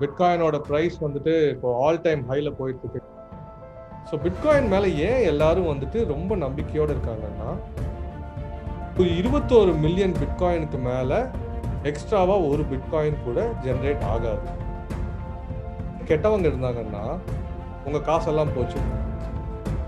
பிட்காயினோட 0.00 0.56
price 0.68 0.96
வந்துட்டு 1.06 1.34
இப்போ 1.54 1.68
all 1.84 2.00
time 2.06 2.22
ஹைல 2.30 2.50
போயிட்டு 2.60 2.84
இருக்கு. 2.84 3.02
ஸோ 4.08 4.16
பிட்காயின் 4.24 4.70
மேலே 4.74 4.88
ஏன் 5.08 5.22
எல்லாரும் 5.32 5.70
வந்துட்டு 5.72 5.98
ரொம்ப 6.14 6.36
நம்பிக்கையோடு 6.44 6.94
இருக்காங்கன்னா 6.96 7.50
இப்போ 8.90 9.04
இருபத்தோரு 9.20 9.72
மில்லியன் 9.84 10.16
பிட்காயினுக்கு 10.22 10.78
மேலே 10.88 11.18
எக்ஸ்ட்ராவாக 11.90 12.48
ஒரு 12.52 12.62
பிட்காயின் 12.72 13.22
கூட 13.26 13.40
ஜென்ரேட் 13.66 14.02
ஆகாது. 14.14 14.48
கெட்டவங்க 16.08 16.46
இருந்தாங்கன்னா 16.50 17.04
உங்கள் 17.86 18.06
காசெல்லாம் 18.08 18.54
போச்சு. 18.56 18.80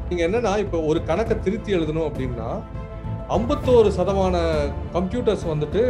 நீங்கள் 0.08 0.26
என்னன்னா 0.28 0.52
இப்போ 0.64 0.78
ஒரு 0.90 1.00
கணக்கை 1.10 1.36
திருத்தி 1.46 1.70
எழுதணும் 1.78 2.08
அப்படின்னா 2.08 2.48
ஐம்பத்தோரு 3.36 3.90
சதமான 3.96 4.36
கம்ப்யூட்டர்ஸ் 4.96 5.44
வந்துட்டு 5.50 5.82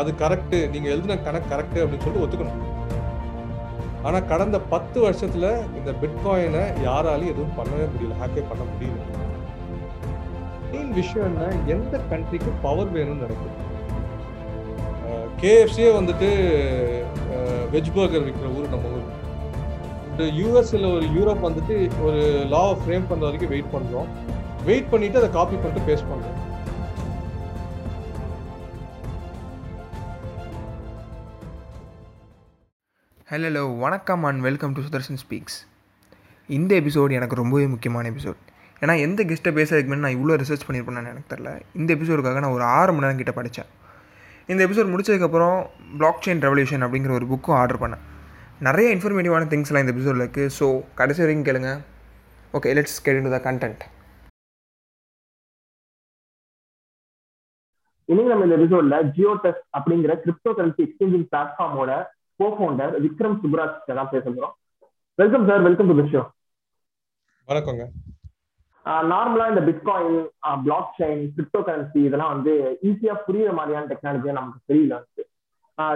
அது 0.00 0.10
கரெக்டு 0.22 0.58
நீங்கள் 0.72 0.92
எழுதின 0.94 1.18
கணக்கு 1.28 1.52
கரெக்டு 1.52 1.78
அப்படின்னு 1.82 2.04
சொல்லிட்டு 2.04 2.24
ஒத்துக்கணும். 2.26 2.63
ஆனால் 4.06 4.26
கடந்த 4.32 4.56
பத்து 4.72 4.98
வருஷத்தில் 5.04 5.48
இந்த 5.78 5.90
பிட்காயினை 6.02 6.64
யாராலையும் 6.86 7.32
எதுவும் 7.34 7.56
பண்ணவே 7.58 7.86
முடியல. 7.92 8.16
ஹேக்கே 8.22 8.42
பண்ண 8.50 8.62
முடியல. 8.70 9.00
மெயின் 10.72 10.92
விஷயம் 11.00 11.26
என்ன? 11.30 11.44
எந்த 11.74 12.00
கண்ட்ரிக்கு 12.10 12.50
பவர் 12.66 12.94
வேணும்னு 12.96 13.24
நினைக்கிறேன் 13.26 13.60
கேஎஃப்சியே 15.42 15.90
வந்துட்டு 15.98 16.28
வெஜ் 17.74 17.94
பர்கர் 17.96 18.26
விற்கிற 18.26 18.50
ஊர் 18.58 18.72
நம்ம 18.74 18.90
ஊர். 18.96 19.10
யூஎஸ்ல 20.40 20.88
ஒரு 20.96 21.06
யூரோப் 21.16 21.46
வந்துட்டு 21.48 21.76
ஒரு 22.06 22.20
லா 22.52 22.64
ஃப்ரேம் 22.82 23.08
பண்ணுற 23.10 23.26
வரைக்கும் 23.28 23.52
வெயிட் 23.54 23.72
பண்ணுறோம் 23.74 24.10
வெயிட் 24.68 24.90
பண்ணிட்டு 24.92 25.20
அதை 25.20 25.30
காப்பி 25.38 25.56
பண்ணிட்டு 25.62 25.88
பேஸ்ட் 25.88 26.10
பண்ணுறோம் 26.10 26.38
ஹலோ 33.28 33.60
வணக்கம் 33.82 34.24
and 34.28 34.42
welcome 34.46 34.72
to 34.76 34.80
Sudarshan 34.86 35.18
speaks 35.20 35.56
இந்த 36.48 36.72
எபிசோடு 36.80 37.12
எனக்கு 37.18 37.38
ரொம்பவே 37.40 37.66
முக்கியமான 37.66 38.08
எபிசோட் 38.12 38.40
ஏன்னா 38.82 38.94
எந்த 39.04 39.20
கெஸ்ட்டை 39.28 39.52
பேசுறதுக்கு 39.58 39.90
முன்னாடி 39.90 40.04
நான் 40.06 40.16
இவ்வளோ 40.16 40.34
ரிசர்ச் 40.42 40.64
பண்ணியிருப்பேன்னு 40.66 41.12
எனக்கு 41.12 41.30
தெரில 41.32 41.50
இந்த 41.80 41.90
எபிசோடுக்காக 41.96 42.40
நான் 42.44 42.56
ஒரு 42.56 42.64
ஆறு 42.78 42.92
மணி 42.92 43.04
நேரம் 43.04 43.20
கிட்ட 43.20 43.32
படித்தேன். 43.38 43.70
இந்த 44.48 44.60
எபிசோட் 44.66 44.90
முடிச்சதுக்கப்புறம் 44.92 45.56
பிளாக் 45.98 46.20
செயின் 46.26 46.42
ரெவல்யூஷன் 46.46 46.84
அப்படிங்கிற 46.86 47.14
ஒரு 47.18 47.28
புக்கும் 47.32 47.58
ஆர்டர் 47.60 47.80
பண்ணேன். 47.82 48.02
நிறைய 48.68 48.88
இன்ஃபர்மேட்டிவான 48.96 49.48
திங்ஸ்லாம் 49.52 49.84
இந்த 49.84 49.94
எபிசோடில் 49.96 50.24
இருக்குது 50.24 50.54
ஸோ 50.58 50.68
கடைசி 51.00 51.22
வரைக்கும் 51.24 51.46
கேளுங்க. 51.48 51.70
Okay 52.54 52.74
let's 52.78 52.98
get 53.06 53.22
to 53.28 53.32
the 53.36 53.40
content 53.48 53.84
இன்னைக்கு 58.08 58.32
நம்ம 58.32 58.46
இந்த 58.48 58.58
எபிசோட்ல 58.58 58.96
ஜியோ 59.16 59.32
டெஸ்ட் 59.44 59.64
அப்படிங்கிற 59.78 60.14
கிரிப்டோ 60.24 60.52
கரன்சி 60.58 60.82
எக்ஸ்சேஞ்சிங் 60.86 61.26
பிளாட்ஃபார்மோட 61.32 61.92
கோ 62.40 62.46
ஃபவுண்டர் 62.54 62.94
விக்ரம் 63.04 63.36
சுப்ராஜ் 63.42 63.76
தான் 63.98 64.12
பேச 64.14 64.24
போறோம் 64.28 64.54
welcome 65.18 65.46
sir 65.48 65.66
welcome 65.66 65.90
to 65.90 66.04
show 66.14 66.22
வணக்கங்க. 67.48 67.84
நார்மலா 69.10 69.44
இந்த 69.50 69.62
bitcoin 69.68 70.18
block 70.64 70.90
chain 70.98 71.22
crypto 71.34 71.60
currency 71.66 72.00
இதெல்லாம் 72.06 72.32
வந்து 72.34 72.52
ஈஸியா 72.88 73.14
புரியுற 73.26 73.50
மாதிரியான 73.58 73.88
டெக்னாலஜியா 73.92 74.34
நமக்கு 74.38 74.60
தெரியல 74.70 74.96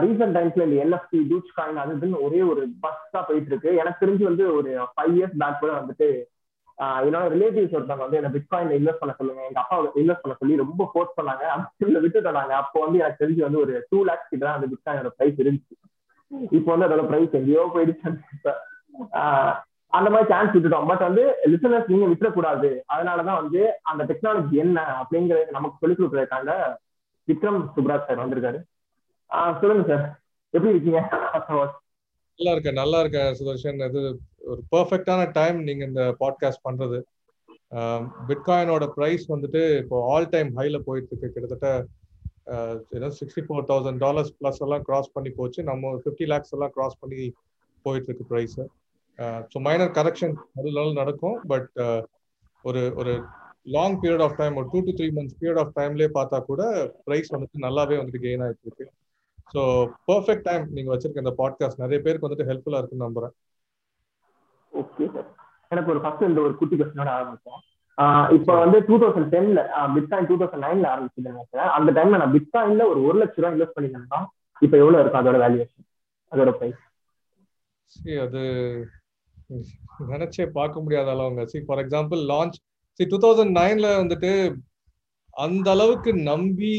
ரீசெண்ட் 0.05 0.37
டைம்ஸ்ல 0.37 0.67
இந்த 0.67 0.77
என்எஃப்டி 0.85 1.19
டூச் 1.31 1.51
காயின் 1.57 1.81
அது 1.83 1.93
இதுன்னு 1.97 2.23
ஒரே 2.27 2.41
ஒரு 2.53 2.63
பஸ் 2.85 3.13
தான் 3.15 3.27
போயிட்டு 3.29 3.51
இருக்கு 3.53 3.73
எனக்கு 3.83 4.03
தெரிஞ்சு 4.05 4.25
வந்து 4.31 4.45
ஒரு 4.59 4.71
ஃபைவ் 4.95 5.13
இயர்ஸ் 5.19 5.37
பேக் 5.43 5.61
கூட 5.63 5.73
வந்துட்டு 5.81 6.09
என்னோட 7.07 7.25
ரிலேட்டிவ்ஸ் 7.35 7.77
ஒருத்தவங்க 7.77 8.05
வந்து 8.07 8.19
என்ன 8.21 8.33
பிட்காயின்ல 8.37 8.79
இன்வெஸ்ட் 8.81 9.03
பண்ண 9.03 9.15
சொல்லுங்க 9.21 9.43
எங்க 9.49 9.61
அப்பா 9.63 9.77
இன்வெஸ்ட் 10.03 10.25
பண்ண 10.25 10.37
சொல்லி 10.41 10.63
ரொம்ப 10.65 10.83
ஃபோர்ஸ் 10.91 11.17
பண்ணாங்க. 11.19 11.45
அந்த 11.55 12.01
விட்டுட்டாங்க 12.05 12.55
அப்போ 12.63 12.79
வந்து 12.85 13.01
எனக்கு 13.03 13.23
தெரிஞ்சு 13.23 13.47
வந்து 13.47 13.63
ஒரு 13.65 13.75
டூ 13.91 14.01
லேக்ஸ் 14.11 14.31
கிட்ட 14.33 14.45
தான் 14.47 14.59
அந்த 14.59 14.69
பிட்காயினோட 14.75 15.11
பிரைஸ் 15.19 15.41
இருந்துச்சு. 15.45 15.75
இப்போ 16.57 16.69
வந்து 16.73 16.87
அதோட 16.87 17.05
பிரைஸ் 17.11 17.37
எங்கேயோ 17.39 17.63
போயிடுச்சு. 17.75 18.09
அந்த 19.97 20.09
மாதிரி 20.13 20.29
சான்ஸ் 20.33 20.55
விட்டுட்டோம். 20.55 20.89
பட் 20.91 21.05
வந்து 21.07 21.23
லிசனர்ஸ் 21.53 21.91
நீங்க 21.93 22.07
விட்டுறக்கூடாது. 22.13 22.71
அதனாலதான் 22.95 23.41
வந்து 23.43 23.61
அந்த 23.91 24.03
டெக்னாலஜி 24.11 24.57
என்ன 24.65 24.79
அப்படிங்கறது 25.01 25.45
நமக்கு 25.57 25.81
சொல்லிக் 25.83 26.01
கொடுக்கறதுக்காக 26.01 26.57
விக்ரம் 27.29 27.61
சுப்ராஜ் 27.77 28.07
சார் 28.09 28.23
வந்திருக்காரு. 28.25 28.59
சொல்லுங்க 29.61 29.85
சார். 29.91 30.05
எப்படி 30.55 30.73
இருக்கீங்க? 30.75 31.01
நல்லா 32.39 32.53
இருக்க 32.55 32.71
நல்லா 32.81 32.99
இருக்க 33.03 33.21
சுதர்ஷன். 33.39 33.81
இது 33.89 34.03
ஒரு 34.53 34.61
பர்ஃபெக்டான 34.75 35.23
டைம் 35.39 35.57
நீங்க 35.69 35.83
இந்த 35.91 36.03
பாட்காஸ்ட் 36.21 36.67
பண்றது. 36.69 36.99
பிட்காயினோட 38.29 38.85
ப்ரைஸ் 38.97 39.25
வந்துட்டு 39.35 39.63
இப்போ 39.83 39.97
ஆல் 40.13 40.33
டைம் 40.35 40.51
ஹைல 40.59 40.79
போயிட்டு 40.87 41.11
இருக்கு. 41.11 41.33
கிட்டத்தட்ட 41.35 41.71
ஏன்னா 42.97 43.09
sixty 43.19 43.43
four 43.47 43.67
thousand 43.71 44.01
dollars 44.05 44.33
plus 44.39 44.61
எல்லாம் 44.67 44.85
கிராஸ் 44.89 45.15
பண்ணி 45.17 45.31
போச்சு. 45.39 45.61
நம்ம 45.71 45.93
ஃபிஃப்டி 46.03 46.27
லேக்ஸ் 46.33 46.55
எல்லாம் 46.57 46.73
கிராஸ் 46.77 47.01
பண்ணி 47.03 47.21
போயிட்டு 47.87 48.09
இருக்கு 48.11 48.31
price 48.33 48.57
so 49.53 49.57
uh, 49.57 49.63
minor 49.67 49.93
correction 49.97 50.35
நடுவில் 50.57 50.99
நடக்கும். 51.01 51.39
பட் 51.53 51.69
uh, 51.85 52.01
ஒரு 52.65 52.83
ஒரு 53.01 53.13
லாங் 53.75 53.97
பீரியட் 54.03 54.25
ஆஃப் 54.27 54.37
டைம் 54.41 54.55
ஒரு 54.61 54.69
two 54.73 54.79
to 54.87 54.93
three 54.99 55.09
months 55.17 55.37
period 55.41 55.61
of 55.63 55.75
டைம்லேயே 55.79 56.11
பார்த்தா 56.17 56.39
கூட 56.51 56.63
ப்ரைஸ் 57.07 57.33
வந்துட்டு 57.35 57.65
நல்லாவே 57.67 57.99
வந்துட்டு 58.01 58.23
கெயின் 58.25 58.45
ஆகிட்டு 58.47 58.67
இருக்கு 58.67 58.87
ஸோ 59.55 59.61
பர்ஃபெக்ட் 60.11 60.47
டைம் 60.49 60.65
நீங்க 60.77 60.91
வச்சிருக்க 60.93 61.25
இந்த 61.25 61.35
பாட்காஸ்ட் 61.41 61.83
நிறைய 61.85 61.99
பேருக்கு 62.07 62.29
வந்துட்டு 62.29 62.49
ஹெல்ப்ஃபுல்லா 62.51 62.81
இருக்குன்னு 62.81 63.07
நம்புறேன். 63.07 63.35
ஓகே 64.73 65.07
சார் 65.15 65.29
எனக்கு 65.71 65.93
ஒரு 65.95 66.03
ஃபர்ஸ்ட் 66.05 66.29
இந்த 66.31 66.41
ஒரு 66.47 66.55
குட்டி 66.61 66.77
கொஸ்டினோட 66.77 67.11
ஆரம்பிச்சோம் 67.17 67.63
இப்போ 68.37 68.53
வந்து 68.63 68.79
டூ 68.89 68.97
தௌசண்ட் 69.03 69.31
டென்ல 69.33 69.61
பிட்காயின் 69.95 70.29
டூ 70.29 70.37
தௌசண்ட் 70.41 70.65
நைன்ல 70.67 70.87
ஆரம்பிச்சது 70.93 71.31
அந்த 71.79 71.91
டைம்ல 71.97 72.21
நான் 72.23 72.35
பிட்காயின்ல 72.37 72.85
ஒரு 72.93 73.01
ஒரு 73.09 73.19
லட்ச 73.23 73.37
ரூபாய் 73.39 73.55
இன்வெஸ்ட் 73.55 73.77
பண்ணிருந்தேன்னா 73.77 74.21
இப்போ 74.63 74.77
எவ்வளவு 74.83 75.01
இருக்கும் 75.03 75.23
அதோட 75.23 75.39
வேல்யூஷன் 75.45 75.87
அதோட 76.33 76.53
பிரைஸ் 76.59 76.81
சரி 77.93 78.15
அது 78.25 78.41
நினைச்சே 80.13 80.45
பார்க்க 80.57 80.83
முடியாத 80.85 81.09
அளவுங்க. 81.15 81.43
See 81.53 81.59
for 81.67 81.81
example 81.83 82.23
launch 82.33 82.57
see 83.01 83.05
two 83.13 83.19
thousand 83.25 83.55
நைன்ல 83.61 83.89
வந்துட்டு 84.01 84.31
அந்த 85.37 85.67
அளவுக்கு 85.71 86.11
நம்பி 86.31 86.73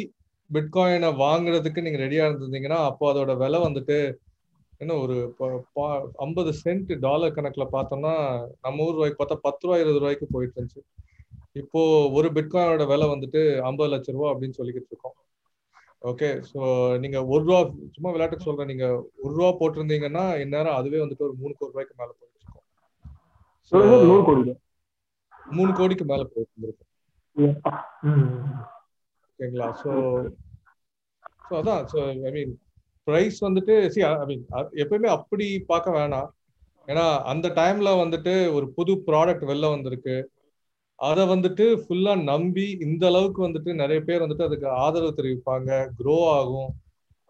பிட்காயினை 0.49 1.09
வாங்குறதுக்கு 1.23 1.83
நீங்க 1.85 1.99
ரெடியா 2.03 2.23
இருந்திருந்தீங்கன்னா 2.27 2.79
அப்போ 2.89 3.05
அதோட 3.11 3.33
விலை 3.41 3.59
வந்துட்டு 3.65 3.97
என்ன 4.81 4.93
ஒரு 5.03 5.15
ஐம்பது 6.25 6.51
சென்ட் 6.61 6.91
டாலர் 7.05 7.35
கணக்குல 7.37 7.65
பார்த்தோம்னா 7.73 8.13
நம்ம 8.65 8.85
ஊர் 8.85 8.97
ரூபாய்க்கு 8.97 9.21
பார்த்தா 9.21 9.37
பத்து 9.47 9.65
ரூபாய் 9.65 9.83
இருபது 9.83 10.01
ரூபாய்க்கு 10.01 10.27
போயிட்டு 10.35 10.57
இருந்துச்சு. 10.57 10.81
இப்போ 11.55 11.81
ஒரு 12.17 12.27
பிட்காயினோட 12.35 12.83
விலை 12.87 13.05
வந்துட்டு 13.07 13.41
ஐம்பது 13.69 13.91
லட்ச 13.93 14.13
ரூபா 14.15 14.27
அப்படின்னு 14.33 14.57
சொல்லிக்கிட்டு 14.59 14.91
இருக்கோம். 14.91 15.15
ஓகே 16.01 16.29
ஸோ 16.49 16.59
நீங்க 17.03 17.17
ஒரு 17.33 17.43
ரூபா 17.45 17.59
சும்மா 17.95 18.09
விளையாட்டுக்கு 18.11 18.47
சொல்றேன். 18.47 18.71
நீங்க 18.71 18.85
ஒரு 19.23 19.33
ரூபா 19.37 19.49
போட்டிருந்தீங்கன்னா 19.59 20.25
இந்நேரம் 20.43 20.77
அதுவே 20.79 21.01
வந்துட்டு 21.03 21.27
ஒரு 21.27 21.35
மூணு 21.41 21.53
கோடி 21.57 21.71
ரூபாய்க்கு 21.71 21.99
மேல 22.01 22.11
போயிட்டு 22.11 22.37
இருக்கும் 22.39 22.65
மூணு 25.51 25.71
கோடிக்கு 25.79 26.05
மேல 26.11 26.23
போயிட்டு 26.31 26.53
இருந்திருக்கும் 26.53 26.87
ஓகேங்களா? 29.29 29.67
ஸோ 29.81 29.91
ஸோ 31.47 31.53
அதான். 31.59 31.83
ஸோ 31.91 31.97
ஐ 32.27 32.31
மீன் 32.37 32.51
ப்ரைஸ் 33.07 33.37
வந்துட்டு 33.47 33.75
சி 33.93 33.99
ஐ 34.07 34.25
மீன் 34.31 34.43
எப்பயுமே 34.83 35.09
அப்படி 35.17 35.45
பார்க்க 35.71 35.97
வேணாம். 35.97 36.27
ஏன்னா 36.87 37.05
அந்த 37.31 37.47
டைம்ல 37.59 37.89
வந்துட்டு 38.01 38.33
ஒரு 38.57 38.65
புது 38.77 38.93
ப்ராடக்ட் 39.07 39.49
வெளில 39.49 39.69
வந்திருக்கு. 39.75 40.15
அதை 40.99 41.23
வந்துட்டு 41.25 41.65
ஃபுல்லா 41.81 42.13
நம்பி 42.23 42.65
இந்த 42.85 43.03
அளவுக்கு 43.07 43.41
வந்துட்டு 43.47 43.73
நிறைய 43.73 43.99
பேர் 44.01 44.23
வந்துட்டு 44.23 44.47
அதுக்கு 44.47 44.67
ஆதரவு 44.83 45.17
தெரிவிப்பாங்க 45.19 45.69
க்ரோ 45.99 46.17
ஆகும் 46.39 46.71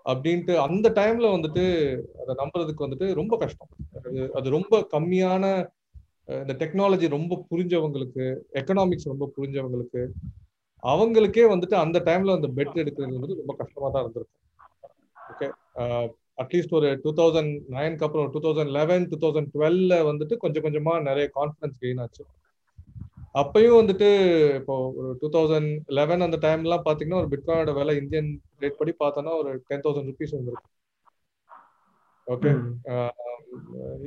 அப்படின்ட்டு 0.06 0.54
அந்த 0.68 0.88
டைம்ல 0.90 1.28
வந்துட்டு 1.36 1.64
அதை 2.22 2.34
நம்புறதுக்கு 2.36 2.86
வந்துட்டு 2.86 3.08
ரொம்ப 3.14 3.34
கஷ்டம். 3.38 3.72
அது 3.98 4.32
அது 4.34 4.50
ரொம்ப 4.50 4.76
கம்மியான 4.94 5.44
இந்த 6.28 6.54
டெக்னாலஜி 6.54 7.08
ரொம்ப 7.08 7.46
புரிஞ்சவங்களுக்கு 7.52 8.26
எக்கனாமிக்ஸ் 8.54 9.12
ரொம்ப 9.12 9.28
புரிஞ்சவங்களுக்கு 9.38 10.02
அவங்களுக்கே 10.84 11.46
வந்துட்டு 11.50 11.76
அந்த 11.76 11.98
டைம்ல 12.00 12.36
அந்த 12.36 12.50
பெட் 12.58 12.82
எடுக்கிறது 12.84 13.20
வந்து 13.20 13.40
ரொம்ப 13.40 13.54
கஷ்டமா 13.54 13.90
தான் 13.90 14.04
இருந்திருக்கும் 14.04 14.38
ஓகே 15.32 15.48
அட்லீஸ்ட் 16.38 16.76
ஒரு 16.80 16.90
டூ 17.04 17.12
தௌசண்ட் 17.14 17.54
நைனுக்கு 17.70 18.06
அப்புறம் 18.08 18.30
two 18.32 18.40
thousand 18.40 18.72
eleven 18.72 19.08
two 19.12 19.18
thousand 19.24 19.50
டுவெல்ல 19.56 19.96
வந்துட்டு 20.12 20.36
கொஞ்சம் 20.38 20.66
கொஞ்சமா 20.68 20.94
நிறைய 21.02 21.26
கான்ஃபிடன்ஸ் 21.36 21.82
கெயின் 21.82 22.02
ஆச்சு. 22.04 22.24
அப்பயும் 23.36 23.80
வந்துட்டு 23.80 24.08
இப்போ 24.60 24.76
ஒரு 25.00 25.10
டூ 25.22 25.28
தௌசண்ட் 25.36 25.72
லெவன் 25.98 26.26
அந்த 26.28 26.38
டைம்லாம் 26.48 26.86
பாத்தீங்கன்னா 26.88 27.22
ஒரு 27.22 27.32
பிட்காயினோட 27.34 27.74
விலை 27.80 27.96
இந்தியன் 27.98 28.30
ரேட் 28.64 28.80
படி 28.82 28.94
பார்த்தோன்னா 29.04 29.34
ஒரு 29.42 29.52
டென் 29.70 29.84
தௌசண்ட் 29.86 30.10
ருபீஸ் 30.12 30.36
வந்துருக்கு 30.38 30.70
ஓகே 32.28 32.52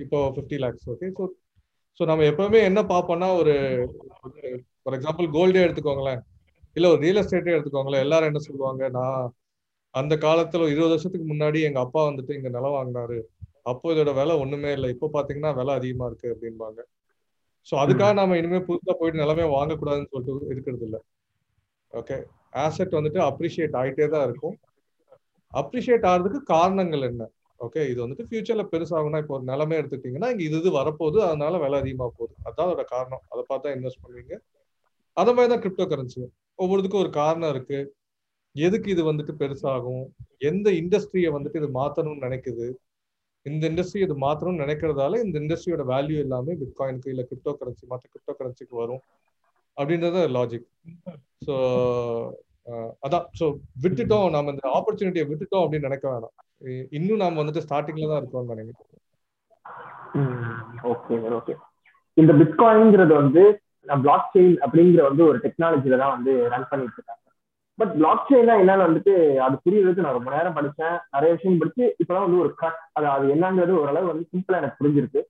இப்போ 0.05 0.19
fifty 0.35 0.59
lakhs 0.65 0.89
okay 0.95 1.09
so 1.19 1.25
so 2.01 2.03
நம்ம 2.11 2.25
எப்பவுமே 2.31 2.61
என்ன 2.69 2.81
பார்ப்போம்னா 2.93 3.29
ஒரு 3.41 3.55
ஃபார் 4.83 4.95
எக்ஸாம்பிள் 4.99 5.27
கோல்டே 5.37 5.65
எடுத்துக்கோங்களேன். 5.67 6.21
இல்ல 6.77 6.87
ஒரு 6.93 7.01
ரியல் 7.05 7.21
எஸ்டேட்டே 7.23 7.55
எடுத்துக்கோங்களேன். 7.57 8.05
எல்லாரும் 8.07 8.31
என்ன 8.31 8.41
சொல்லுவாங்க 8.49 8.83
நான் 8.89 9.25
அந்த 9.95 10.15
காலத்துல 10.27 10.69
இருபது 10.73 10.93
வருஷத்துக்கு 10.95 11.27
முன்னாடி 11.33 11.59
எங்க 11.69 11.79
அப்பா 11.81 12.01
வந்துட்டு 12.11 12.37
இங்க 12.39 12.49
நிலம் 12.49 12.77
வாங்கினாரு. 12.79 13.19
அப்போ 13.63 13.93
இதோட 13.95 14.13
விலை 14.21 14.35
ஒண்ணுமே 14.45 14.71
இல்லை. 14.77 14.89
இப்போ 14.95 15.09
பாத்தீங்கன்னா 15.17 15.53
விலை 15.61 15.75
அதிகமா 15.81 16.07
இருக்கு 16.11 16.29
அப்படின்பாங்க 16.35 16.81
ஸோ 17.69 17.75
அதுக்காக 17.83 18.13
நாம 18.21 18.37
இனிமே 18.41 18.61
புதுசா 18.69 18.95
போயிட்டு 19.01 19.23
நிலமே 19.23 19.45
வாங்கக்கூடாதுன்னு 19.57 20.11
சொல்லிட்டு 20.13 20.53
இருக்கிறது 20.55 20.85
இல்லை. 20.89 21.01
ஓகே 21.93 22.17
ஆசெட் 22.65 22.99
வந்துட்டு 22.99 23.21
அப்ரிஷியேட் 23.29 23.77
ஆகிட்டே 23.81 24.07
தான் 24.15 24.25
இருக்கும். 24.29 24.57
அப்ரிஷியேட் 25.53 26.07
ஆகிறதுக்கு 26.11 26.41
காரணங்கள் 26.55 27.05
என்ன? 27.11 27.23
ஓகே 27.61 27.83
இது 27.91 27.99
வந்துட்டு 28.05 28.27
ஃபியூச்சர்ல 28.29 28.65
பெருசாகும்னா 28.73 29.19
இப்போ 29.23 29.35
ஒரு 29.39 29.45
நிலமே 29.51 29.75
எடுத்துக்கிட்டீங்கன்னா 29.81 30.31
இங்க 30.33 30.43
இது 30.49 30.57
இது 30.63 30.71
வரப்போகுது 30.79 31.19
அதனால 31.29 31.59
விலை 31.65 31.79
அதிகமா 31.83 32.07
போகுது. 32.19 32.35
அதான் 32.49 32.67
அதோட 32.67 32.85
காரணம். 32.95 33.23
அதை 33.33 33.43
பார்த்து 33.51 33.75
இன்வெஸ்ட் 33.79 34.03
பண்ணுவீங்க 34.05 34.35
அத 35.17 35.29
மாதிரி 35.37 35.51
தான் 35.53 35.63
கிரிப்டோ 35.65 35.87
கரன்சி 35.93 36.21
ஒவ்வொருத்துக்கும் 36.59 37.03
ஒரு 37.05 37.13
காரணம் 37.21 37.53
இருக்கு. 37.55 37.79
எதுக்கு 38.57 38.89
இது 38.95 39.03
வந்துட்டு 39.11 39.33
பெருசாகும்? 39.43 40.05
எந்த 40.51 40.69
இண்டஸ்ட்ரியை 40.81 41.31
வந்துட்டு 41.37 41.61
இது 41.61 41.69
மாத்தணும்னு 41.79 42.25
நினைக்குது? 42.27 42.67
இந்த 43.47 43.63
இண்டஸ்ட்ரி 43.71 44.01
இது 44.07 44.15
மாத்தணும்னு 44.25 44.65
நினைக்கிறதால 44.65 45.19
இந்த 45.25 45.37
இண்டஸ்ட்ரியோட 45.43 45.85
வேல்யூ 45.93 46.17
எல்லாமே 46.25 46.53
பிட்காயினுக்கு 46.63 47.13
இல்ல 47.13 47.23
கிரிப்டோ 47.31 47.53
கரன்சி 47.61 47.85
மற்ற 47.93 48.05
கிரிப்டோ 48.13 48.35
கரன்சிக்கு 48.41 48.77
வரும் 48.83 49.03
அப்படின்றது 49.77 50.21
லாஜிக் 50.37 50.69
ஸோ 51.47 51.55
அதான். 53.07 53.25
ஸோ 53.39 53.45
விட்டுட்டோம். 53.85 54.27
நம்ம 54.35 54.53
இந்த 54.55 54.67
ஆப்பர்ச்சுனிட்டியை 54.79 55.27
விட்டுட்டோம் 55.29 55.63
அப்படின்னு 55.65 55.89
நினைக்க 55.89 56.07
வேணாம். 56.13 56.35
இன்னும் 56.97 57.23
நாம 57.23 57.39
வந்துட்டு 57.41 57.65
ஸ்டார்டிங்ல 57.65 58.11
தான் 58.11 58.21
இருக்கோம்னு 58.21 58.53
நினைக்கிறேன். 58.55 59.01
ஓகே 60.93 61.17
ஓகே 61.39 61.55
இந்த 62.17 62.33
பிட்காயின்ங்கிறது 62.41 63.15
வந்து 63.23 63.43
பிளாக் 64.05 64.31
செயின் 64.35 64.57
அப்படிங்கிற 64.65 65.03
வந்து 65.09 65.23
ஒரு 65.31 65.39
டெக்னாலஜில 65.45 65.99
தான் 66.03 66.15
வந்து 66.17 66.33
ரன் 66.53 66.69
பண்ணிட்டு 66.71 66.97
இருக்காங்க. 66.99 67.22
பட் 67.79 67.93
பிளாக் 67.93 68.27
செயின்னா 68.31 68.55
என்னன்னு 68.63 68.87
வந்துட்டு 68.87 69.13
அது 69.37 69.55
புரியறதுக்கு 69.65 70.05
நான் 70.05 70.13
ரொம்ப 70.13 70.31
நேரம் 70.31 70.57
படிச்சேன். 70.57 70.97
நிறைய 71.11 71.35
விஷயம் 71.35 71.59
படிச்சு 71.59 71.97
இப்பதான் 71.99 72.25
வந்து 72.27 72.39
ஒரு 72.39 72.55
கட் 72.55 72.81
அது 72.93 73.07
அது 73.07 73.35
என்னங்கிறது 73.35 73.75
ஓரளவு 73.77 74.07
வந்து 74.07 74.29
சிம்பிளா 74.33 74.57
எனக்கு 74.57 74.81
புரிஞ்சிருக்கு. 74.81 75.21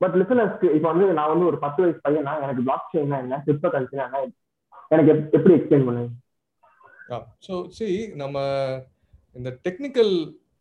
பட் 0.00 0.14
லிசனர்ஸ்க்கு 0.14 0.74
இப்போ 0.74 0.88
வந்து 0.92 1.12
நான் 1.12 1.28
வந்து 1.28 1.46
ஒரு 1.46 1.58
பத்து 1.58 1.82
வயசு 1.82 2.00
பையனா 2.04 2.42
எனக்கு 2.42 2.62
பிளாக் 2.62 2.90
செயின்னா 2.92 3.18
என்ன 3.18 3.42
கிரிப்டோ 3.46 3.68
கரன்சினா 3.68 4.04
என்ன 4.04 4.22
எனக்கு 4.88 5.12
எப்- 5.12 5.32
எப்படி 5.32 5.54
எக்ஸ்பிளைன் 5.54 5.84
பண்ணுங்க 5.84 6.10
ஸோ 7.46 7.54
சி 7.68 7.86
நம்ம 8.14 8.36
இந்த 9.36 9.58
டெக்னிக்கல் 9.64 10.12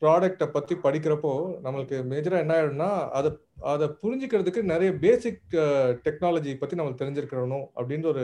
ப்ராடக்டை 0.02 0.48
பத்தி 0.48 0.76
படிக்கிறப்போ 0.76 1.32
நம்மளுக்கு 1.64 1.98
மேஜரா 2.10 2.38
என்ன 2.38 2.54
ஆயிடும்னா 2.56 2.90
அதை 3.12 3.30
அதை 3.64 3.88
புரிஞ்சுக்கிறதுக்கு 4.02 4.62
நிறைய 4.64 4.94
பேசிக் 4.96 5.42
டெக்னாலஜி 6.06 6.54
பத்தி 6.60 6.76
நம்மளுக்கு 6.76 7.02
தெரிஞ்சிருக்கணும் 7.02 7.66
அப்படின்ற 7.76 8.06
ஒரு 8.06 8.24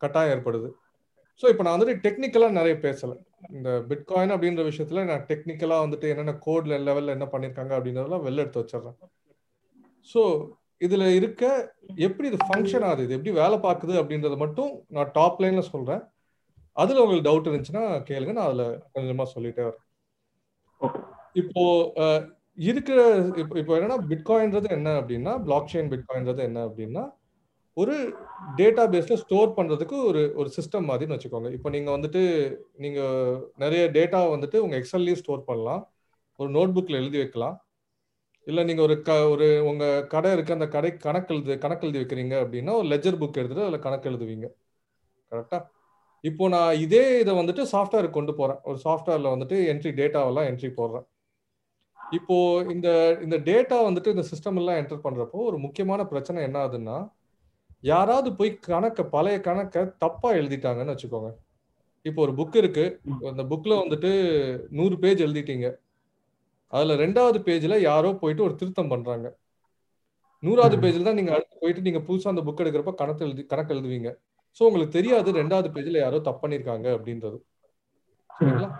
கட்டாயம் 0.00 0.32
ஏற்படுது. 0.34 0.68
ஸோ 1.40 1.46
இப்போ 1.52 1.62
நான் 1.64 1.74
வந்துட்டு 1.76 2.02
டெக்னிக்கலா 2.04 2.48
நிறைய 2.58 2.74
பேசல. 2.84 3.12
இந்த 3.56 3.70
பிட்காயின் 3.88 4.34
அப்படின்ற 4.34 4.62
விஷயத்துல 4.68 5.02
நான் 5.10 5.26
டெக்னிக்கலா 5.30 5.78
வந்துட்டு 5.84 6.06
என்னென்ன 6.12 6.34
கோட்ல 6.46 6.78
லெவல்ல 6.88 7.16
என்ன 7.16 7.26
பண்ணிருக்காங்க 7.32 7.72
அப்படின்றதெல்லாம் 7.76 8.24
வெளில 8.26 8.44
எடுத்து 8.44 8.62
வச்சிடுறேன். 8.62 8.96
ஸோ 10.12 10.22
இதுல 10.86 11.04
இருக்க 11.18 11.42
எப்படி 12.06 12.26
இது 12.30 12.38
ஃபங்க்ஷன் 12.46 12.86
ஆகுது 12.88 13.04
இது 13.06 13.16
எப்படி 13.18 13.34
வேலை 13.42 13.58
பார்க்குது 13.66 13.94
அப்படின்றத 14.00 14.36
மட்டும் 14.44 14.72
நான் 14.96 15.12
டாப் 15.18 15.40
லைன்ல 15.42 15.64
சொல்றேன். 15.74 16.02
அதுல 16.76 17.02
உங்களுக்கு 17.02 17.28
டவுட் 17.28 17.48
இருந்துச்சுன்னா 17.48 17.84
கேளுங்க 18.08 18.32
நான் 18.38 18.48
அதுல 18.50 18.64
கொஞ்சமா 18.96 19.26
சொல்லிட்டே 19.34 19.62
வரேன். 19.68 19.84
இப்போ 21.42 21.62
இருக்கிற 22.68 22.98
இப்போ 23.42 23.54
இப்போ 23.60 23.72
என்னன்னா 23.78 23.96
பிட்காயின்றது 24.10 24.68
என்ன 24.76 24.88
அப்படின்னா 25.00 25.32
பிளாக் 25.46 25.70
செயின் 25.72 25.90
பிட்காயின்றது 25.92 26.42
என்ன 26.48 26.58
அப்படின்னா 26.68 27.04
ஒரு 27.76 27.94
டேட்டா 28.58 28.84
பேஸில் 28.92 29.20
ஸ்டோர் 29.22 29.50
பண்ணுறதுக்கு 29.56 29.96
ஒரு 30.08 30.20
ஒரு 30.40 30.48
சிஸ்டம் 30.56 30.88
மாதிரின்னு 30.90 31.16
வச்சுக்கோங்க. 31.16 31.48
இப்போ 31.56 31.68
நீங்கள் 31.74 31.94
வந்துட்டு 31.96 32.22
நீங்கள் 32.84 33.40
நிறைய 33.62 33.82
டேட்டா 33.96 34.20
வந்துட்டு 34.34 34.58
உங்கள் 34.64 34.80
எக்ஸல்லையும் 34.82 35.20
ஸ்டோர் 35.22 35.46
பண்ணலாம். 35.50 35.82
ஒரு 36.38 36.50
நோட் 36.56 36.74
புக்கில் 36.76 37.00
எழுதி 37.02 37.18
வைக்கலாம். 37.22 37.56
இல்லை 38.46 38.62
நீங்கள் 38.68 38.86
ஒரு 38.88 38.96
க 39.08 39.12
ஒரு 39.34 39.46
உங்கள் 39.70 40.04
கடை 40.14 40.30
இருக்கு 40.36 40.56
அந்த 40.56 40.68
கடை 40.76 40.90
கணக்கு 41.06 41.32
எழுது 41.34 41.54
கணக்கு 41.64 41.84
எழுதி 41.86 42.00
வைக்கிறீங்க 42.02 42.34
அப்படின்னா 42.44 42.74
ஒரு 42.80 42.88
லெஜர் 42.92 43.18
புக் 43.22 43.40
எடுத்துகிட்டு 43.40 43.66
அதில் 43.68 43.84
கணக்கு 43.86 44.08
எழுதுவீங்க. 44.10 44.46
கரெக்டாக 45.32 45.62
இப்போ 46.24 46.44
நான் 46.54 46.78
இதே 46.84 47.04
இதை 47.22 47.32
வந்துட்டு 47.40 47.62
சாஃப்ட்வேருக்கு 47.72 48.18
கொண்டு 48.18 48.32
போகிறேன் 48.38 48.60
ஒரு 48.70 48.78
சாஃப்ட்வேரில் 48.86 49.32
வந்துட்டு 49.34 49.56
என்ட்ரி 49.72 49.92
டேட்டாவெல்லாம் 50.00 50.48
என்ட்ரி 50.50 50.70
போடுறேன். 50.78 51.06
இப்போ 51.98 52.36
இந்த 52.74 52.88
இந்த 53.24 53.36
டேட்டா 53.50 53.76
வந்துட்டு 53.88 54.12
இந்த 54.14 54.24
சிஸ்டம் 54.30 54.58
எல்லாம் 54.62 54.78
என்டர் 54.82 55.04
பண்ணுறப்போ 55.06 55.38
ஒரு 55.50 55.58
முக்கியமான 55.66 56.00
பிரச்சனை 56.12 56.40
என்ன 56.48 56.58
ஆகுதுன்னா 56.64 56.96
யாராவது 57.84 58.28
போய் 58.34 58.50
கணக்க 58.68 59.00
பழைய 59.14 59.40
கணக்கை 59.40 59.82
தப்பா 59.98 60.28
எழுதிட்டாங்கன்னு 60.32 60.94
வச்சுக்கோங்க. 60.94 61.30
இப்போ 62.04 62.20
ஒரு 62.22 62.32
புக் 62.32 62.56
இருக்கு. 62.56 62.84
அந்த 63.30 63.42
புக்ல 63.42 63.74
வந்துட்டு 63.82 64.10
நூறு 64.70 64.96
பேஜ் 64.98 65.24
எழுதிட்டீங்க. 65.26 65.68
அதுல 66.72 66.94
ரெண்டாவது 66.94 67.38
பேஜ்ல 67.38 67.74
யாரோ 67.80 68.10
போயிட்டு 68.12 68.42
ஒரு 68.42 68.54
திருத்தம் 68.54 68.92
பண்றாங்க. 68.94 69.26
நூறாவது 70.42 70.76
பேஜ்ல 70.76 71.02
தான் 71.02 71.18
நீங்க 71.20 71.32
அடுத்து 71.34 71.60
போயிட்டு 71.60 71.80
நீங்க 71.80 72.00
புதுசா 72.08 72.32
அந்த 72.32 72.42
புக் 72.42 72.62
எடுக்கிறப்ப 72.64 72.94
கணக்கு 72.94 73.24
எழுதி 73.26 73.42
கணக்கு 73.46 73.74
எழுதுவீங்க. 73.74 74.10
ஸோ 74.60 74.62
உங்களுக்கு 74.68 74.96
தெரியாது 74.98 75.32
ரெண்டாவது 75.32 75.68
பேஜ்ல 75.76 75.98
யாரோ 75.98 76.18
தப்பு 76.20 76.42
பண்ணிருக்காங்க 76.42 76.86
அப்படின்றது. 76.96 77.38
சரிங்களா? 78.30 78.70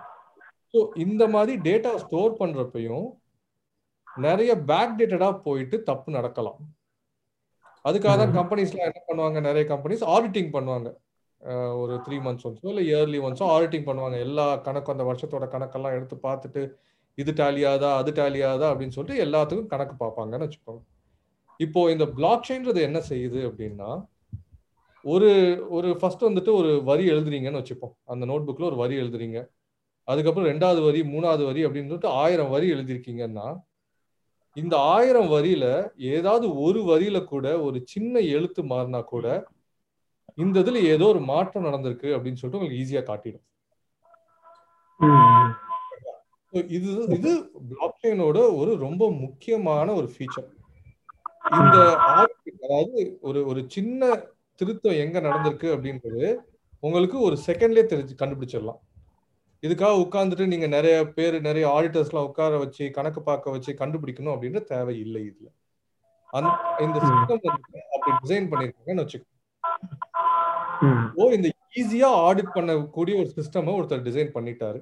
ஸோ 0.74 0.78
இந்த 0.96 1.28
மாதிரி 1.28 1.54
டேட்டா 1.68 1.92
ஸ்டோர் 1.96 2.32
பண்றப்பையும் 2.40 3.06
நிறைய 4.08 4.52
பேக் 4.70 4.98
டேட்டடா 5.00 5.28
போயிட்டு 5.46 5.76
தப்பு 5.82 6.08
நடக்கலாம். 6.10 6.58
அதுக்காக 7.88 8.14
தான் 8.20 8.36
கம்பெனிஸ்லாம் 8.38 8.88
என்ன 8.90 9.00
பண்ணுவாங்க? 9.08 9.38
நிறைய 9.48 9.64
கம்பெனிஸ் 9.72 10.04
ஆடிட்டிங் 10.14 10.50
பண்ணுவாங்க. 10.56 10.88
ஒரு 11.82 11.94
த்ரீ 12.06 12.16
மந்த்ஸ் 12.26 12.46
ஒன்ஸோ 12.48 12.68
இல்லை 12.72 12.84
இயர்லி 12.90 13.18
ஒன்ஸோ 13.26 13.46
ஆடிட்டிங் 13.54 13.86
பண்ணுவாங்க. 13.88 14.16
எல்லா 14.26 14.46
கணக்கும் 14.66 14.94
அந்த 14.96 15.04
வருஷத்தோட 15.10 15.46
கணக்கெல்லாம் 15.54 15.96
எடுத்து 15.98 16.16
பார்த்துட்டு 16.28 16.62
இது 17.22 17.32
டேலியாதா 17.40 17.90
அது 18.00 18.10
டேலியாதா 18.20 18.66
அப்படின்னு 18.70 18.96
சொல்லிட்டு 18.96 19.22
எல்லாத்துக்கும் 19.26 19.70
கணக்கு 19.74 19.94
பார்ப்பாங்கன்னு 20.02 20.46
வச்சுக்கோங்க. 20.46 20.82
இப்போ 21.60 21.80
இந்த 21.94 22.04
பிளாக் 22.16 22.46
செயின்றது 22.48 22.80
என்ன 22.88 22.98
செய்யுது 23.10 23.40
அப்படின்னா 23.50 23.90
ஒரு 25.04 25.30
ஒரு 25.76 25.88
ஃபர்ஸ்ட் 26.00 26.26
வந்துட்டு 26.28 26.52
ஒரு 26.60 26.70
வரி 26.90 27.04
எழுதுறீங்கன்னு 27.12 27.60
வச்சுப்போம். 27.62 27.94
அந்த 28.12 28.24
நோட் 28.30 28.46
புக்ல 28.48 28.66
ஒரு 28.70 28.78
வரி 28.82 28.94
எழுதுறீங்க. 29.02 29.38
அதுக்கப்புறம் 30.08 30.48
ரெண்டாவது 30.52 30.80
வரி 30.88 31.00
மூணாவது 31.14 31.44
வரி 31.50 31.62
அப்படின்னு 31.66 31.90
சொல்லிட்டு 31.90 32.12
ஆயிரம் 32.22 32.52
வரி 32.54 32.66
எழுதிருக்கீங்கன்னா 32.74 33.46
இந்த 34.56 34.74
ஆயிரம் 34.94 35.28
வரியில 35.34 35.64
ஏதாவது 36.14 36.46
ஒரு 36.60 36.80
வரியில 36.90 37.18
கூட 37.24 37.46
ஒரு 37.60 37.78
சின்ன 37.84 38.20
எழுத்து 38.36 38.62
மாறினா 38.72 39.00
கூட 39.04 39.26
இந்த 40.38 40.56
இதுல 40.60 40.80
ஏதோ 40.94 41.06
ஒரு 41.12 41.20
மாற்றம் 41.32 41.66
நடந்திருக்கு 41.66 42.08
அப்படின்னு 42.16 42.40
சொல்லிட்டு 42.40 42.58
உங்களுக்கு 42.58 42.80
ஈஸியா 42.82 43.02
காட்டிடும். 43.02 43.44
இது 46.76 46.90
இது 47.16 47.30
பிளாக் 47.70 48.00
செயினோட 48.02 48.38
ஒரு 48.60 48.72
ரொம்ப 48.86 49.04
முக்கியமான 49.24 49.88
ஒரு 49.94 50.08
ஃபீச்சர் 50.14 50.48
இந்த 51.58 51.76
அதாவது 52.60 53.00
ஒரு 53.20 53.40
ஒரு 53.50 53.60
சின்ன 53.74 54.02
திருத்தம் 54.60 55.00
எங்க 55.04 55.16
நடந்திருக்கு 55.20 55.68
அப்படின்றது 55.74 56.26
உங்களுக்கு 56.82 57.18
ஒரு 57.20 57.36
செகண்ட்லயே 57.46 57.84
தெரிஞ்சு 57.92 58.14
கண்டுபிடிச்சிடலாம். 58.20 58.80
இதுக்காக 59.66 60.00
உட்கார்ந்துட்டு 60.04 60.46
நீங்க 60.52 60.66
நிறைய 60.76 60.96
பேர் 61.16 61.36
நிறைய 61.48 61.66
ஆடிட்டர்ஸ்லாம் 61.76 62.28
உட்கார 62.30 62.58
வச்சு 62.64 62.84
கணக்கு 62.96 63.20
பார்க்க 63.28 63.54
வச்சு 63.54 63.72
கண்டுபிடிக்கணும் 63.80 64.34
அப்படின்ற 64.34 64.60
தேவை 64.72 64.96
இல்லை 65.04 65.22
இதுல. 65.30 65.48
அந்த 66.28 66.50
இந்த 66.84 66.98
சிஸ்டம் 67.06 67.40
அப்படி 67.94 68.12
டிசைன் 68.22 68.50
பண்ணிருக்காங்கன்னு 68.52 69.04
வச்சுக்கோ. 69.04 69.28
ஓ 71.18 71.30
இந்த 71.36 71.48
ஈஸியா 71.80 72.10
ஆடிட் 72.28 72.54
பண்ணக்கூடிய 72.56 73.14
ஒரு 73.22 73.30
சிஸ்டம் 73.38 73.74
ஒருத்தர் 73.78 74.06
டிசைன் 74.08 74.30
பண்ணிட்டாரு. 74.36 74.80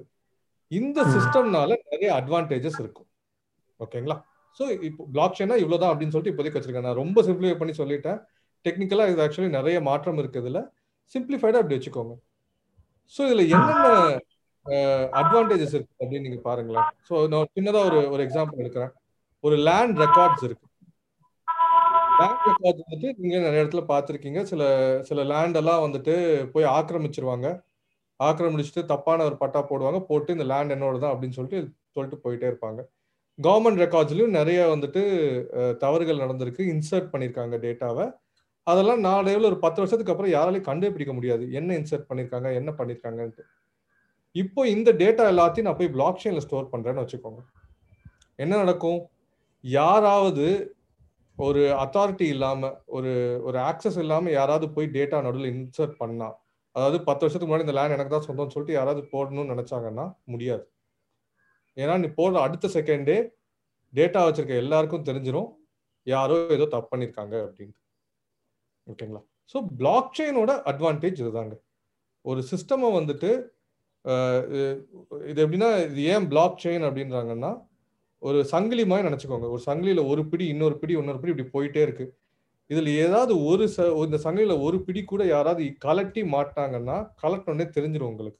இந்த 0.71 0.99
சிஸ்டம்னால 1.15 1.71
நிறைய 1.91 2.09
அட்வான்டேஜஸ் 2.19 2.79
இருக்கும். 2.83 3.07
ஓகேங்களா? 3.79 4.17
ஸோ 4.57 4.63
இப்போ 4.87 5.03
பிளாக் 5.13 5.37
செயினா 5.37 5.55
இவ்வளவுதான் 5.63 5.91
அப்படின்னு 5.91 6.13
சொல்லிட்டு 6.13 6.33
இப்போதைக்கு 6.33 6.59
வச்சிருக்கேன். 6.59 6.87
நான் 6.87 7.01
ரொம்ப 7.03 7.21
சிம்பிளிஃபை 7.27 7.57
பண்ணி 7.61 7.73
சொல்லிட்டேன். 7.81 8.19
டெக்னிக்கலா 8.65 9.05
இது 9.11 9.23
ஆக்சுவலி 9.25 9.51
நிறைய 9.57 9.77
மாற்றம் 9.89 10.19
இருக்கு 10.21 10.41
இதுல. 10.43 10.61
சிம்பிளிஃபைடா 11.15 11.59
அப்படி 11.61 11.77
வச்சுக்கோங்க. 11.77 12.13
ஸோ 13.15 13.21
இதுல 13.27 13.43
என்னென்ன 13.55 13.89
அட்வான்டேஜஸ் 15.19 15.75
இருக்கு 15.75 15.99
அப்படின்னு 16.01 16.25
நீங்க 16.27 16.41
பாருங்களேன். 16.47 16.87
ஸோ 17.09 17.15
நான் 17.31 17.51
சின்னதா 17.55 17.81
ஒரு 17.89 17.99
ஒரு 18.13 18.21
எக்ஸாம்பிள் 18.27 18.61
எடுக்கிறேன். 18.63 18.93
ஒரு 19.43 19.55
லேண்ட் 19.67 19.97
ரெக்கார்ட்ஸ் 20.03 20.45
இருக்கு. 20.47 20.65
லேண்ட் 22.19 22.45
ரெக்கார்ட்ஸ் 22.49 22.83
வந்துட்டு 22.83 23.09
நீங்க 23.23 23.37
நிறைய 23.45 23.63
இடத்துல 23.63 23.83
பார்த்துருக்கீங்க. 23.91 24.41
சில 24.51 24.63
சில 25.09 25.23
லேண்ட் 25.31 25.59
எல்லாம் 25.61 25.83
வந்துட்டு 25.85 26.15
போய் 26.53 26.71
ஆக்கிரமிச்சிருவாங்க. 26.77 27.47
ஆக்கிரமிச்சுட்டு 28.19 28.83
தப்பான 28.91 29.23
ஒரு 29.29 29.35
பட்டா 29.41 29.61
போடுவாங்க. 29.69 29.99
போட்டு 30.09 30.35
இந்த 30.35 30.45
லேண்ட் 30.51 30.73
என்னோட 30.75 30.97
தான் 31.03 31.13
அப்படின்னு 31.13 31.37
சொல்லிட்டு 31.37 31.59
சொல்லிட்டு 31.95 32.19
போயிட்டே 32.25 32.47
இருப்பாங்க. 32.51 32.81
கவர்மெண்ட் 33.39 33.81
ரெக்கார்ட்ஸ்லயும் 33.83 34.37
நிறைய 34.39 34.59
வந்துட்டு 34.73 35.01
தவறுகள் 35.83 36.21
நடந்திருக்கு. 36.23 36.63
இன்சர்ட் 36.73 37.11
பண்ணியிருக்காங்க 37.13 37.55
டேட்டாவை 37.65 38.05
அதெல்லாம் 38.67 39.01
நாளையில 39.09 39.49
ஒரு 39.51 39.59
பத்து 39.63 39.79
வருஷத்துக்கு 39.81 40.13
அப்புறம் 40.13 40.33
யாராலையும் 40.35 40.69
கண்டுபிடிக்க 40.69 41.13
முடியாது. 41.17 41.43
என்ன 41.59 41.69
இன்சர்ட் 41.79 42.07
பண்ணியிருக்காங்க 42.09 42.49
என்ன 42.59 42.69
பண்ணியிருக்காங்கன்ட்டு 42.79 43.43
இப்போ 44.35 44.61
இந்த 44.75 44.89
டேட்டா 45.01 45.23
எல்லாத்தையும் 45.33 45.67
நான் 45.67 45.81
போய் 45.81 45.93
பிளாக் 45.95 46.21
செயின்ல 46.21 46.41
ஸ்டோர் 46.45 46.71
பண்றேன்னு 46.71 47.03
வச்சுக்கோங்க. 47.03 47.41
என்ன 48.39 48.53
நடக்கும்? 48.63 48.99
யாராவது 49.63 50.45
ஒரு 51.37 51.61
அத்தாரிட்டி 51.83 52.25
இல்லாம 52.33 52.71
ஒரு 52.97 53.11
ஒரு 53.47 53.57
ஆக்சஸ் 53.69 53.99
இல்லாம 54.03 54.31
யாராவது 54.39 54.65
போய் 54.75 54.87
டேட்டா 54.97 55.17
நடுவில் 55.25 55.51
இன்சர்ட் 55.53 55.95
பண்ணா 56.01 56.29
அதாவது 56.75 56.97
பத்து 57.07 57.23
வருஷத்துக்கு 57.23 57.49
முன்னாடி 57.49 57.65
இந்த 57.67 57.75
லேண்ட் 57.77 57.95
எனக்கு 57.95 58.13
தான் 58.13 58.27
சொந்தம்னு 58.27 58.53
சொல்லிட்டு 58.55 58.77
யாராவது 58.77 59.01
போடணும்னு 59.13 59.53
நினைச்சாங்கன்னா 59.53 60.05
முடியாது. 60.33 60.63
ஏன்னா 61.77 61.93
நீ 62.03 62.07
போடுற 62.19 62.37
அடுத்த 62.47 62.69
செகண்டே 62.75 63.17
டேட்டா 63.93 64.21
வச்சிருக்க 64.27 64.63
எல்லாருக்கும் 64.63 65.07
தெரிஞ்சிடும் 65.09 65.49
யாரோ 66.07 66.35
ஏதோ 66.57 66.65
தப்பு 66.73 66.89
பண்ணியிருக்காங்க 66.91 67.35
அப்படின்ட்டு. 67.45 67.79
ஓகேங்களா 68.87 69.21
ஸோ 69.53 69.57
பிளாக் 69.79 70.15
செயினோட 70.19 70.51
அட்வான்டேஜ் 70.71 71.21
இதுதாங்க. 71.23 71.55
ஒரு 72.25 72.41
சிஸ்டமை 72.51 72.89
வந்துட்டு 72.99 73.29
இது 75.29 75.39
எப்படின்னா 75.43 75.69
இது 75.89 76.01
ஏன் 76.13 76.27
பிளாக் 76.31 76.61
செயின் 76.63 76.85
அப்படின்றாங்கன்னா 76.89 77.51
ஒரு 78.21 78.39
சங்கிலி 78.51 78.83
மாதிரி 78.89 79.07
நினச்சிக்கோங்க. 79.07 79.47
ஒரு 79.55 79.61
சங்கிலியில் 79.67 80.09
ஒரு 80.11 80.21
பிடி 80.31 80.45
இன்னொரு 80.53 80.75
பிடி 80.81 80.93
இன்னொரு 80.99 81.19
பிடி 81.21 81.33
இப்படி 81.33 81.49
போயிட்டே 81.55 81.81
இருக்கு. 81.85 82.05
இதில் 82.69 82.89
ஏதாவது 83.05 83.33
ஒரு 83.49 83.65
ச 83.75 83.85
இந்த 84.07 84.17
சங்கிலியில் 84.25 84.61
ஒரு 84.67 84.77
பிடி 84.85 85.01
கூட 85.11 85.23
யாராவது 85.33 85.65
கலட்டி 85.85 86.21
மாட்டாங்கன்னா 86.35 86.97
கலட்டினே 87.23 87.65
தெரிஞ்சிடும் 87.75 88.11
உங்களுக்கு. 88.11 88.39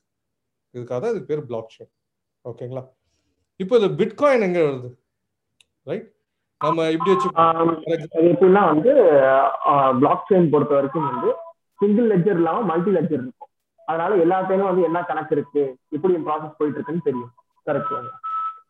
இதுக்காக 0.74 1.00
தான் 1.04 1.14
இது 1.16 1.22
பேர் 1.30 1.48
பிளாக் 1.50 1.74
செயின் 1.76 1.92
ஓகேங்களா? 2.46 2.84
இப்போ 3.60 3.74
இந்த 3.80 3.90
பிட்காயின் 4.00 4.46
எங்கே 4.48 4.64
வருது? 4.68 4.90
ரைட் 5.90 6.08
நம்ம 6.62 6.88
இப்படி 6.96 7.12
வச்சு 7.14 7.30
எப்படின்னா 8.32 8.64
வந்து 8.74 8.92
பிளாக் 10.00 10.28
செயின் 10.30 10.52
பொறுத்த 10.54 10.74
வரைக்கும் 10.78 11.08
வந்து 11.12 11.32
சிங்கிள் 11.82 12.10
லெஜர் 12.14 12.40
இல்லாமல் 12.42 12.70
மல்டி 12.72 12.92
லெஜர் 12.98 13.22
இருக்கும். 13.24 13.45
அதனால 13.88 14.12
எல்லாத்தையும் 14.26 14.70
வந்து 14.70 14.86
என்ன 14.90 15.00
கணக்கு 15.10 15.34
இருக்கு? 15.38 15.64
எப்படி 15.96 16.14
ப்ராசஸ் 16.28 16.58
போயிட்டு 16.60 16.80
இருக்குன்னு 16.80 17.08
தெரியும். 17.10 17.32
கரெக்ட் 17.68 17.94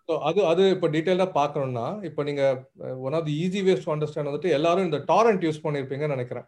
ஸோ 0.09 0.15
அது 0.29 0.39
அது 0.49 0.63
இப்போ 0.73 0.87
டீட்டெயிலாக 0.95 1.35
பார்க்கணும்னா 1.37 1.85
இப்போ 2.07 2.21
நீங்கள் 2.29 2.57
one 3.05 3.15
of 3.19 3.27
the 3.29 3.35
easy 3.43 3.61
ways 3.67 3.85
to 3.85 3.91
understand 3.93 4.29
வந்துட்டு 4.29 4.51
எல்லாரும் 4.57 4.87
இந்த 4.89 4.99
டாரண்ட் 5.11 5.45
யூஸ் 5.47 5.63
பண்ணியிருப்பீங்கன்னு 5.63 6.15
நினைக்கிறேன். 6.17 6.47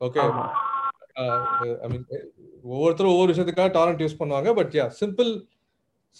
ஓகே 0.00 0.20
ஐ 1.84 1.88
மீன் 1.92 2.04
ஒவ்வொருத்தரும் 2.72 3.14
ஒவ்வொரு 3.14 3.32
விஷயத்துக்காக 3.32 3.72
டாரண்ட் 3.78 4.02
யூஸ் 4.04 4.20
பண்ணுவாங்க 4.20 4.52
but 4.58 4.74
yeah 4.78 4.86
simple 5.00 5.30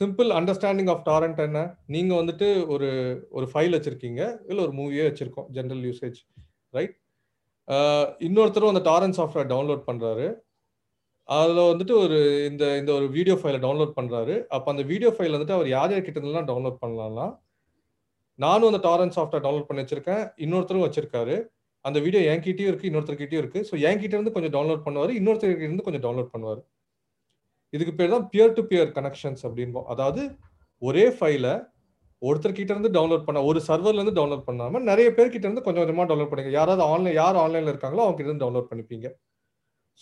simple 0.01 0.29
understanding 0.39 0.91
of 0.95 1.05
torrent 1.11 1.39
என்ன? 1.47 1.61
நீங்கள் 1.95 2.19
வந்துட்டு 2.21 2.49
ஒரு 2.75 2.89
ஒரு 3.37 3.47
ஃபைல் 3.53 3.77
வச்சுருக்கீங்க 3.77 4.23
இல்லை 4.51 4.61
ஒரு 4.67 4.75
மூவியே 4.81 5.07
வச்சுருக்கோம் 5.09 5.49
ஜென்ரல் 5.57 5.85
யூசேஜ் 5.89 6.19
ரைட் 6.75 6.95
இன்னொருத்தரும் 8.27 8.73
அந்த 8.73 8.83
டாரண்ட் 8.91 9.19
சாஃப்ட்வேர் 9.19 9.51
டவுன்லோட் 9.55 9.89
பண்ணுறாரு 9.89 10.27
அதில் 11.29 11.69
வந்துட்டு 11.71 11.95
ஒரு 12.05 12.19
இந்த 12.51 12.65
இந்த 12.81 12.91
ஒரு 12.99 13.07
வீடியோ 13.17 13.35
ஃபைலை 13.41 13.59
டவுன்லோட் 13.65 13.97
பண்ணுறாரு 13.99 14.35
அப்போ 14.57 14.69
அந்த 14.73 14.83
வீடியோ 14.91 15.11
ஃபைல் 15.17 15.35
வந்துட்டு 15.35 15.57
அவர் 15.57 15.69
யார் 15.77 15.93
யார் 15.95 16.07
கிட்ட 16.07 16.19
இருந்தெல்லாம் 16.21 16.49
டவுன்லோட் 16.51 16.79
பண்ணலாம்னா 16.85 17.27
நானும் 18.39 18.69
அந்த 18.71 18.81
டாரன் 18.87 19.15
சாஃப்ட்வேர் 19.17 19.45
டவுன்லோட் 19.45 19.69
பண்ணி 19.69 19.83
வச்சிருக்கேன். 19.85 20.23
இன்னொருத்தரும் 20.45 20.85
வச்சிருக்காரு. 20.87 21.37
அந்த 21.85 21.99
வீடியோ 22.05 22.21
என்கிட்டயும் 22.33 22.71
இருக்கு 22.71 22.89
இன்னொருத்தர்கிட்டயும் 22.91 23.43
இருக்கு. 23.43 23.61
ஸோ 23.69 23.75
என்கிட்ட 23.89 24.15
இருந்து 24.17 24.35
கொஞ்சம் 24.37 24.55
டவுன்லோட் 24.57 24.85
பண்ணுவார் 24.87 25.13
இன்னொருத்தர்கிட்ட 25.19 25.67
இருந்து 25.69 25.87
கொஞ்சம் 25.87 26.05
டவுன்லோட் 26.07 26.33
பண்ணுவார். 26.35 26.61
இதுக்கு 27.73 27.95
பேர் 27.99 28.15
தான் 28.17 28.27
பியர் 28.33 28.55
டு 28.59 28.63
பியர் 28.71 28.93
கனெக்ஷன்ஸ் 28.99 29.43
அப்படின்போம். 29.49 29.87
அதாவது 29.95 30.23
ஒரே 30.83 31.05
ஃபைலை 31.17 31.55
ஒருத்தர்கிட்ட 32.23 32.73
இருந்து 32.75 32.91
டவுன்லோட் 32.97 33.27
பண்ண 33.27 33.41
ஒரு 33.51 33.61
சர்வர்ல 33.69 34.01
இருந்து 34.01 34.19
டவுன்லோட் 34.19 34.47
பண்ணாம 34.49 34.81
நிறைய 34.91 35.09
பேர்கிட்ட 35.17 35.47
இருந்து 35.49 35.65
கொஞ்சம் 35.67 35.85
கொஞ்சமா 35.85 36.07
டவுன்லோட் 36.11 36.31
பண்ணிங்க 36.33 36.53
யாராவது 36.61 36.83
ஆன்லைன் 36.93 37.19
யார் 37.23 37.39
ஆன்லைன்ல 37.45 37.73
இருக்காங்களோ 37.75 38.05
அவங்க 38.05 38.19
கிட்ட 38.19 38.31
இருந்து 38.31 38.45
டவுன்லோட் 38.45 38.71
பண்ணிப்பீங்க. 38.71 39.09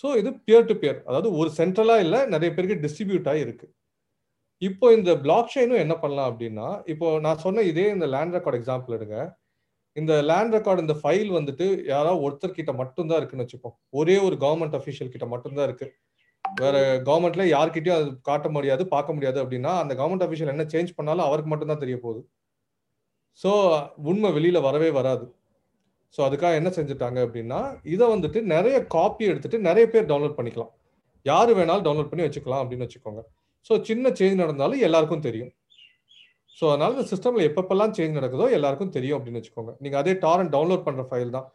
ஸோ 0.01 0.07
இது 0.21 0.31
பியர் 0.47 0.69
டு 0.71 0.75
பியர் 0.83 0.99
அதாவது 1.09 1.29
ஒரு 1.41 1.51
சென்ட்ரலாக 1.59 2.05
இல்லை 2.07 2.21
நிறைய 2.35 2.51
பேருக்கு 2.55 2.83
டிஸ்ட்ரிபியூட் 2.85 3.29
ஆகி 3.33 3.45
இருக்கு 3.47 3.67
இப்போ 4.63 4.87
இந்த 4.99 5.11
பிளாக் 5.25 5.53
செயினும் 5.55 5.83
என்ன 5.85 5.95
பண்ணலாம் 6.03 6.29
அப்படின்னா 6.31 6.69
இப்போ 6.93 7.07
நான் 7.25 7.43
சொன்ன 7.45 7.65
இதே 7.71 7.87
இந்த 7.97 8.07
லேண்ட் 8.15 8.35
ரெக்கார்ட் 8.37 8.59
எக்ஸாம்பிள் 8.61 8.97
எடுங்க. 8.99 9.17
இந்த 9.97 10.13
லேண்ட் 10.31 10.55
ரெக்கார்டு 10.57 10.85
இந்த 10.85 10.95
ஃபைல் 11.01 11.31
வந்துட்டு 11.39 11.67
யாராவது 11.93 12.23
ஒருத்தர் 12.27 12.57
கிட்ட 12.59 12.73
மட்டும்தான் 12.81 13.19
இருக்குன்னு 13.21 13.45
வச்சுப்போம். 13.45 13.75
ஒரே 14.01 14.17
ஒரு 14.27 14.37
கவர்மெண்ட் 14.45 14.77
அஃபீஷியல் 14.79 15.13
கிட்ட 15.15 15.27
மட்டும்தான் 15.35 15.67
இருக்கு. 15.69 15.87
வேற 16.45 16.77
கவர்மெண்ட்ல 17.09 17.45
யார்கிட்டயும் 17.55 17.99
அது 18.01 18.09
காட்ட 18.29 18.49
முடியாது 18.57 18.83
பார்க்க 18.95 19.17
முடியாது 19.17 19.39
அப்படின்னா 19.45 19.73
அந்த 19.83 19.93
கவர்மெண்ட் 20.01 20.27
அஃபீஷியல் 20.27 20.53
என்ன 20.55 20.67
சேஞ்ச் 20.75 20.97
பண்ணாலும் 20.99 21.27
அவருக்கு 21.29 21.53
மட்டும்தான் 21.53 21.83
தெரிய 21.85 21.99
போகுது. 22.05 22.21
ஸோ 23.41 23.51
உண்மை 24.11 24.31
வெளியில 24.39 24.61
வரவே 24.69 24.91
வராது. 24.99 25.27
ஸோ 26.15 26.21
அதுக்காக 26.27 26.59
என்ன 26.61 26.71
செஞ்சுட்டாங்க 26.77 27.19
அப்படின்னா 27.27 27.61
இதை 27.95 28.07
வந்துட்டு 28.15 28.39
நிறைய 28.55 28.77
காப்பி 28.95 29.25
எடுத்துட்டு 29.33 29.59
நிறைய 29.69 29.85
பேர் 29.93 30.09
டவுன்லோட் 30.11 30.37
பண்ணிக்கலாம். 30.39 30.73
யார் 31.27 31.51
வேணாலும் 31.59 31.87
டவுன்லோட் 31.87 32.11
பண்ணி 32.11 32.27
வச்சுக்கலாம் 32.27 32.63
அப்படின்னு 32.63 32.87
வச்சுக்கோங்க. 32.87 33.23
ஸோ 33.69 33.75
சின்ன 33.89 34.11
சேஞ்ச் 34.19 34.43
நடந்தாலும் 34.43 34.83
எல்லாருக்கும் 34.89 35.25
தெரியும். 35.29 35.53
ஸோ 36.59 36.65
அதனால 36.73 36.95
இந்த 36.97 37.07
சிஸ்டமில் 37.13 37.47
எப்பப்பெல்லாம் 37.51 37.95
சேஞ்ச் 37.97 38.19
நடக்குதோ 38.19 38.45
எல்லாருக்கும் 38.59 38.93
தெரியும் 38.97 39.17
அப்படின்னு 39.19 39.41
வச்சுக்கோங்க. 39.41 39.73
நீங்கள் 39.85 40.01
அதே 40.03 40.13
டாரன் 40.25 40.53
டவுன்லோட் 40.55 40.87
பண்ணுற 40.87 41.05
ஃபைல் 41.11 41.35
தான். 41.37 41.49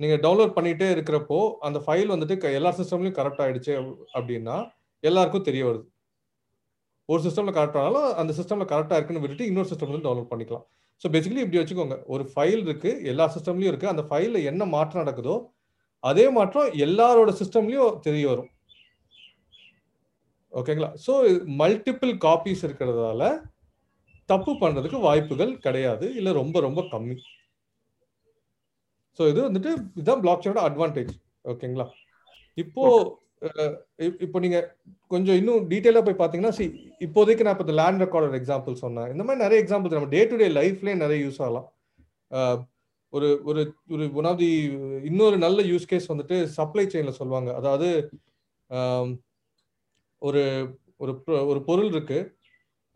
நீங்கள் 0.00 0.20
டவுன்லோட் 0.24 0.56
பண்ணிகிட்டே 0.56 0.88
இருக்கிறப்போ 0.94 1.38
அந்த 1.66 1.78
ஃபைல் 1.84 2.10
வந்துட்டு 2.14 2.54
எல்லா 2.58 2.72
சிஸ்டம்லையும் 2.80 3.16
கரெக்ட் 3.20 3.42
ஆகிடுச்சு 3.44 3.72
அப்படின்னா 4.16 4.56
எல்லாருக்கும் 5.02 5.46
தெரிய 5.48 5.62
வருது. 5.68 5.86
ஒரு 7.12 7.20
சிஸ்டமில் 7.26 7.56
கரெக்ட் 7.58 7.78
ஆனாலும் 7.82 8.08
அந்த 8.20 8.32
சிஸ்டமில் 8.38 8.70
கரெக்டாக 8.72 8.98
இருக்குன்னு 8.98 9.22
விட்டுட்டு 9.24 9.48
இன்னொரு 9.50 9.68
சிஸ்டம் 9.70 9.90
வந்து 9.90 10.06
டவுன்லோட் 10.06 10.30
பண்ணிக்கலாம். 10.32 10.66
ஸோ 11.02 11.06
பேசிக்கலி 11.14 11.42
இப்படி 11.44 11.60
வச்சுக்கோங்க. 11.60 11.96
ஒரு 12.12 12.24
ஃபைல் 12.32 12.62
இருக்கு 12.66 12.90
எல்லா 13.10 13.24
சிஸ்டம்லயும் 13.34 13.70
இருக்கு. 13.72 13.92
அந்த 13.92 14.02
ஃபைல்ல 14.08 14.38
என்ன 14.50 14.62
மாற்றம் 14.76 15.02
நடக்குதோ 15.02 15.36
அதே 16.04 16.24
மாற்றம் 16.36 16.68
எல்லாரோட 16.86 17.30
சிஸ்டம்லயும் 17.40 17.98
தெரிய 18.06 18.24
வரும். 18.30 18.50
ஓகேங்களா 20.52 20.90
ஸோ 21.06 21.12
மல்டிபிள் 21.60 22.12
காப்பீஸ் 22.26 22.62
இருக்கிறதால 22.68 23.22
தப்பு 24.30 24.52
பண்றதுக்கு 24.62 24.98
வாய்ப்புகள் 25.06 25.52
கிடையாது. 25.66 26.06
இல்லை 26.18 26.32
ரொம்ப 26.40 26.56
ரொம்ப 26.66 26.80
கம்மி. 26.92 27.16
ஸோ 29.18 29.22
இது 29.32 29.40
வந்துட்டு 29.46 29.70
இதுதான் 29.98 30.22
பிளாக் 30.24 30.42
செயினோட 30.42 30.62
அட்வான்டேஜ் 30.68 31.12
ஓகேங்களா 31.52 31.86
இப்போ 32.62 32.84
இப்போ 34.26 34.38
நீங்க 34.44 34.58
கொஞ்சம் 35.12 35.38
இன்னும் 35.40 35.66
டீட்டெயிலாக 35.72 36.04
போய் 36.06 36.20
பார்த்தீங்கன்னா 36.20 36.54
சி 36.58 36.64
இப்போதைக்கு 37.06 37.44
நான் 37.46 37.54
இப்போ 37.56 37.66
இந்த 37.66 37.76
லேண்ட் 37.80 38.02
ரெக்கார்டர் 38.04 38.38
எக்ஸாம்பிள் 38.40 38.82
சொன்னேன். 38.84 39.10
இந்த 39.14 39.22
மாதிரி 39.26 39.42
நிறைய 39.44 39.58
எக்ஸாம்பிள்ஸ் 39.64 39.96
நம்ம 39.98 40.10
டே 40.16 40.22
டு 40.30 40.38
டே 40.42 40.48
லைஃப்லேயே 40.60 40.96
நிறைய 41.04 41.18
யூஸ் 41.26 41.40
ஆகலாம். 41.46 41.68
ஒரு 43.12 43.28
ஒரு 43.50 43.60
ஒரு 43.94 44.04
ஒன் 44.20 44.28
ஆஃப் 44.30 44.40
தி 44.42 44.50
இன்னொரு 45.10 45.36
நல்ல 45.46 45.62
யூஸ் 45.72 45.90
கேஸ் 45.92 46.10
வந்துட்டு 46.12 46.38
சப்ளை 46.58 46.84
செயின்ல 46.94 47.14
சொல்லுவாங்க. 47.20 47.50
அதாவது 47.60 47.88
ஒரு 50.22 50.42
ஒரு 51.02 51.12
ஒரு 51.50 51.60
பொருள் 51.68 51.90
இருக்கு. 51.94 52.18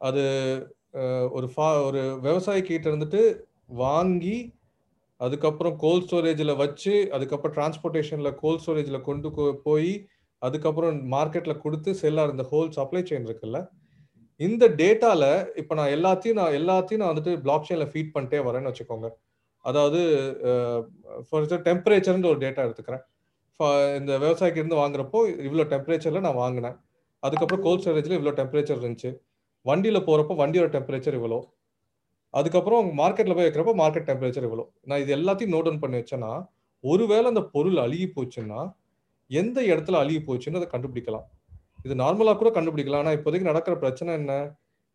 அது 0.01 0.25
ஒரு 1.37 1.47
ஃபா 1.53 1.67
ஒரு 1.89 2.01
விவசாயி 2.27 2.63
கிட்ட 2.63 2.87
இருந்துட்டு 2.91 3.23
வாங்கி 3.85 4.39
அதுக்கப்புறம் 5.21 5.77
கோல்ட் 5.83 6.07
ஸ்டோரேஜில் 6.07 6.59
வச்சு 6.63 6.95
அதுக்கப்புறம் 7.17 7.55
டிரான்ஸ்போர்ட்டேஷனில் 7.59 8.39
கோல்ட் 8.43 8.63
ஸ்டோரேஜில் 8.65 9.07
கொண்டு 9.09 9.29
போய் 9.69 9.93
அதுக்கப்புறம் 10.47 10.99
மார்க்கெட்டில் 11.15 11.63
கொடுத்து 11.65 11.91
செல்லார் 12.03 12.31
இருந்த 12.31 12.45
ஹோல் 12.53 12.71
சப்ளை 12.79 13.03
செயின் 13.11 13.29
இருக்குல்ல 13.29 13.59
இந்த 14.41 14.65
டேட்டாவில் 14.81 15.29
இப்போ 15.61 15.73
நான் 15.79 15.93
எல்லாத்தையும் 15.97 16.39
நான் 16.41 16.57
எல்லாத்தையும் 16.61 17.03
நான் 17.03 17.13
வந்துட்டு 17.13 17.33
பிளாக் 17.45 17.67
செயின்ல 17.69 17.87
ஃபீட் 17.93 18.15
பண்ணிட்டே 18.15 18.39
வரேன்னு 18.47 18.71
வச்சுக்கோங்க. 18.71 19.09
அதாவது 19.65 20.01
ஃபார் 21.27 21.43
எக்ஸாம்பிள் 21.43 21.67
டெம்பரேச்சர்னு 21.71 22.31
ஒரு 22.33 22.41
டேட்டா 22.45 22.63
எடுத்துக்கிறேன். 22.67 23.05
இந்த 23.99 24.13
விவசாயிக்கு 24.25 24.61
இருந்து 24.63 24.81
வாங்குறப்போ 24.83 25.19
இவ்வளோ 25.49 25.65
டெம்பரேச்சர்ல 25.75 26.23
நான் 26.27 26.41
வாங்கினேன். 26.45 26.77
அதுக்கப்புறம் 27.23 27.65
கோல்ட் 27.67 27.83
ஸ்டோரேஜில் 27.85 28.17
இவ்வளோ 28.19 28.35
டெம்பரேச்சர் 28.41 28.81
இருந்துச்சு. 28.81 29.11
வண்டியில் 29.67 30.07
போறப்போ 30.09 30.35
வண்டியோட 30.43 30.71
டெம்பரேச்சர் 30.77 31.19
இவ்வளோ 31.21 31.39
அதுக்கப்புறம் 32.35 32.87
மார்க்கெட்டில் 33.01 33.37
போய் 33.37 33.47
வைக்கிறப்போ 33.47 33.75
மார்க்கெட் 33.81 34.09
டெம்பரேச்சர் 34.11 34.47
இவ்வளோ 34.49 34.65
நான் 34.91 35.03
இது 35.03 35.13
எல்லாத்தையும் 35.19 35.53
நோட் 35.55 35.67
டவுன் 35.67 35.83
பண்ணி 35.83 35.97
வச்சேன்னா 36.01 36.31
ஒருவேளை 36.85 37.27
அந்த 37.33 37.43
பொருள் 37.55 37.79
அழுகி 37.85 38.07
போச்சுன்னா 38.15 38.61
எந்த 39.41 39.59
இடத்துல 39.71 40.01
அழுகி 40.03 40.21
போச்சுன்னு 40.29 40.61
அதை 40.61 40.69
கண்டுபிடிக்கலாம். 40.75 41.27
இது 41.87 41.95
நார்மலாக 42.03 42.39
கூட 42.41 42.51
கண்டுபிடிக்கலாம். 42.57 43.03
ஆனால் 43.05 43.17
இப்போதைக்கு 43.19 43.51
நடக்கிற 43.51 43.75
பிரச்சனை 43.85 44.11
என்ன? 44.21 44.33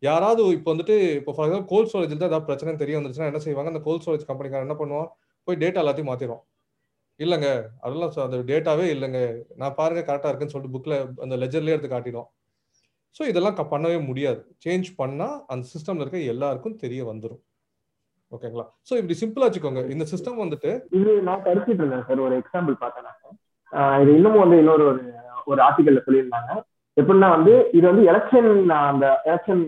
யாராவது 0.02 0.42
இப்போ 0.56 0.68
வந்துட்டு 0.72 0.96
இப்போ 1.20 1.32
ஃபார் 1.36 1.46
எக்ஸாம்பிள் 1.46 1.70
கோல்ட் 1.72 1.88
ஸ்டோரேஜில் 1.90 2.20
தான் 2.20 2.30
ஏதாவது 2.32 2.48
பிரச்சனை 2.50 2.76
தெரிய 2.82 2.96
வந்துச்சுன்னா 2.98 3.30
என்ன 3.30 3.40
செய்வாங்க? 3.46 3.72
அந்த 3.72 3.82
கோல்ட் 3.86 4.04
ஸ்டோரேஜ் 4.04 4.28
கம்பெனிக்காரன் 4.30 4.66
என்ன 4.68 4.76
பண்ணுவான்? 4.82 5.08
போய் 5.48 5.60
டேட்டா 5.62 5.82
எல்லாத்தையும் 5.82 6.10
மாற்றிடும் 6.12 6.42
இல்லைங்க. 7.20 7.48
அதெல்லாம் 7.84 8.12
அந்த 8.26 8.38
டேட்டாவே 8.50 8.86
இல்லைங்க. 8.94 9.20
நான் 9.60 9.76
பாருங்க 9.80 10.02
கரெக்டாக 10.10 10.30
இருக்குன்னு 10.30 10.54
சொல்லிட்டு 10.54 10.74
புக்கில் 10.76 10.96
அந்த 11.24 11.36
லெஜர்லேயே 11.42 11.76
எடுத்து 11.76 11.90
காட்டிடும். 11.94 12.28
ஸோ 13.16 13.24
இதெல்லாம் 13.30 13.58
பண்ணவே 13.74 13.98
முடியாது. 14.08 14.40
சேஞ்ச் 14.64 14.88
பண்ணால் 15.00 15.36
அந்த 15.52 15.64
சிஸ்டம்ல 15.72 16.04
இருக்க 16.04 16.32
எல்லாருக்கும் 16.34 16.80
தெரிய 16.84 17.02
வந்துடும் 17.10 17.42
ஓகேங்களா 18.36 18.64
ஸோ 18.88 18.94
இப்படி 19.00 19.14
சிம்பிளா 19.20 19.46
வச்சுக்கோங்க. 19.48 19.82
இந்த 19.94 20.04
சிஸ்டம் 20.12 20.42
வந்துட்டு 20.44 20.70
இது 20.98 21.12
நான் 21.28 21.44
படிச்சுட்டு 21.48 21.80
இருந்தேன் 21.82 22.06
சார் 22.08 22.24
ஒரு 22.26 22.36
எக்ஸாம்பிள் 22.42 22.76
பார்த்தேன் 22.82 23.08
இது 24.02 24.10
இன்னமும் 24.18 24.44
வந்து 24.44 24.58
இன்னொரு 24.62 24.84
ஒரு 24.90 25.00
ஒரு 25.50 25.60
ஆர்டிக்கல்ல 25.66 26.00
சொல்லியிருந்தாங்க. 26.06 26.52
எப்படின்னா 26.96 27.28
வந்து 27.36 27.54
இது 27.76 27.84
வந்து 27.90 28.04
எலெக்ஷன் 28.10 28.50
அந்த 28.90 29.06
எலெக்ஷன் 29.30 29.62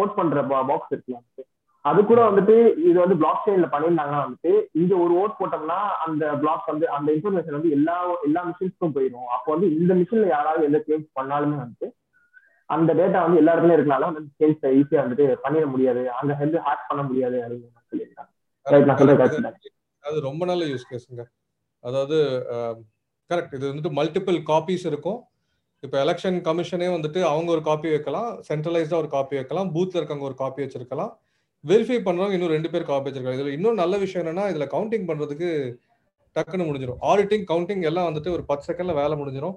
ஓட் 0.00 0.16
பண்ற 0.18 0.42
பாக்ஸ் 0.70 0.92
இருக்குல்ல 0.92 1.44
அது 1.84 2.00
கூட 2.10 2.20
வந்துட்டு 2.28 2.54
இது 2.88 2.96
வந்து 3.02 3.16
பிளாக் 3.18 3.42
செயின்ல 3.44 3.66
பண்ணியிருந்தாங்கன்னா 3.72 4.22
வந்துட்டு 4.24 4.52
இங்க 4.80 4.92
ஒரு 5.04 5.12
ஓட் 5.22 5.36
போட்டோம்னா 5.40 5.76
அந்த 6.06 6.24
பிளாக் 6.42 6.70
வந்து 6.72 6.86
அந்த 6.96 7.08
இன்ஃபர்மேஷன் 7.16 7.56
வந்து 7.58 7.70
எல்லா 7.76 7.96
எல்லா 8.26 8.40
மிஷின்ஸ்க்கும் 8.48 8.94
போயிடும். 8.96 9.28
அப்போ 9.34 9.48
வந்து 9.54 9.68
இந்த 9.78 9.92
மிஷின்ல 9.98 10.26
யாராவது 10.32 10.66
எந்த 10.68 10.80
சேஞ்ச் 10.88 11.06
பண்ணாலுமே 11.18 11.56
வந்துட்டு 11.62 11.88
அந்த 12.70 12.90
டேட்டா 13.00 13.18
வந்து 13.26 13.40
எல்லா 13.40 13.52
இடத்துலயும் 13.54 13.78
இருக்கனால 13.78 14.08
வந்து 14.08 14.22
சேஞ்ச் 14.40 14.66
ஈஸியா 14.80 15.02
வந்துட்டு 15.04 15.26
பண்ணிட 15.44 15.66
முடியாது. 15.74 16.02
அந்த 16.18 16.32
வந்து 16.42 16.60
ஹேக் 16.66 16.88
பண்ண 16.90 17.02
முடியாது 17.10 17.36
அப்படின்னு 17.44 17.88
சொல்லியிருக்காங்க. 17.92 18.30
அது 20.04 20.26
ரொம்ப 20.28 20.44
நல்ல 20.50 20.64
யூஸ் 20.72 20.90
கேஸுங்க 20.90 21.24
அதாவது 21.84 22.18
கரெக்ட் 23.30 23.54
இது 23.58 23.64
வந்துட்டு 23.70 23.92
மல்டிபிள் 23.98 24.38
காப்பீஸ் 24.50 24.84
இருக்கும். 24.90 25.20
இப்போ 25.84 25.96
எலெக்ஷன் 26.04 26.38
கமிஷனே 26.48 26.88
வந்துட்டு 26.96 27.20
அவங்க 27.30 27.48
ஒரு 27.54 27.62
காப்பி 27.68 27.88
வைக்கலாம். 27.94 28.30
சென்ட்ரலைஸ்டா 28.48 28.98
ஒரு 29.02 29.08
காப்பி 29.14 29.34
வைக்கலாம். 29.38 29.70
பூத்ல 29.74 29.98
இருக்கவங்க 30.00 30.26
ஒரு 30.30 30.36
காப்பி 30.42 30.60
வச்சிருக்கலாம். 30.64 31.12
வெரிஃபை 31.70 31.98
பண்றவங்க 32.06 32.36
இன்னும் 32.36 32.54
ரெண்டு 32.56 32.70
பேர் 32.72 32.90
காப்பி 32.90 33.08
வச்சிருக்காங்க. 33.08 33.38
இதுல 33.40 33.54
இன்னும் 33.56 33.80
நல்ல 33.82 33.94
விஷயம் 34.04 34.22
என்னன்னா 34.24 34.44
இதுல 34.52 34.66
கவுண்டிங் 34.74 35.08
பண்றதுக்கு 35.10 35.48
டக்குன்னு 36.36 36.68
முடிஞ்சிடும் 36.68 37.02
ஆடிட்டிங் 37.10 37.46
கவுண்டிங் 37.50 37.82
எல்லாம் 37.90 38.08
வந்துட்டு 38.08 38.30
ஒரு 38.36 38.42
பத்து 38.50 38.66
செகண்ட்ல 38.68 38.94
வேலை 39.00 39.14
முடிஞ்சிடும் 39.20 39.56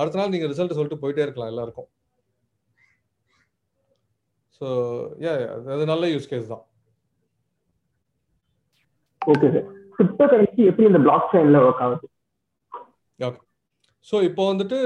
அடுத்த 0.00 0.18
நாள் 0.20 0.32
நீங்க 0.34 0.46
ரிசல்ட் 0.52 0.76
சொல்லிட்டு 0.78 1.02
போயிட்டே 1.02 1.24
இருக்கலாம் 1.24 1.50
எல்லாருக்கும். 1.52 1.88
ஸோ 4.58 4.66
ஏ 5.24 5.30
அது 5.74 5.84
நல்ல 5.92 6.06
யூஸ் 6.14 6.30
கேஸ் 6.32 6.52
தான். 6.54 6.64
ஓகே 9.22 9.48
சார் 9.54 9.68
கிரிப்டோ 9.98 10.26
கரன்சி 10.32 10.62
எப்படி 10.70 10.88
இந்த 10.90 11.00
பிளாக் 11.06 11.30
செயின்ல 11.34 11.60
ஒர்க் 11.66 11.82
ஆகுது? 11.86 12.06
ஓகே 13.20 13.40
ஸோ 14.08 14.16
இப்போ 14.28 14.42
வந்துட்டு 14.52 14.78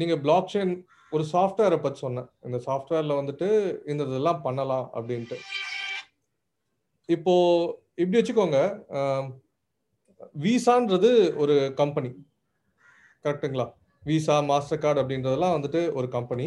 நீங்கள் 0.00 0.20
பிளாக் 0.24 0.50
செயின் 0.54 0.74
ஒரு 1.12 1.24
சாஃப்ட்வேரை 1.32 1.78
பற்றி 1.82 1.98
சொன்னேன். 2.04 2.28
இந்த 2.46 2.58
சாஃப்ட்வேரில் 2.66 3.18
வந்துட்டு 3.20 3.48
இந்த 3.92 4.02
இதெல்லாம் 4.10 4.42
பண்ணலாம் 4.46 4.86
அப்படின்ட்டு. 4.96 5.36
இப்போ 7.08 7.34
இப்படி 8.02 8.18
வச்சுக்கோங்க 8.18 8.58
விசான்றது 10.44 11.10
ஒரு 11.42 11.56
கம்பெனி 11.80 12.10
கரெக்டுங்களா 13.24 13.66
விசா 14.02 14.36
மாஸ்டர் 14.50 14.82
கார்டு 14.84 15.02
அப்படின்றதெல்லாம் 15.02 15.56
வந்துட்டு 15.56 15.80
ஒரு 15.98 16.08
கம்பெனி 16.16 16.46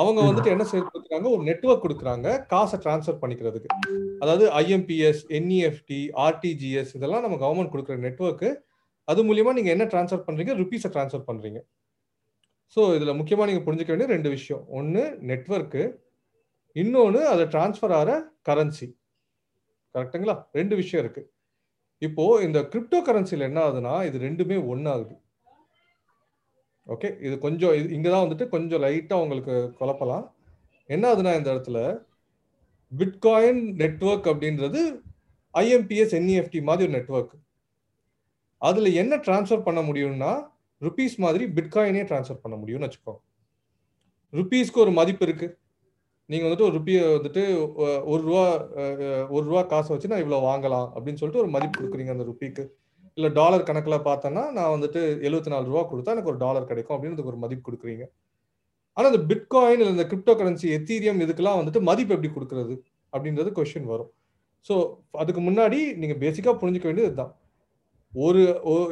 அவங்க 0.00 0.20
வந்துட்டு 0.26 0.52
என்ன 0.54 0.64
செய்ய 0.70 0.82
கொடுக்குறாங்க 0.88 1.28
ஒரு 1.34 1.42
நெட்ஒர்க் 1.48 1.84
கொடுக்குறாங்க 1.84 2.28
காசை 2.52 2.76
டிரான்ஸ்ஃபர் 2.84 3.20
பண்ணிக்கிறதுக்கு. 3.22 3.70
அதாவது 4.22 4.44
ஐஎம்பிஎஸ் 4.62 5.22
என்இஎஃப்டி 5.38 6.00
ஆர்டிஜிஎஸ் 6.26 6.92
இதெல்லாம் 6.98 7.24
நம்ம 7.26 7.38
கவர்மெண்ட் 7.44 7.72
கொடுக்குற 7.74 7.96
நெட்ஒர்க்கு 8.06 8.50
அது 9.10 9.20
மூலியமா 9.28 9.52
நீங்க 9.58 9.70
என்ன 9.74 9.84
டிரான்ஸ்ஃபர் 9.92 10.26
பண்றீங்க? 10.28 10.52
ருபீஸை 10.60 10.88
டிரான்ஸ்ஃபர் 10.94 11.28
பண்றீங்க. 11.30 11.60
ஸோ 12.76 12.80
இதுல 12.96 13.12
முக்கியமா 13.20 13.44
நீங்க 13.48 13.62
புரிஞ்சுக்க 13.66 13.92
வேண்டிய 13.92 14.08
ரெண்டு 14.14 14.30
விஷயம். 14.36 14.62
ஒன்னு 14.78 15.02
நெட்ஒர்க்கு 15.30 15.82
இன்னொன்று 16.76 17.20
அதை 17.32 17.44
டிரான்ஸ்ஃபர் 17.54 17.94
ஆகிற 17.98 18.10
கரன்சி 18.48 18.88
கரெக்டுங்களா? 19.94 20.34
ரெண்டு 20.58 20.74
விஷயம் 20.80 21.02
இருக்கு. 21.04 21.22
இப்போ 22.02 22.24
இந்த 22.46 22.58
கிரிப்டோ 22.72 22.98
கரன்சியில் 23.08 23.48
என்ன 23.48 23.58
ஆகுதுன்னா 23.64 23.94
இது 24.08 24.18
ரெண்டுமே 24.26 24.58
ஒன்னாகுது 24.72 25.16
ஓகே 26.86 27.08
இது 27.26 27.34
கொஞ்சம் 27.38 27.74
இது 27.78 27.88
இங்கதான் 27.96 28.24
வந்துட்டு 28.24 28.46
கொஞ்சம் 28.54 28.82
லைட்டாக 28.84 29.24
உங்களுக்கு 29.24 29.54
குழப்பலாம். 29.80 30.24
என்ன 30.94 31.04
ஆகுதுன்னா 31.08 31.32
இந்த 31.38 31.48
இடத்துல 31.54 31.78
பிட்காயின் 32.92 33.62
நெட்ஒர்க் 33.82 34.30
அப்படின்றது 34.32 34.80
ஐஎம்பிஎஸ் 35.54 36.14
என்இஎஃப்டி 36.18 36.60
மாதிரி 36.68 36.86
ஒரு 36.86 36.94
நெட்ஒர்க் 36.96 37.34
அதுல 38.62 38.88
என்ன 39.02 39.14
டிரான்ஸ்ஃபர் 39.26 39.66
பண்ண 39.66 39.80
முடியும்னா 39.88 40.32
ருபீஸ் 40.82 41.16
மாதிரி 41.24 41.44
பிட்காயினே 41.56 42.02
டிரான்ஸ்ஃபர் 42.10 42.42
பண்ண 42.44 42.56
முடியும்னு 42.60 42.86
வச்சுக்கோ. 42.88 43.14
ருபீஸ்க்கு 44.32 44.82
ஒரு 44.84 44.92
மதிப்பு 44.98 45.24
இருக்கு. 45.26 45.48
நீங்க 46.30 46.44
வந்துட்டு 46.46 46.66
ஒரு 46.66 46.74
ருப்பியை 46.78 47.00
வந்துட்டு 47.16 47.42
ஒரு 48.12 48.20
ரூபா 48.26 48.44
ஒரு 49.36 49.44
ரூபா 49.48 49.62
காசை 49.72 49.90
வச்சு 49.94 50.10
நான் 50.12 50.22
இவ்வளவு 50.24 50.46
வாங்கலாம் 50.50 50.88
அப்படின்னு 50.94 51.20
சொல்லிட்டு 51.20 51.42
ஒரு 51.44 51.50
மதிப்பு 51.56 51.76
கொடுக்குறீங்க 51.78 52.14
அந்த 52.14 52.26
ருப்பிக்கு 52.28 52.64
இல்ல 53.18 53.28
டாலர் 53.38 53.66
கணக்குல 53.68 53.96
பார்த்தோன்னா 54.08 54.42
நான் 54.58 54.72
வந்துட்டு 54.74 55.00
எழுபத்தி 55.28 55.52
நாலு 55.54 55.64
ரூபா 55.70 55.82
கொடுத்தா 55.92 56.14
எனக்கு 56.16 56.32
ஒரு 56.32 56.40
டாலர் 56.44 56.68
கிடைக்கும் 56.70 56.96
அப்படின்னு 56.96 57.30
ஒரு 57.32 57.40
மதிப்பு 57.44 57.64
கொடுக்குறீங்க. 57.68 58.04
ஆனா 58.96 59.06
இந்த 59.12 59.22
பிட்காயின் 59.30 59.80
இல்லை 59.82 59.92
இந்த 59.96 60.06
கிரிப்டோ 60.12 60.32
கரன்சி 60.40 60.68
எத்தீரியம் 60.76 61.20
இதுக்கெல்லாம் 61.26 61.58
வந்துட்டு 61.60 61.80
மதிப்பு 61.88 62.14
எப்படி 62.16 62.30
கொடுக்கறது 62.36 62.74
அப்படின்றது 63.12 63.50
கொஸ்டின் 63.58 63.90
வரும். 63.92 64.10
ஸோ 64.68 64.74
அதுக்கு 65.22 65.42
முன்னாடி 65.48 65.78
நீங்க 66.00 66.16
பேசிக்கா 66.24 66.54
புரிஞ்சுக்க 66.62 66.88
வேண்டியது 66.88 67.10
இதுதான் 67.10 67.32
ஒரு 68.14 68.42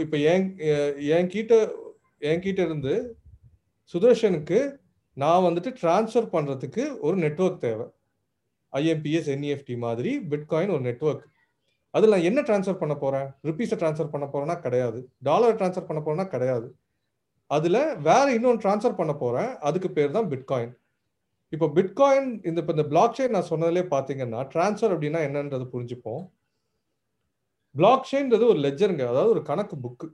இப்போ 0.04 0.16
என் 0.32 0.44
என்கிட்ட 1.16 1.54
என்கிட்ட 2.30 2.60
இருந்து 2.68 2.94
சுதர்ஷனுக்கு 3.94 4.58
நான் 5.16 5.46
வந்துட்டு 5.46 5.70
டிரான்ஸ்ஃபர் 5.80 6.28
பண்ணுறதுக்கு 6.34 6.82
ஒரு 7.06 7.16
நெட்ஒர்க் 7.24 7.64
தேவை. 7.66 7.86
ஐஎம்பிஎஸ் 8.72 9.30
என்இஎஃப்டி 9.34 9.76
மாதிரி 9.86 10.10
பிட்காயின் 10.32 10.74
ஒரு 10.76 10.84
நெட்ஒர்க் 10.90 11.24
அதில் 11.94 12.12
நான் 12.14 12.26
என்ன 12.30 12.40
டிரான்ஸ்ஃபர் 12.48 12.80
பண்ண 12.82 12.94
போகிறேன் 13.02 13.28
ருபீஸை 13.48 13.76
டிரான்ஸ்ஃபர் 13.80 14.12
பண்ண 14.14 14.26
போகிறேன்னா 14.32 14.56
கிடையாது. 14.66 14.98
டாலரை 15.28 15.54
டிரான்ஸ்ஃபர் 15.60 15.88
பண்ண 15.90 16.00
போகிறேன்னா 16.02 16.28
கிடையாது. 16.34 16.68
அதில் 17.50 17.80
வேற 18.08 18.26
இன்னொன்று 18.36 18.62
டிரான்ஸ்ஃபர் 18.64 18.98
பண்ண 19.00 19.12
போகிறேன் 19.22 19.50
அதுக்கு 19.68 19.90
பேர் 19.98 20.16
தான் 20.16 20.30
பிட்காயின் 20.32 20.74
இப்போ 21.52 21.66
பிட்காயின் 21.76 22.30
இந்த 22.48 22.58
இப்போ 22.62 22.72
இந்த 22.76 22.84
பிளாக் 22.90 23.14
செயின் 23.18 23.34
நான் 23.36 23.50
சொன்னதுலேயே 23.52 23.86
பார்த்தீங்கன்னா 23.94 24.40
டிரான்ஸ்ஃபர் 24.54 24.92
அப்படின்னா 24.94 25.20
என்னன்றது 25.28 25.66
புரிஞ்சுப்போம். 25.74 26.24
பிளாக் 27.74 28.08
செயின்றது 28.10 28.44
ஒரு 28.52 28.58
லெஜருங்க 28.66 29.04
அதாவது 29.12 29.32
ஒரு 29.34 29.42
கணக்கு 29.50 29.76
புக்கு 29.84 30.08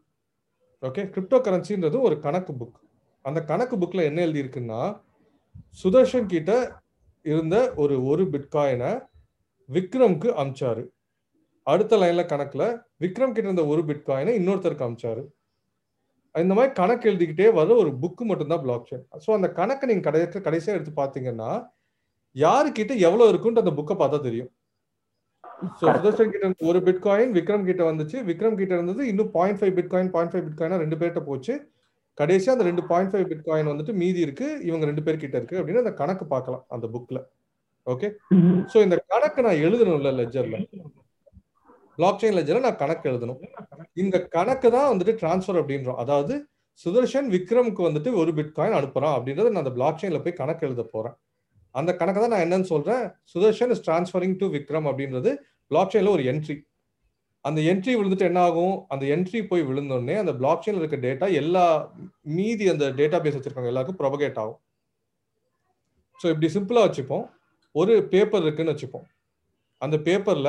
ஓகே 0.82 1.02
கிரிப்டோ 1.14 1.38
கரன்சின்றது 1.46 1.98
ஒரு 2.08 2.16
கணக்கு 2.26 2.52
புக் 2.60 2.78
அந்த 3.24 3.40
கணக்கு 3.50 3.76
புக்கில் 3.82 4.08
என்ன 4.08 4.20
எழுதியிருக்குன்னா 4.26 4.80
சுதர்ஷன் 5.82 6.30
கிட்ட 6.34 6.52
இருந்த 7.24 7.56
ஒரு 7.82 7.94
ஒரு 8.10 8.24
பிட்காயினை 8.32 8.90
விக்ரம்க்கு 9.68 10.28
அமிச்சாரு. 10.40 10.82
அடுத்த 11.66 11.96
லைன்ல 12.02 12.22
கணக்குல 12.32 12.64
விக்ரம் 13.04 13.34
கிட்ட 13.34 13.48
இருந்த 13.48 13.64
ஒரு 13.72 13.82
பிட்காயினை 13.90 14.32
இன்னொருத்தருக்கு 14.40 14.86
அமிச்சாரு. 14.88 15.22
இந்த 16.34 16.54
மாதிரி 16.58 16.72
கணக்கு 16.80 17.08
எழுதிக்கிட்டே 17.10 17.48
வர 17.58 17.74
ஒரு 17.82 17.90
புக்கு 18.02 18.24
மட்டும்தான் 18.30 18.62
பிளாக் 18.64 18.88
செயின் 18.90 19.04
ஸோ 19.24 19.30
அந்த 19.38 19.48
கணக்கை 19.60 19.86
நீங்கள் 19.90 20.06
கடை 20.08 20.20
கடைசியாக 20.48 20.78
எடுத்து 20.78 20.94
பார்த்தீங்கன்னா 21.02 21.50
யாருக்கிட்ட 22.36 22.92
எவ்வளோ 23.08 23.26
இருக்குன்ட்டு 23.32 23.64
அந்த 23.64 23.74
புக்கை 23.80 23.96
பார்த்தா 24.02 24.20
தெரியும். 24.28 24.50
ஸோ 25.80 25.84
சுதர்ஷன் 25.96 26.32
கிட்ட 26.32 26.44
இருந்த 26.44 26.66
ஒரு 26.70 26.78
பிட்காயின் 26.88 27.32
விக்ரம் 27.38 27.68
கிட்ட 27.68 27.82
வந்துச்சு. 27.90 28.18
விக்ரம் 28.30 28.58
கிட்ட 28.60 28.72
இருந்தது 28.78 29.02
இன்னும் 29.12 29.30
point 29.36 29.60
five 29.60 29.74
bitcoin 29.78 30.10
point 30.14 30.32
five 30.32 30.46
பிட்காயினா 30.48 30.80
ரெண்டு 30.82 30.98
பேர்கிட்ட 31.00 31.22
போச்சு. 31.28 31.54
கடைசியா 32.18 32.54
அந்த 32.56 32.66
ரெண்டு 32.70 32.82
பாயிண்ட் 32.90 33.12
ஃபைவ் 33.12 33.28
பிட்காயின் 33.32 33.70
வந்துட்டு 33.72 33.94
மீதி 34.02 34.20
இருக்கு. 34.26 34.48
இவங்க 34.68 34.84
ரெண்டு 34.90 35.04
பேர் 35.06 35.22
கிட்ட 35.24 35.36
இருக்கு 35.40 35.58
அப்படின்னு 35.60 35.84
அந்த 35.84 35.94
கணக்கு 36.02 36.26
பார்க்கலாம் 36.34 36.64
அந்த 36.76 36.88
புக்ல 36.96 37.20
ஓகே 37.86 38.08
ஸோ 38.72 38.76
இந்த 38.86 38.96
கணக்கு 39.12 39.40
நான் 39.46 39.62
எழுதணும்ல 39.66 40.10
லெஜர்ல 40.20 40.58
பிளாக் 41.98 42.20
செயின் 42.20 42.36
லெஜர்ல 42.38 42.66
நான் 42.66 42.80
கணக்கு 42.82 43.06
எழுதணும். 43.10 43.40
இந்த 44.02 44.16
கணக்கு 44.36 44.68
தான் 44.76 44.88
வந்துட்டு 44.92 45.12
டிரான்ஸ்ஃபர் 45.20 45.58
அப்படின்றோம். 45.60 45.98
அதாவது 46.04 46.34
சுதர்ஷன் 46.84 47.28
விக்ரம்க்கு 47.34 47.82
வந்துட்டு 47.86 48.10
ஒரு 48.20 48.30
பிட்காயின் 48.38 48.78
அனுப்புறான் 48.78 49.14
அப்படின்றத 49.16 49.50
நான் 49.52 49.64
அந்த 49.64 49.72
பிளாக் 49.76 50.00
செயின்ல 50.00 50.20
போய் 50.24 50.40
கணக்கு 50.40 50.66
எழுத 50.68 50.84
போறேன். 50.94 51.14
அந்த 51.74 51.90
கணக்கு 52.00 52.20
தான் 52.22 52.32
நான் 52.34 52.44
என்னன்னு 52.46 52.68
சொல்றேன். 52.74 53.04
Sudarshan 53.32 53.72
is 53.74 53.84
transferring 53.86 54.36
to 54.42 54.46
Vikram 54.56 54.88
அப்படின்றது 54.90 55.30
பிளாக் 55.70 55.92
செயின்ல 55.94 56.14
ஒரு 56.16 56.24
என்ட்ரி 56.32 56.56
அந்த 57.44 57.60
என்ட்ரி 57.70 57.94
விழுந்துட்டு 57.98 58.26
என்ன 58.28 58.40
ஆகும்? 58.48 58.76
அந்த 58.92 59.04
என்ட்ரி 59.14 59.40
போய் 59.48 59.64
விழுந்தோடனே 59.70 60.14
அந்த 60.20 60.32
பிளாக் 60.40 60.62
செயின்ல 60.64 60.82
இருக்க 60.82 60.98
டேட்டா 61.06 61.26
எல்லா 61.40 61.64
மீதி 62.36 62.66
அந்த 62.72 62.84
டேட்டா 63.00 63.18
பேஸ் 63.24 63.36
வச்சிருக்காங்க 63.36 63.72
எல்லாருக்கும் 63.72 63.98
ப்ரொபகேட் 64.02 64.38
ஆகும். 64.42 64.60
ஸோ 66.20 66.26
இப்படி 66.32 66.48
சிம்பிளா 66.54 66.84
வச்சுப்போம். 66.86 67.24
ஒரு 67.74 67.94
பேப்பர் 68.12 68.44
இருக்குன்னு 68.46 68.74
வச்சுப்போம். 68.74 69.06
அந்த 69.82 69.96
பேப்பர்ல 70.06 70.48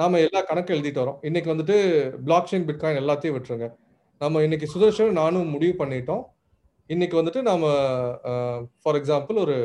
நாம 0.00 0.20
எல்லா 0.26 0.40
கணக்கு 0.50 0.74
எழுதிட்டு 0.76 1.02
வரோம். 1.02 1.18
இன்னைக்கு 1.28 1.52
வந்துட்டு 1.52 1.76
பிளாக் 2.26 2.50
செயின் 2.50 2.68
பிட்காயின் 2.68 3.00
எல்லாத்தையும் 3.02 3.36
விட்டுருங்க. 3.36 3.68
நம்ம 4.20 4.42
இன்னைக்கு 4.46 4.66
சுதர்ஷன் 4.74 5.18
நானும் 5.22 5.52
முடிவு 5.54 5.74
பண்ணிட்டோம். 5.80 6.22
இன்னைக்கு 6.90 7.16
வந்துட்டு 7.20 7.42
நாம 7.50 7.62
ஃபார் 8.82 8.98
எக்ஸாம்பிள் 9.00 9.38
ஒரு 9.44 9.56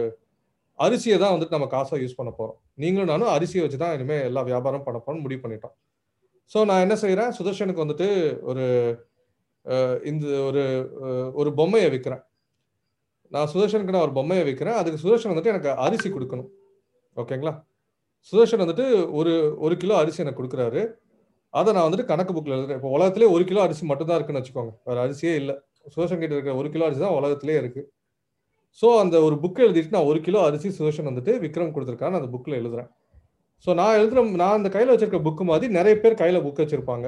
அரிசியை 0.85 1.17
தான் 1.23 1.33
வந்துட்டு 1.35 1.55
நம்ம 1.57 1.67
காசாக 1.75 1.99
யூஸ் 2.03 2.17
பண்ண 2.19 2.31
போகிறோம் 2.39 2.57
நீங்களும் 2.81 3.11
நானும் 3.11 3.33
அரிசியை 3.35 3.61
வச்சு 3.65 3.79
தான் 3.83 3.93
இனிமேல் 3.97 4.25
எல்லா 4.29 4.41
வியாபாரம் 4.49 4.85
பண்ண 4.87 4.97
போறோம்னு 5.05 5.25
முடிவு 5.25 5.41
பண்ணிட்டோம். 5.43 5.75
ஸோ 6.51 6.59
நான் 6.69 6.83
என்ன 6.85 6.95
செய்கிறேன் 7.03 7.31
சுதர்ஷனுக்கு 7.37 7.83
வந்துட்டு 7.85 8.07
ஒரு 8.51 8.65
இந்த 10.11 10.25
ஒரு 10.49 10.61
ஒரு 11.39 11.49
பொம்மையை 11.59 11.89
விற்கிறேன் 11.93 12.23
நான் 13.35 13.49
சுதர்ஷனுக்கு 13.53 13.95
நான் 13.95 14.05
ஒரு 14.07 14.15
பொம்மையை 14.19 14.43
விற்கிறேன் 14.47 14.77
அதுக்கு 14.81 15.01
சுதர்ஷன் 15.03 15.31
வந்துட்டு 15.31 15.53
எனக்கு 15.53 15.71
அரிசி 15.85 16.07
கொடுக்கணும். 16.15 16.49
ஓகேங்களா? 17.21 17.53
சுதர்ஷன் 18.31 18.63
வந்துட்டு 18.63 18.85
ஒரு 19.19 19.33
ஒரு 19.65 19.75
கிலோ 19.81 19.95
அரிசி 20.01 20.23
எனக்கு 20.23 20.39
கொடுக்குறாரு. 20.41 20.81
அதை 21.53 21.69
நான் 21.75 21.87
வந்துட்டு 21.87 22.09
கணக்கு 22.11 22.33
புக்கில் 22.35 22.55
எழுதுறேன். 22.57 22.79
இப்போ 22.79 22.91
உலகத்திலே 22.97 23.27
ஒரு 23.35 23.43
கிலோ 23.49 23.61
அரிசி 23.67 23.83
மட்டும்தான் 23.91 24.17
இருக்குன்னு 24.19 24.41
வச்சுக்கோங்க. 24.41 24.73
வேறு 24.87 24.99
அரிசியே 25.05 25.33
இல்லை. 25.41 25.55
சுதர்ஷன் 25.93 26.21
கிட்ட 26.21 26.33
இருக்கிற 26.35 26.55
ஒரு 26.61 26.69
கிலோ 26.73 26.85
அரிசி 26.87 27.01
தான் 27.05 27.17
உலகத்திலே 27.19 27.55
இருக்குது 27.61 27.87
ஸோ 28.81 28.87
அந்த 29.03 29.15
ஒரு 29.27 29.35
புக் 29.43 29.59
எழுதிட்டு 29.65 29.95
நான் 29.95 30.09
ஒரு 30.11 30.19
கிலோ 30.25 30.39
அரிசி 30.47 30.69
சுதர்ஷன் 30.77 31.09
வந்துட்டு 31.09 31.31
விக்ரம் 31.45 31.73
கொடுத்துருக்கான்னு 31.75 32.19
அந்த 32.19 32.29
புக்கில் 32.33 32.59
எழுதுறேன். 32.61 32.89
ஸோ 33.65 33.69
நான் 33.79 33.97
எழுதுற 33.99 34.19
நான் 34.41 34.57
அந்த 34.59 34.69
கையில் 34.75 34.91
வச்சிருக்க 34.93 35.19
புக்கு 35.27 35.43
மாதிரி 35.49 35.67
நிறைய 35.77 35.95
பேர் 36.03 36.21
கையில் 36.21 36.43
புக் 36.45 36.61
வச்சிருப்பாங்க. 36.63 37.07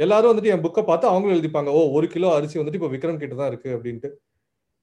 எல்லாரும் 0.00 0.30
வந்துட்டு 0.32 0.52
என் 0.54 0.64
புக்கை 0.66 0.82
பார்த்து 0.90 1.06
அவங்களும் 1.10 1.36
எழுதிப்பாங்க. 1.36 1.70
ஓ 1.78 1.80
ஒரு 1.96 2.06
கிலோ 2.14 2.28
அரிசி 2.36 2.58
வந்துட்டு 2.60 2.78
இப்போ 2.80 2.90
விக்ரம் 2.94 3.20
கிட்ட 3.22 3.34
தான் 3.40 3.50
இருக்கு 3.52 3.70
அப்படின்ட்டு. 3.76 4.10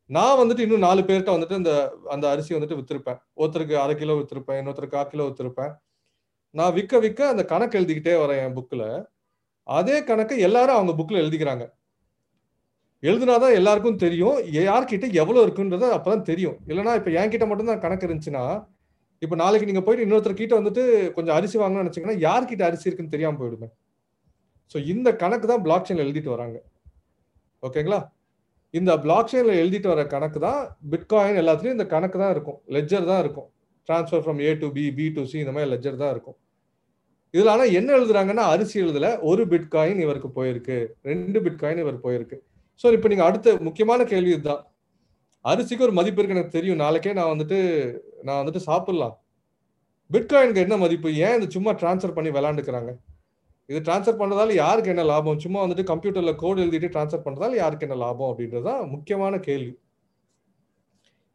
நான் 0.09 0.39
வந்துட்டு 0.41 0.65
இன்னும் 0.65 0.85
நாலு 0.87 1.01
பேர்கிட்ட 1.07 1.31
வந்துட்டு 1.35 1.57
அந்த 1.61 1.71
அந்த 2.15 2.25
அரிசி 2.33 2.51
வந்துட்டு 2.57 2.77
வித்திருப்பேன். 2.79 3.19
ஒருத்தருக்கு 3.41 3.75
அரை 3.83 3.95
கிலோ 4.01 4.15
வித்திருப்பேன் 4.19 4.59
இன்னொருத்தருக்கு 4.59 4.97
கால் 4.97 5.11
கிலோ 5.13 5.25
வித்திருப்பேன். 5.29 5.71
நான் 6.55 6.75
விற்க 6.77 6.99
விற்க 7.05 7.21
அந்த 7.33 7.43
கணக்கு 7.53 7.77
எழுதிக்கிட்டே 7.79 8.13
வரேன் 8.23 8.41
என் 8.43 8.55
புக்கில் 8.59 8.87
அதே 9.67 9.97
கணக்கை 10.09 10.37
எல்லாரும் 10.47 10.77
அவங்க 10.77 10.93
புக்கில் 10.99 11.21
எழுதிக்கிறாங்க. 11.23 11.65
எழுதுனாதான் 13.03 13.55
எல்லாருக்கும் 13.59 14.01
தெரியும். 14.05 14.37
யார்கிட்ட 14.69 15.07
எவ்வளோ 15.21 15.41
இருக்குன்றது 15.45 15.87
அப்பதான் 15.97 16.27
தெரியும். 16.31 16.57
இல்லைன்னா 16.67 16.95
இப்போ 16.99 17.11
என் 17.19 17.33
கிட்ட 17.35 17.77
கணக்கு 17.85 18.07
இருந்துச்சுன்னா 18.07 18.45
இப்போ 19.21 19.35
நாளைக்கு 19.41 19.67
நீங்கள் 19.69 19.85
போயிட்டு 19.85 20.05
இன்னொருத்தர் 20.05 20.39
கிட்ட 20.39 20.53
வந்துட்டு 20.59 20.83
கொஞ்சம் 21.15 21.35
அரிசி 21.35 21.57
வாங்கணும்னு 21.59 21.83
நினைச்சீங்கன்னா 21.83 22.19
யார்கிட்ட 22.25 22.63
அரிசி 22.67 22.87
இருக்குன்னு 22.87 23.13
தெரியாமல் 23.13 23.39
போயிடுவேன் 23.41 23.73
ஸோ 24.73 24.77
இந்த 24.93 25.15
கணக்கு 25.15 25.47
தான் 25.47 25.63
பிளாக் 25.65 25.91
எழுதிட்டு 26.05 26.33
வராங்க. 26.35 26.57
ஓகேங்களா? 27.63 27.99
இந்த 28.73 28.97
பிளாக் 29.03 29.29
செயின்ல 29.31 29.53
எழுதிட்டு 29.61 29.89
வர 29.91 30.01
கணக்கு 30.07 30.39
தான் 30.39 30.61
பிட்காயின் 30.91 31.39
எல்லாத்துலேயும் 31.41 31.77
இந்த 31.77 31.87
கணக்கு 31.93 32.17
தான் 32.23 32.33
இருக்கும். 32.35 32.59
லெஜர் 32.75 33.09
தான் 33.11 33.21
இருக்கும். 33.23 33.47
Transfer 33.89 34.23
from 34.23 34.41
A 34.47 34.49
to 34.61 34.67
B 34.75 34.83
B 34.97 35.05
to 35.15 35.21
C 35.31 35.37
இந்த 35.43 35.53
மாதிரி 35.55 35.71
லெஜர் 35.73 36.01
தான் 36.03 36.11
இருக்கும். 36.15 36.37
இதில் 37.33 37.51
ஆனால் 37.53 37.73
என்ன 37.79 37.89
எழுதுறாங்கன்னா 37.97 38.45
அரிசி 38.53 38.77
எழுதல 38.83 39.19
ஒரு 39.21 39.47
பிட்காயின் 39.53 39.99
இவருக்கு 40.05 40.29
போயிருக்கு. 40.39 40.77
ரெண்டு 41.03 41.39
பிட்காயின் 41.45 41.81
இவர் 41.85 42.03
போயிருக்கு. 42.05 42.37
ஸோ 42.81 42.87
இப்போ 42.95 43.07
நீங்கள் 43.11 43.27
அடுத்த 43.29 43.53
முக்கியமான 43.67 44.01
கேள்வி 44.13 44.31
இதுதான். 44.35 44.63
அரிசிக்கு 45.45 45.85
ஒரு 45.87 45.93
மதிப்பு 45.99 46.19
இருக்கு 46.19 46.35
எனக்கு 46.37 46.55
தெரியும். 46.57 46.81
நாளைக்கே 46.83 47.13
நான் 47.19 47.31
வந்துட்டு 47.33 47.57
நான் 48.27 48.39
வந்துட்டு 48.41 48.61
சாப்பிடலாம். 48.69 49.15
பிட்காயினுக்கு 50.09 50.63
என்ன 50.65 50.75
மதிப்பு? 50.85 51.09
ஏன் 51.25 51.35
இது 51.37 51.55
சும்மா 51.55 51.71
டிரான்ஸ்ஃபர் 51.81 52.15
பண்ணி 52.17 52.31
விளாண்டுக்கிறாங்க 52.35 52.91
இது 53.69 53.79
டிரான்ஸ்ஃபர் 53.87 54.19
பண்ணுறதால 54.19 54.53
யாருக்கு 54.63 54.91
என்ன 54.93 55.03
லாபம்? 55.11 55.39
சும்மா 55.45 55.59
வந்துட்டு 55.63 55.83
கம்ப்யூட்டரில் 55.91 56.39
கோட் 56.41 56.61
எழுதிட்டு 56.63 56.89
டிரான்ஸ்ஃபர் 56.93 57.25
பண்ணுறதால 57.25 57.57
யாருக்கு 57.61 57.85
என்ன 57.87 57.97
லாபம் 58.03 58.29
அப்படின்றது 58.31 58.65
தான் 58.69 58.83
முக்கியமான 58.93 59.39
கேள்வி. 59.47 59.73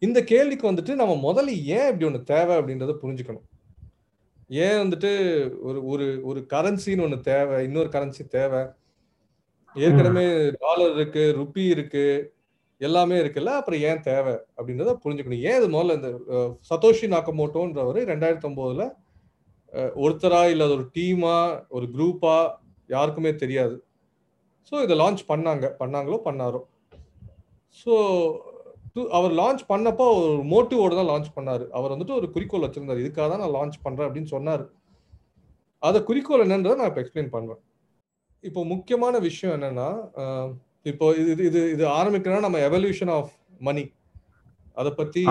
இந்த 0.03 0.19
கேள்விக்கு 0.31 0.71
வந்துட்டு 0.71 0.93
நம்ம 1.01 1.17
முதல்ல 1.27 1.57
ஏன் 1.79 1.89
இப்படி 1.91 2.07
ஒன்று 2.11 2.21
தேவை 2.31 2.55
அப்படின்றத 2.61 2.95
புரிஞ்சுக்கணும். 3.03 3.47
ஏன் 4.65 4.81
வந்துட்டு 4.83 5.11
ஒரு 5.69 5.81
ஒரு 5.93 6.07
ஒரு 6.31 6.41
கரன்சின்னு 6.55 7.05
ஒன்று 7.07 7.19
தேவை 7.33 7.59
இன்னொரு 7.67 7.91
கரன்சி 7.97 8.25
தேவை? 8.39 8.63
ஏற்கனவே 9.77 10.25
டாலர் 10.65 10.95
இருக்கு 10.97 11.23
ருப்பி 11.39 11.65
இருக்கு 11.75 12.05
எல்லாமே 12.81 13.17
இருக்குல்ல 13.23 13.53
அப்புறம் 13.59 13.83
ஏன் 13.89 14.03
தேவை 14.09 14.35
அப்படின்றத 14.57 14.93
புரிஞ்சுக்கணும். 15.05 15.45
ஏன் 15.49 15.59
இது 15.61 15.69
முதல்ல 15.75 15.97
இந்த 15.99 16.11
சதோஷி 16.71 17.07
நாக்கமோட்டோன்றவர் 17.15 18.01
ரெண்டாயிரத்தி 18.13 18.49
ஒன்பதுல 18.51 18.85
ஒருத்தரா 20.05 20.43
இல்ல 20.55 20.65
ஒரு 20.77 20.85
டீமா 20.97 21.37
ஒரு 21.77 21.87
குரூப்பா 21.95 22.35
யாருக்குமே 22.95 23.33
தெரியாது. 23.43 23.77
ஸோ 24.69 24.75
இதை 24.87 24.97
லான்ச் 25.03 25.23
பண்ணாங்க. 25.33 25.67
பண்ணாங்களோ 25.83 26.19
பண்ணாரோ. 26.29 26.61
ஸோ 27.83 27.93
அவர் 29.19 29.33
லான்ச் 29.41 29.63
பண்ணப்போ 29.73 30.07
ஒரு 30.17 30.43
மோட்டிவோட 30.53 30.95
தான் 30.99 31.11
லான்ச் 31.13 31.31
பண்ணாரு. 31.37 31.65
அவர் 31.79 31.93
வந்துட்டு 31.95 32.19
ஒரு 32.21 32.27
குறிக்கோள் 32.35 32.67
வச்சிருந்தார். 32.67 33.03
இதுக்காக 33.05 33.29
தான் 33.33 33.43
நான் 33.45 33.57
லான்ச் 33.59 33.79
பண்றேன் 33.87 34.09
அப்படின்னு 34.09 34.33
சொன்னார். 34.37 34.65
அதை 35.83 36.01
குறிக்கோள் 36.09 36.45
என்னன்றதை 36.47 36.77
நான் 36.81 36.91
இப்போ 36.91 37.03
எக்ஸ்பிளைன் 37.05 37.35
பண்ணுவேன் 37.37 37.63
இப்போ 38.45 38.61
முக்கியமான 38.73 39.15
விஷயம் 39.27 39.55
என்னன்னா 39.57 39.89
இப்போ 40.91 41.07
இது 41.23 41.45
இது 41.49 41.61
இது 41.75 41.85
ஆரம்பிக்கணும்னா 41.99 42.47
நம்ம 42.47 42.61
எவல்யூஷன் 42.69 43.13
ஆஃப் 43.17 43.35
மணி 43.67 43.85
அதை 44.81 44.91
பத்தி 45.01 45.23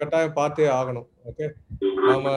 கட்டாயம் 0.00 0.38
பார்த்தே 0.38 0.68
ஆகணும். 0.78 1.08
ஓகே 1.30 1.46
நம்ம 2.10 2.28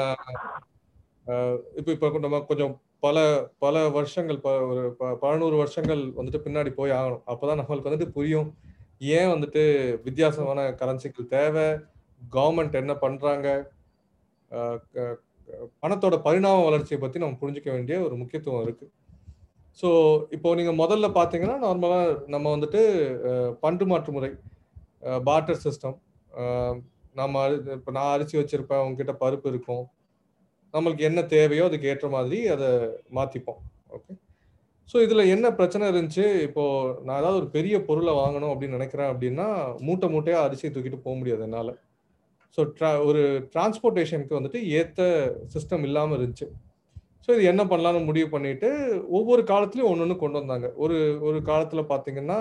இப்போ 1.80 1.91
இப்போ 1.95 2.19
நம்ம 2.26 2.39
கொஞ்சம் 2.50 2.73
பல 3.06 3.17
பல 3.63 3.76
வருஷங்கள் 3.97 4.39
ஒரு 4.71 4.84
பதினோரு 5.23 5.56
வருஷங்கள் 5.62 6.02
வந்துட்டு 6.19 6.43
பின்னாடி 6.45 6.71
போய் 6.80 6.97
ஆகணும். 7.00 7.23
அப்போதான் 7.32 7.60
நம்மளுக்கு 7.62 7.89
வந்துட்டு 7.89 8.15
புரியும் 8.17 8.50
ஏன் 9.17 9.32
வந்துட்டு 9.34 9.63
வித்தியாசமான 10.08 10.60
கரன்சிகள் 10.82 11.32
தேவை 11.36 11.67
கவர்மெண்ட் 12.36 12.80
என்ன 12.84 12.93
பண்றாங்க 13.06 13.47
பணத்தோட 15.82 16.15
பரிணாம 16.28 16.63
வளர்ச்சியை 16.69 17.00
பத்தி 17.02 17.17
நம்ம 17.23 17.38
புரிஞ்சுக்க 17.41 17.69
வேண்டிய 17.76 17.97
ஒரு 18.08 18.15
முக்கியத்துவம் 18.21 18.63
இருக்கு. 18.67 18.86
ஸோ 19.81 19.89
இப்போ 20.35 20.49
நீங்கள் 20.59 20.79
முதல்ல 20.81 21.07
பார்த்தீங்கன்னா 21.17 21.57
நார்மலாக 21.65 22.13
நம்ம 22.33 22.51
வந்துட்டு 22.55 22.81
பண்டு 23.63 23.85
மாற்று 23.91 24.15
முறை 24.15 24.29
பார்ட்டர் 25.27 25.63
சிஸ்டம் 25.65 25.97
நம்ம 27.19 27.43
இப்போ 27.77 27.91
நான் 27.97 28.13
அரிசி 28.15 28.35
வச்சுருப்பேன் 28.39 28.83
உங்ககிட்ட 28.85 29.13
பருப்பு 29.23 29.47
இருக்கும். 29.51 29.83
நம்மளுக்கு 30.73 31.03
என்ன 31.09 31.19
தேவையோ 31.35 31.65
அதுக்கு 31.69 31.89
ஏற்ற 31.91 32.07
மாதிரி 32.15 32.39
அதை 32.55 32.69
மாற்றிப்போம் 33.17 33.61
ஓகே 33.97 34.13
ஸோ 34.91 34.97
இதில் 35.05 35.31
என்ன 35.35 35.47
பிரச்சனை 35.59 35.85
இருந்துச்சு? 35.91 36.25
இப்போது 36.47 36.91
நான் 37.05 37.19
ஏதாவது 37.21 37.39
ஒரு 37.41 37.47
பெரிய 37.55 37.75
பொருளை 37.87 38.13
வாங்கணும் 38.19 38.51
அப்படின்னு 38.51 38.77
நினைக்கிறேன் 38.79 39.09
அப்படின்னா 39.13 39.47
மூட்டை 39.87 40.07
மூட்டையாக 40.13 40.45
அரிசி 40.47 40.71
தூக்கிட்டு 40.75 40.99
போக 41.05 41.15
முடியாது 41.21 41.43
என்னால். 41.47 41.73
ஸோ 42.57 42.63
ட்ரா 42.77 42.91
ஒரு 43.09 43.23
டிரான்ஸ்போர்ட்டேஷனுக்கு 43.53 44.37
வந்துட்டு 44.37 44.61
ஏற்ற 44.79 45.01
சிஸ்டம் 45.55 45.85
இல்லாமல் 45.89 46.17
இருந்துச்சு. 46.17 46.47
ஸோ 47.25 47.30
இது 47.36 47.43
என்ன 47.51 47.63
பண்ணலாம்னு 47.71 48.08
முடிவு 48.10 48.27
பண்ணிட்டு 48.34 48.69
ஒவ்வொரு 49.17 49.41
காலத்துலயும் 49.51 49.89
ஒன்று 49.91 50.06
ஒன்று 50.06 50.15
கொண்டு 50.23 50.39
வந்தாங்க. 50.41 50.67
ஒரு 50.84 50.97
ஒரு 51.27 51.39
காலத்துல 51.49 51.82
பாத்தீங்கன்னா 51.91 52.39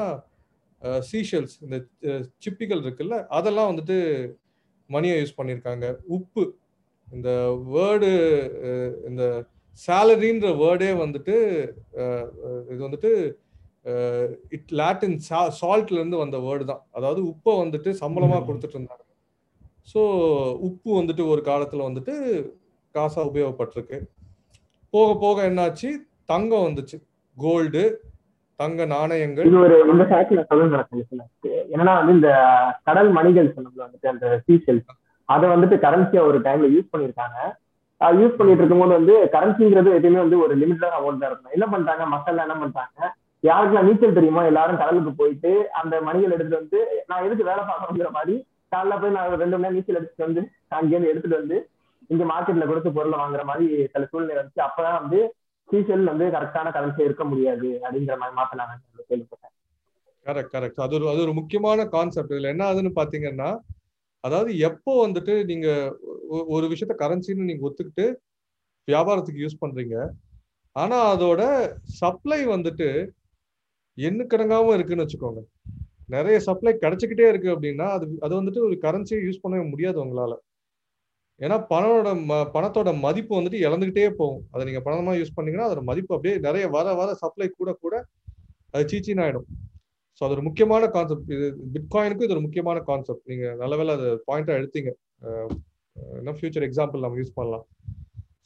சீஷல்ஸ் 1.10 1.56
இந்த 1.64 1.76
சிப்பிகள் 2.44 2.82
இருக்குல்ல 2.84 3.16
அதெல்லாம் 3.38 3.70
வந்துட்டு 3.70 3.96
மணியை 4.90 5.16
யூஸ் 5.20 5.38
பண்ணியிருக்காங்க 5.38 5.86
உப்பு 6.16 6.44
இந்த 7.08 7.30
வேர்டு 7.74 8.10
இந்த 9.08 9.24
சேலரின்ற 9.86 10.48
வேர்டே 10.62 10.90
வந்துட்டு 11.04 11.34
இது 12.72 12.80
வந்துட்டு 12.86 13.10
இட் 14.56 14.70
லாட்டின் 14.80 15.16
சால்ட்ல 15.60 15.98
இருந்து 16.00 16.22
வந்த 16.22 16.36
வேர்டு 16.46 16.64
தான். 16.70 16.82
அதாவது 16.98 17.20
உப்பை 17.32 17.52
வந்துட்டு 17.62 17.90
சம்பளமா 18.02 18.38
கொடுத்துட்டு 18.46 18.76
இருந்தாங்க. 18.78 19.04
ஸோ 19.92 20.00
உப்பு 20.68 20.90
வந்துட்டு 21.00 21.24
ஒரு 21.32 21.42
காலத்துல 21.50 21.86
வந்துட்டு 21.88 22.14
காசா 22.94 23.22
உபயோகப்பட்டிருக்கு. 23.30 23.98
போக 24.94 25.08
போக 25.24 25.38
என்னாச்சு? 25.50 25.88
தங்கம் 26.32 26.66
வந்துச்சு. 26.66 26.96
கோல்டு 27.36 27.82
தங்க 28.60 28.84
நாணயங்கள். 28.92 29.46
இது 29.48 29.58
ஒரு 29.64 29.76
இந்த 29.92 30.04
ஃபேக்ட்ல 30.10 30.42
சொல்லுங்க 30.50 31.24
என்னன்னா 31.72 31.94
வந்து 31.98 32.12
இந்த 32.18 32.30
கடல் 32.88 33.10
மணிகள் 33.18 33.54
சொன்னோம்ல 33.56 33.84
வந்துட்டு 33.86 34.12
அந்த 34.12 34.26
சீசெல் 34.46 34.80
அதை 35.28 35.46
வந்துட்டு 35.52 35.76
கரன்சியா 35.84 36.22
ஒரு 36.30 36.38
டைம்ல 36.46 36.66
யூஸ் 36.74 36.92
பண்ணிருக்காங்க 36.92 37.38
யூஸ் 38.20 38.38
பண்ணிட்டு 38.38 38.62
இருக்கும்போது 38.62 38.96
வந்து 38.98 39.14
கரன்சிங்கிறது 39.34 39.90
எதுவுமே 39.98 40.20
வந்து 40.24 40.38
ஒரு 40.44 40.54
லிமிட்டட் 40.62 40.96
அமௌண்ட் 40.98 41.22
தான் 41.22 41.30
இருக்கும். 41.30 41.54
என்ன 41.56 41.66
பண்றாங்க? 41.74 42.04
மக்கள் 42.14 42.42
என்ன 42.44 42.56
பண்றாங்க? 42.62 42.98
யாருக்கெல்லாம் 43.44 43.88
நீச்சல் 43.88 44.18
தெரியுமோ 44.18 44.42
எல்லாரும் 44.50 44.80
கடலுக்கு 44.82 45.12
போயிட்டு 45.20 45.50
அந்த 45.80 45.94
மணிகள் 46.08 46.34
எடுத்துட்டு 46.36 46.60
வந்து 46.60 46.78
நான் 47.10 47.24
எதுக்கு 47.26 47.48
வேலை 47.50 47.62
பார்க்கணுங்கிற 47.70 48.10
மாதிரி 48.18 48.34
காலைல 48.72 48.98
போய் 49.02 49.16
நான் 49.16 49.40
ரெண்டு 49.42 49.56
மணி 49.56 49.64
நேரம் 49.64 49.76
நீச்சல் 49.78 49.98
எடுத்துட்டு 49.98 50.26
வந்து 50.28 50.42
அங்கேருந்து 50.78 51.10
எடுத்துட்டு 51.12 51.40
வந்து 51.40 51.58
இங்க 52.10 52.24
மார்க்கெட்ல 52.24 52.66
கொடுத்து 52.66 52.90
பொருளை 52.92 53.16
வாங்குற 53.18 53.44
மாதிரி 53.44 53.66
சில 53.94 54.04
சூழ்நிலை 54.10 54.36
வந்துச்சு. 54.38 54.62
அப்பதான் 54.68 54.98
வந்து 55.00 55.18
சீசல் 55.68 56.10
வந்து 56.10 56.26
கரெக்டான 56.34 56.70
கரன்சி 56.72 57.00
இருக்க 57.04 57.24
முடியாது 57.24 57.70
அப்படிங்கிற 57.84 58.16
மாதிரி 58.18 58.36
மாத்தினாங்க 58.36 58.74
கேள்விப்பட்டேன். 59.10 59.54
கரெக்ட் 60.26 60.52
கரெக்ட் 60.52 60.80
அது 60.80 60.94
ஒரு 60.94 61.06
அது 61.08 61.20
ஒரு 61.20 61.32
முக்கியமான 61.32 61.80
கான்செப்ட் 61.86 62.32
இதுல 62.34 62.52
என்ன 62.54 62.62
ஆகுதுன்னு 62.68 62.92
பாத்தீங்கன்னா 62.96 63.50
அதாவது 64.24 64.50
எப்போ 64.58 64.92
வந்துட்டு 65.06 65.34
நீங்க 65.44 65.66
ஒரு 66.54 66.66
விஷயத்த 66.66 66.94
கரன்சின்னு 66.98 67.48
நீங்க 67.50 67.64
ஒத்துக்கிட்டு 67.68 68.06
வியாபாரத்துக்கு 68.88 69.44
யூஸ் 69.44 69.60
பண்றீங்க 69.60 69.96
ஆனா 70.76 70.96
அதோட 71.12 71.42
சப்ளை 72.00 72.40
வந்துட்டு 72.46 72.88
எண்ணுக்கணங்காவும் 73.98 74.74
இருக்குன்னு 74.74 75.04
வச்சுக்கோங்க. 75.04 75.40
நிறைய 76.08 76.36
சப்ளை 76.38 76.72
கிடைச்சிக்கிட்டே 76.82 77.28
இருக்கு 77.28 77.48
அப்படின்னா 77.54 77.86
அது 77.88 78.06
அது 78.20 78.32
வந்துட்டு 78.40 78.60
ஒரு 78.66 78.76
கரன்சியை 78.82 79.20
யூஸ் 79.24 79.42
பண்ணவே 79.42 79.64
முடியாது 79.70 79.98
உங்களால. 80.04 80.34
ஏன்னா 81.44 81.56
ம 82.30 82.34
பணத்தோட 82.54 82.90
மதிப்பு 83.06 83.32
வந்துட்டு 83.38 83.58
இழந்துகிட்டே 83.66 84.08
போகும். 84.20 84.42
அதை 84.52 84.62
நீங்க 84.68 84.80
பணமா 84.86 85.14
யூஸ் 85.20 85.34
பண்ணீங்கன்னா 85.36 85.66
அதோட 85.68 85.82
மதிப்பு 85.90 86.14
அப்படியே 86.16 86.34
நிறைய 86.46 86.66
வர 86.76 86.94
வர 87.00 87.08
சப்ளை 87.22 87.48
கூட 87.60 87.72
கூட 87.84 87.94
அது 88.74 88.84
சீச்சின் 88.92 89.22
ஆயிடும். 89.24 89.46
ஸோ 90.18 90.22
அது 90.26 90.34
ஒரு 90.36 90.44
முக்கியமான 90.48 90.84
கான்செப்ட் 90.94 91.30
இது 91.36 91.46
பிட்காயினுக்கும் 91.74 92.26
இது 92.26 92.36
ஒரு 92.36 92.44
முக்கியமான 92.46 92.78
கான்செப்ட் 92.90 93.30
நீங்க 93.32 93.46
நல்ல 93.62 93.76
வேலை 93.80 93.94
அதை 93.98 94.10
பாயிண்டா 94.28 94.56
எடுத்தீங்க. 94.60 94.92
இன்னும் 96.20 96.38
ஃபியூச்சர் 96.38 96.66
எக்ஸாம்பிள் 96.68 97.04
நம்ம 97.04 97.18
யூஸ் 97.20 97.36
பண்ணலாம். 97.38 97.66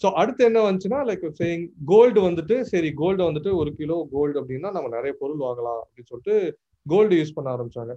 ஸோ 0.03 0.09
அடுத்து 0.20 0.42
என்ன 0.48 0.59
வந்துச்சுன்னா 0.66 1.00
லைக் 1.09 1.24
சேயிங் 1.40 1.64
கோல்டு 1.90 2.20
வந்துட்டு 2.26 2.57
சரி 2.72 2.90
கோல்டு 3.00 3.22
வந்துட்டு 3.29 3.50
ஒரு 3.61 3.70
கிலோ 3.81 3.96
கோல்டு 4.14 4.37
அப்படின்னா 4.40 4.70
நம்ம 4.76 4.90
நிறைய 4.96 5.12
பொருள் 5.22 5.42
வாங்கலாம் 5.46 5.81
அப்படின்னு 5.83 6.11
சொல்லிட்டு 6.12 6.37
கோல்டு 6.87 7.14
யூஸ் 7.20 7.37
பண்ண 7.38 7.48
ஆரம்பிச்சாங்க. 7.55 7.94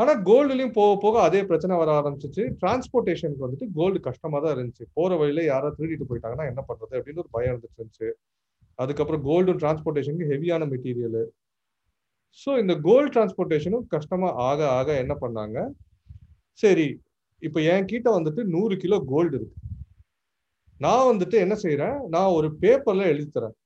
ஆனா 0.00 0.12
கோல்டுலயும் 0.28 0.74
போக 0.78 0.90
போக 1.04 1.16
அதே 1.28 1.40
பிரச்சனை 1.48 1.74
வர 1.80 1.90
ஆரம்பிச்சிச்சு. 2.00 2.42
டிரான்ஸ்போர்ட்டேஷனுக்கு 2.60 3.44
வந்துட்டு 3.46 3.66
கோல்டு 3.78 3.98
கஷ்டமா 4.08 4.38
தான் 4.44 4.54
இருந்துச்சு. 4.56 4.84
போற 4.98 5.16
வழியில 5.20 5.44
யாராவது 5.52 5.76
திருடிட்டு 5.78 6.08
போயிட்டாங்கன்னா 6.10 6.46
என்ன 6.50 6.60
பண்றது 6.68 6.96
அப்படின்னு 6.98 7.22
ஒரு 7.24 7.32
பயம் 7.36 7.52
இருந்துட்டு 7.52 7.78
இருந்துச்சு. 7.78 8.08
அதுக்கப்புறம் 8.82 9.24
கோல்டு 9.28 9.52
டிரான்ஸ்போர்ட்டேஷனுக்கு 9.62 10.30
ஹெவியான 10.32 10.68
மெட்டீரியல் 10.72 11.22
ஸோ 12.42 12.50
இந்த 12.62 12.74
கோல்டு 12.86 13.10
டிரான்ஸ்போர்ட்டேஷனும் 13.14 13.86
கஷ்டமா 13.94 14.28
ஆக 14.48 14.60
ஆக 14.78 14.88
என்ன 15.02 15.14
பண்ணாங்க? 15.22 15.58
சரி 16.62 16.88
இப்போ 17.42 17.58
என் 17.72 17.90
கிட்ட 17.92 18.08
வந்துட்டு 18.18 18.42
நூறு 18.54 18.74
கிலோ 18.82 18.96
கோல்டு 19.12 19.34
இருக்கு. 19.38 19.56
நான் 20.84 21.08
வந்துட்டு 21.10 21.36
என்ன 21.44 21.54
செய்யறேன் 21.62 21.96
நான் 22.14 22.34
ஒரு 22.38 22.48
பேப்பர்ல 22.62 23.08
எழுதி 23.12 23.28
தரேன். 23.36 23.56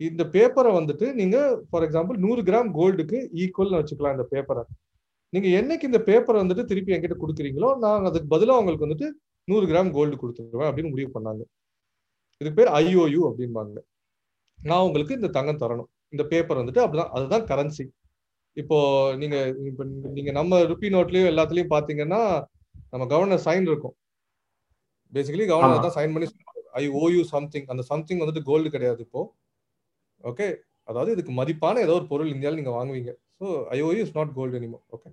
இந்த 0.00 0.22
பேப்பரை 0.34 0.70
வந்துட்டு 0.76 1.06
நீங்க 1.20 1.38
ஃபார் 1.68 1.84
எக்ஸாம்பிள் 1.86 2.16
நூறு 2.24 2.40
கிராம் 2.48 2.70
கோல்டுக்கு 2.78 3.18
ஈக்குவல்னு 3.42 3.80
வச்சுக்கலாம் 3.80 4.16
இந்த 4.16 4.26
பேப்பரை 4.32 4.62
நீங்க 5.32 5.48
என்னைக்கு 5.58 5.88
இந்த 5.90 6.00
பேப்பரை 6.08 6.38
வந்துட்டு 6.42 6.64
திருப்பி 6.70 6.94
என்கிட்ட 6.94 7.16
கொடுக்குறீங்களோ 7.22 7.68
நான் 7.84 8.06
அதுக்கு 8.08 8.28
பதிலாக 8.34 8.60
உங்களுக்கு 8.62 8.86
வந்துட்டு 8.86 9.06
நூறு 9.48 9.64
கிராம் 9.70 9.90
கோல்டு 9.96 10.16
கொடுத்துருவேன் 10.22 10.68
அப்படின்னு 10.70 10.92
முடிவு 10.94 11.10
பண்ணாங்க. 11.16 11.42
இது 12.40 12.50
பேர் 12.58 12.70
ஐஓயு 12.82 13.20
அப்படிம்பாங்க. 13.28 13.78
நான் 14.58 14.84
உங்களுக்கு 14.88 15.16
இந்த 15.18 15.28
தங்கம் 15.36 15.60
தரணும். 15.62 15.88
இந்த 16.14 16.24
பேப்பர் 16.32 16.60
வந்துட்டு 16.60 16.82
அப்படிதான் 16.84 17.12
அதுதான் 17.16 17.46
கரன்சி 17.50 17.84
இப்போ 18.56 18.78
நீங்க 19.20 19.36
இப்போ 19.70 19.84
நீங்க 20.16 20.30
நம்ம 20.38 20.58
ருப்பி 20.70 20.88
நோட்லயும் 20.94 21.30
எல்லாத்துலயும் 21.32 21.72
பாத்தீங்கன்னா 21.74 22.20
நம்ம 22.92 23.04
கவர்னர் 23.12 23.44
சைன் 23.46 23.68
இருக்கும். 23.70 23.94
பேசிக்கலி 25.12 25.46
கவர்னர் 25.52 25.86
தான் 25.86 25.96
சைன் 25.98 26.14
பண்ணி 26.14 26.28
ஐ 26.80 26.84
ஓ 27.00 27.04
யூ 27.14 27.22
சம்திங் 27.34 27.66
அந்த 27.72 27.82
சம்திங் 27.92 28.22
வந்துட்டு 28.22 28.42
கோல்டு 28.50 28.68
கிடையாது 28.74 29.00
இப்போ. 29.06 29.22
ஓகே 30.30 30.46
அதாவது 30.90 31.10
இதுக்கு 31.16 31.32
மதிப்பான 31.40 31.80
ஏதோ 31.86 31.94
ஒரு 32.00 32.06
பொருள் 32.12 32.32
இந்தியாவில் 32.34 32.60
நீங்க 32.60 32.74
வாங்குவீங்க. 32.78 33.12
So 33.40 33.46
IO 33.76 33.90
is 34.02 34.16
not 34.18 34.36
gold 34.38 34.58
anymore 34.60 34.80
okay 34.96 35.08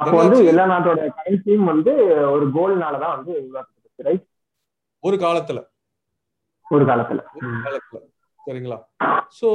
அப்போ 0.00 0.16
வந்து 0.20 0.38
எல்லா 0.50 0.64
நாட்டோட 0.70 1.02
கரன்சியும் 1.18 1.68
வந்து 1.72 1.92
ஒரு 2.34 2.46
கோல்டுனால 2.56 2.98
தான் 3.04 3.14
வந்து 3.16 3.32
உருவாக்கப்பட்டது 3.44 4.06
ரைட் 4.08 4.24
ஒரு 5.04 5.16
காலத்துல. 5.24 5.58
ஒரு 6.66 6.84
காலத்துல. 6.90 7.20
ஒரு 7.40 7.56
காலத்துல. 7.66 8.00
சரிங்களா? 8.40 8.78
ஸோ 9.40 9.48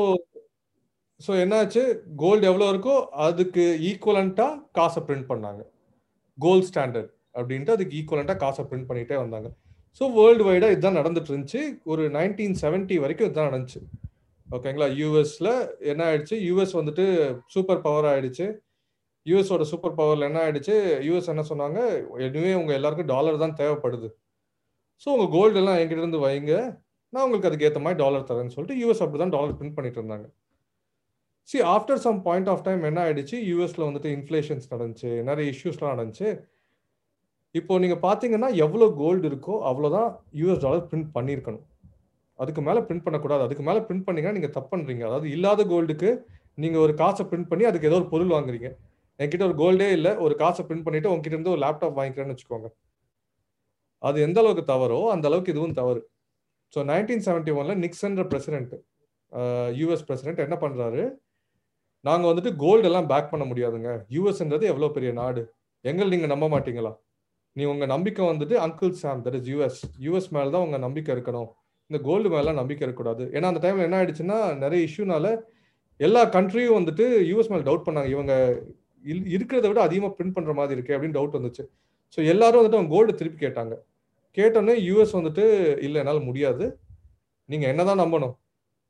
ஸோ 1.19 1.31
என்னாச்சு? 1.43 1.81
கோல்டு 2.15 2.45
எவ்வளோ 2.49 2.67
இருக்கோ 2.73 2.93
அதுக்கு 3.27 3.63
ஈக்குவலண்டா 3.89 4.45
காசை 4.71 5.01
பிரிண்ட் 5.07 5.29
பண்ணாங்க. 5.31 5.61
கோல்ட் 6.37 6.67
ஸ்டாண்டர்ட் 6.69 7.09
அப்படின்ட்டு 7.35 7.73
அதுக்கு 7.75 7.97
ஈக்குவலண்டா 7.99 8.35
காசை 8.43 8.63
பிரிண்ட் 8.69 8.87
பண்ணிட்டே 8.89 9.17
வந்தாங்க. 9.23 9.49
ஸோ 10.01 10.05
வேர்ல்டு 10.17 10.43
வைடாக 10.49 10.73
இதுதான் 10.75 10.99
நடந்துட்டு 10.99 11.31
இருந்துச்சு. 11.31 11.61
ஒரு 11.83 12.03
நைன்டீன் 12.17 12.55
செவன்ட்டி 12.61 12.97
வரைக்கும் 13.03 13.27
இதுதான் 13.27 13.49
நடந்துச்சு. 13.51 13.81
ஓகேங்களா 14.47 14.87
யூஎஸ்ல 14.99 15.49
என்ன 15.91 16.01
ஆயிடுச்சு? 16.09 16.37
யூஎஸ் 16.47 16.77
வந்துட்டு 16.79 17.05
சூப்பர் 17.55 17.83
பவர் 17.87 18.09
ஆயிடுச்சு. 18.11 18.47
யூஎஸோட 19.29 19.63
சூப்பர் 19.71 19.95
பவர்ல 19.99 20.27
என்ன 20.29 20.39
ஆயிடுச்சு? 20.45 20.75
யூஎஸ் 21.07 21.31
என்ன 21.33 21.43
சொன்னாங்க? 21.51 21.79
எதுவே 22.27 22.51
உங்க 22.59 22.71
எல்லாருக்கும் 22.79 23.11
டாலர் 23.13 23.43
தான் 23.43 23.57
தேவைப்படுது. 23.61 24.09
ஸோ 25.03 25.07
உங்க 25.15 25.25
கோல்டு 25.37 25.59
எல்லாம் 25.61 25.79
என்கிட்ட 25.81 26.03
இருந்து 26.03 26.25
வைங்க. 26.25 26.53
நான் 27.13 27.23
உங்களுக்கு 27.25 27.49
அதுக்கு 27.49 27.67
ஏற்ற 27.67 27.79
மாதிரி 27.85 27.99
டாலர் 28.03 28.27
தரேன்னு 28.29 28.55
சொல்லிட்டு 28.55 28.79
யூஎஸ் 28.81 29.03
அப்படிதான் 29.03 29.35
டாலர் 29.35 29.57
பிரிண்ட் 29.59 29.75
பண்ணிட்டு 29.77 29.99
இருந்தாங்க. 30.01 30.27
See 31.49 31.57
after 31.75 32.01
some 32.05 32.17
point 32.25 32.49
of 32.53 32.63
time 32.65 32.81
என்ன 32.89 32.99
ஆயிடுச்சு? 33.05 33.37
யூஎஸ்ல 33.51 33.83
வந்துட்டு 33.87 34.09
இன்ஃபிளேஷன்ஸ் 34.17 34.67
நடந்துச்சு. 34.73 35.11
நிறைய 35.29 35.53
இஷ்யூஸ்லாம் 35.53 35.93
நடந்துச்சு. 35.95 36.27
இப்போ 37.59 37.79
நீங்க 37.83 37.95
பாத்தீங்கன்னா 38.07 38.49
எவ்வளோ 38.65 38.87
கோல்டு 39.01 39.25
இருக்கோ 39.29 39.55
அவ்வளோதான் 39.69 40.09
யூஎஸ் 40.41 40.63
டாலர் 40.65 40.85
பிரிண்ட் 40.91 41.09
பண்ணியிருக்கணும். 41.15 41.65
அதுக்கு 42.39 42.61
மேலே 42.67 42.81
பிரிண்ட் 42.87 43.05
பண்ணக்கூடாது. 43.05 43.43
அதுக்கு 43.47 43.63
மேலே 43.69 43.79
பிரிண்ட் 43.87 44.05
பண்ணீங்கன்னா 44.07 44.37
நீங்க 44.37 44.51
தப்பு 44.57 44.69
பண்றீங்க. 44.73 45.03
அதாவது 45.09 45.27
இல்லாத 45.35 45.63
கோல்டுக்கு 45.71 46.11
நீங்க 46.63 46.77
ஒரு 46.85 46.93
காசை 47.01 47.23
பிரிண்ட் 47.31 47.49
பண்ணி 47.49 47.65
அதுக்கு 47.69 47.89
ஏதோ 47.89 47.97
ஒரு 48.01 48.07
பொருள் 48.13 48.33
வாங்குறீங்க. 48.35 48.69
என்கிட்ட 49.19 49.43
ஒரு 49.49 49.55
கோல்டே 49.61 49.87
இல்லை 49.97 50.11
ஒரு 50.25 50.33
காசை 50.41 50.61
பிரிண்ட் 50.67 50.85
பண்ணிட்டு 50.87 51.09
உங்ககிட்ட 51.13 51.37
இருந்து 51.37 51.53
ஒரு 51.55 51.61
லேப்டாப் 51.65 51.97
வாங்கிக்கிறேன்னு 51.99 52.35
வச்சுக்கோங்க. 52.35 52.67
அது 54.07 54.17
எந்த 54.27 54.37
அளவுக்கு 54.43 54.63
தவறோ 54.73 54.99
அந்த 55.13 55.25
அளவுக்கு 55.29 55.53
இதுவும் 55.55 55.75
தவறு. 55.79 56.01
ஸோ 56.73 56.79
நைன்டீன் 56.91 57.25
செவன்டி 57.27 57.51
ஒன்ல 57.59 57.75
நிக்சன்ற 57.85 58.23
பிரசிடென்ட் 58.31 58.75
யூஎஸ் 59.79 60.05
பிரசிடென்ட் 60.07 60.45
என்ன 60.45 60.55
பண்றாரு? 60.63 61.03
நாங்க 62.07 62.25
வந்துட்டு 62.31 62.51
கோல்டு 62.63 62.87
எல்லாம் 62.89 63.07
பேக் 63.11 63.31
பண்ண 63.31 63.45
முடியாதுங்க. 63.49 63.89
யூஎஸ்ன்றது 64.15 64.65
எவ்வளோ 64.71 64.89
பெரிய 64.97 65.11
நாடு? 65.21 65.41
எங்களை 65.85 66.09
நீங்க 66.13 66.27
நம்ப 66.33 66.45
மாட்டீங்களா? 66.53 66.91
நீ 67.55 67.63
உங்க 67.73 67.85
நம்பிக்கை 67.93 68.23
வந்துட்டு 68.31 68.55
uncle 68.65 68.93
Sam 69.01 69.21
that 69.25 69.37
is 69.39 69.47
US 69.51 69.79
US 70.05 70.29
மேல 70.35 70.51
தான் 70.55 70.65
உங்க 70.67 70.77
நம்பிக்கை 70.85 71.11
இருக்கணும். 71.15 71.49
இந்த 71.89 71.99
கோல்டு 72.07 72.29
மேல 72.33 72.51
நம்பிக்கை 72.59 72.83
இருக்கக்கூடாது. 72.85 73.23
ஏன்னா 73.35 73.49
அந்த 73.51 73.61
டைம்ல 73.65 73.85
என்ன 73.87 73.97
ஆயிடுச்சுன்னா 73.99 74.37
நிறைய 74.63 74.87
இஷ்யூனால 74.89 75.27
எல்லா 75.99 76.21
கண்ட்ரியும் 76.35 76.77
வந்துட்டு 76.79 77.05
யூஎஸ் 77.29 77.51
மேல 77.51 77.63
டவுட் 77.69 77.87
பண்ணாங்க. 77.87 78.09
இவங்க 78.15 78.33
இருக்கிறத 79.35 79.65
விட 79.71 79.79
அதிகமாக 79.87 80.13
பிரிண்ட் 80.17 80.35
பண்ணுற 80.37 80.53
மாதிரி 80.59 80.75
இருக்கு 80.77 80.95
அப்படின்னு 80.95 81.17
டவுட் 81.17 81.37
வந்துச்சு. 81.37 81.63
ஸோ 82.13 82.19
எல்லாரும் 82.33 82.59
வந்துட்டு 82.59 82.79
அவங்க 82.79 82.93
கோல்டு 82.95 83.19
திருப்பி 83.19 83.39
கேட்டாங்க. 83.45 83.73
கேட்டோன்னே 84.37 84.75
யூஎஸ் 84.89 85.17
வந்துட்டு 85.17 85.43
இல்லை 85.85 85.99
என்னால் 86.03 86.27
முடியாது. 86.29 86.65
நீங்க 87.49 87.65
என்னதான் 87.73 88.01
நம்பணும். 88.03 88.35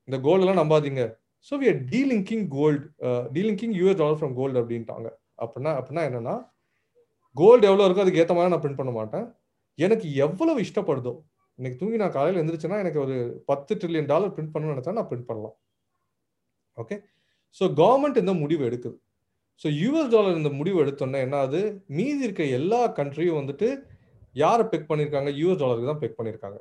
இந்த 0.08 0.18
கோல்டெல்லாம் 0.28 0.62
நம்பாதீங்க. 0.62 1.04
So 1.48 1.60
we 1.62 1.68
are 1.72 1.82
delinking 1.94 2.46
gold 2.56 2.84
delinking 3.36 3.76
US 3.80 4.00
dollar 4.02 4.20
from 4.22 4.36
gold 4.40 4.62
அப்படின்ட்டாங்க. 4.62 5.10
அப்படின்னா 5.44 5.74
அப்படின்னா 5.80 6.04
என்னன்னா 6.10 6.36
கோல்டு 7.36 7.68
எவ்வளோ 7.70 7.86
இருக்கோ 7.88 8.04
அதுக்கு 8.06 8.22
ஏற்ற 8.24 8.34
மாதிரி 8.38 8.54
நான் 8.54 8.64
பிரிண்ட் 8.64 8.82
பண்ண 8.82 8.94
மாட்டேன். 9.00 9.26
எனக்கு 9.86 10.08
எவ்வளவு 10.26 10.64
இஷ்டப்படுதோ 10.68 11.14
இன்னைக்கு 11.60 11.78
தூங்கி 11.80 11.98
நான் 12.02 12.16
காலையில் 12.16 12.40
எழுந்திரிச்சேன்னா 12.40 12.78
எனக்கு 12.84 13.00
ஒரு 13.06 13.16
பத்து 13.50 13.74
ட்ரில்லியன் 13.80 14.10
டாலர் 14.12 14.34
பிரிண்ட் 14.36 14.52
பண்ணணும்னு 14.54 14.76
நினச்சா 14.76 14.98
நான் 14.98 15.10
பிரிண்ட் 15.12 15.30
பண்ணலாம். 15.30 15.56
ஓகே 16.82 16.96
ஸோ 17.60 17.66
கவர்மெண்ட் 17.80 18.22
இந்த 18.24 18.34
முடிவு 18.42 18.64
எடுக்குது. 18.70 18.98
ஸோ 19.62 19.68
யூஎஸ் 19.82 20.12
டாலர் 20.16 20.40
இந்த 20.40 20.52
முடிவு 20.60 20.78
எடுத்தோன்னே 20.84 21.22
என்ன 21.26 21.38
ஆகுது 21.44 21.62
மீதி 21.98 22.22
இருக்க 22.28 22.44
எல்லா 22.58 22.82
கண்ட்ரியும் 23.00 23.40
வந்துட்டு 23.42 23.68
யாரை 24.44 24.66
பெக் 24.72 24.90
பண்ணியிருக்காங்க 24.92 25.32
யூஎஸ் 25.40 25.62
டாலருக்கு 25.64 25.92
தான் 25.92 26.04
பெக் 26.04 26.20
பண்ணியிருக்காங்க 26.20 26.60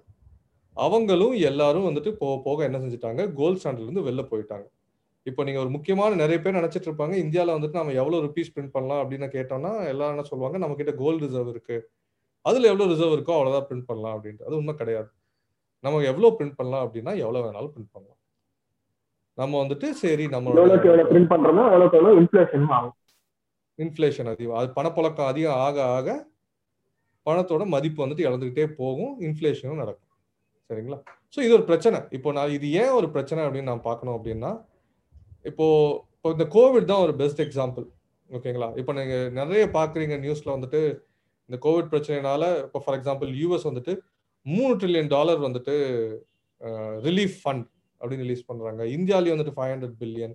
அவங்களும் 0.76 1.36
எல்லாரும் 1.50 1.86
வந்துட்டு 1.88 2.10
போக 2.22 2.34
போக 2.46 2.58
என்ன 2.68 2.78
செஞ்சுட்டாங்க? 2.82 3.22
கோல்ட் 3.38 3.60
ஸ்டாண்டர்ட்லேருந்து 3.60 4.04
வெளில 4.08 4.22
போயிட்டாங்க. 4.32 4.66
இப்போ 5.26 5.42
நீங்கள் 5.46 5.62
ஒரு 5.64 5.70
முக்கியமான 5.76 6.16
நிறைய 6.22 6.38
பேர் 6.42 6.58
நினச்சிட்டு 6.58 6.88
இருப்பாங்க 6.90 7.14
இந்தியாவில் 7.24 7.54
வந்துட்டு 7.56 7.80
நம்ம 7.80 7.94
எவ்வளோ 8.02 8.18
ருபீஸ் 8.26 8.52
பிரிண்ட் 8.54 8.74
பண்ணலாம் 8.76 9.00
அப்படின்னு 9.02 9.28
கேட்டோம்னா 9.36 9.72
எல்லாரும் 9.92 10.14
என்ன 10.16 10.26
சொல்லுவாங்க? 10.32 10.58
நம்ம 10.64 10.76
கிட்ட 10.80 10.92
கோல்டு 11.02 11.22
ரிசர்வ் 11.26 11.50
இருக்கு. 11.54 11.76
அதில் 12.44 12.70
எவ்வளோ 12.72 12.86
ரிசர்வ் 12.92 13.16
இருக்கோ 13.16 13.34
அவ்வளோதான் 13.38 13.66
பிரிண்ட் 13.70 13.88
பண்ணலாம் 13.90 14.14
அப்படின்ட்டு. 14.16 14.46
அது 14.48 14.58
உண்மை 14.60 14.74
கிடையாது. 14.82 15.10
நம்ம 15.84 16.02
எவ்வளோ 16.12 16.30
பிரிண்ட் 16.38 16.58
பண்ணலாம் 16.60 16.84
அப்படின்னா 16.86 17.14
எவ்வளோ 17.24 17.42
வேணாலும் 17.46 17.72
பிரிண்ட் 17.74 17.92
பண்ணலாம். 17.96 18.17
நம்ம 19.38 19.52
வந்துட்டு 19.62 19.88
சரி 20.02 20.24
நம்ம 20.34 20.54
எவ்வளோக்கு 20.60 20.88
எவ்வளோ 20.90 21.04
பிரிண்ட் 21.10 21.30
பண்றோமோ 21.32 21.64
எவ்வளோக்கு 21.72 21.98
எவ்வளோ 21.98 22.14
இன்ஃபிளேஷன் 22.22 22.64
ஆகும். 22.78 22.96
இன்ஃப்ளேஷன் 23.78 24.30
அதிகம். 24.32 24.58
அது 24.60 24.68
பணப்புழக்கம் 24.78 25.30
அதிகம் 25.32 25.60
ஆக 25.66 25.78
ஆக 25.98 26.08
பணத்தோட 27.26 27.62
மதிப்பு 27.74 28.02
வந்துட்டு 28.04 28.26
இழந்துகிட்டே 28.28 28.64
போகும். 28.80 29.12
இன்ஃப்ளேஷனும் 29.26 29.82
நடக்கும். 29.82 30.04
சரிங்களா? 30.70 30.98
ஸோ 31.34 31.38
இது 31.46 31.52
ஒரு 31.58 31.66
பிரச்சனை. 31.70 31.98
இப்போ 32.16 32.28
நான் 32.38 32.54
இது 32.56 32.66
ஏன் 32.82 32.94
ஒரு 32.98 33.08
பிரச்சனை 33.16 33.40
அப்படின்னு 33.46 33.70
நான் 33.72 33.86
பார்க்கணும் 33.88 34.16
அப்படின்னா 34.18 34.50
இப்போ 35.50 35.66
இப்போ 36.16 36.28
இந்த 36.36 36.44
கோவிட் 36.56 36.90
தான் 36.90 37.04
ஒரு 37.06 37.12
பெஸ்ட் 37.22 37.42
எக்ஸாம்பிள் 37.44 37.84
ஓகேங்களா 38.30 38.68
இப்போ 38.80 38.92
நீங்க 38.98 39.16
நிறைய 39.40 39.64
பாக்குறீங்க 39.76 40.14
நியூஸ்ல 40.24 40.50
வந்துட்டு 40.56 40.80
இந்த 41.48 41.58
கோவிட் 41.66 41.92
பிரச்சனைனால 41.92 42.44
இப்போ 42.64 42.80
ஃபார் 42.84 42.96
எக்ஸாம்பிள் 42.98 43.30
யூஎஸ் 43.42 43.68
வந்துட்டு 43.68 43.92
மூணு 44.46 44.72
ட்ரில்லியன் 44.80 45.12
டாலர் 45.14 45.40
வந்துட்டு 45.46 45.74
ரிலீஃப் 47.06 47.36
ஃபண்ட் 47.42 47.66
அப்படின்னு 48.00 48.24
ரிலீஸ் 48.26 48.48
பண்றாங்க. 48.50 48.82
இந்தியாலேயே 48.96 49.34
வந்துட்டு 49.34 49.56
ஃபைவ் 49.58 49.72
ஹண்ட்ரட் 49.74 49.98
பில்லியன் 50.02 50.34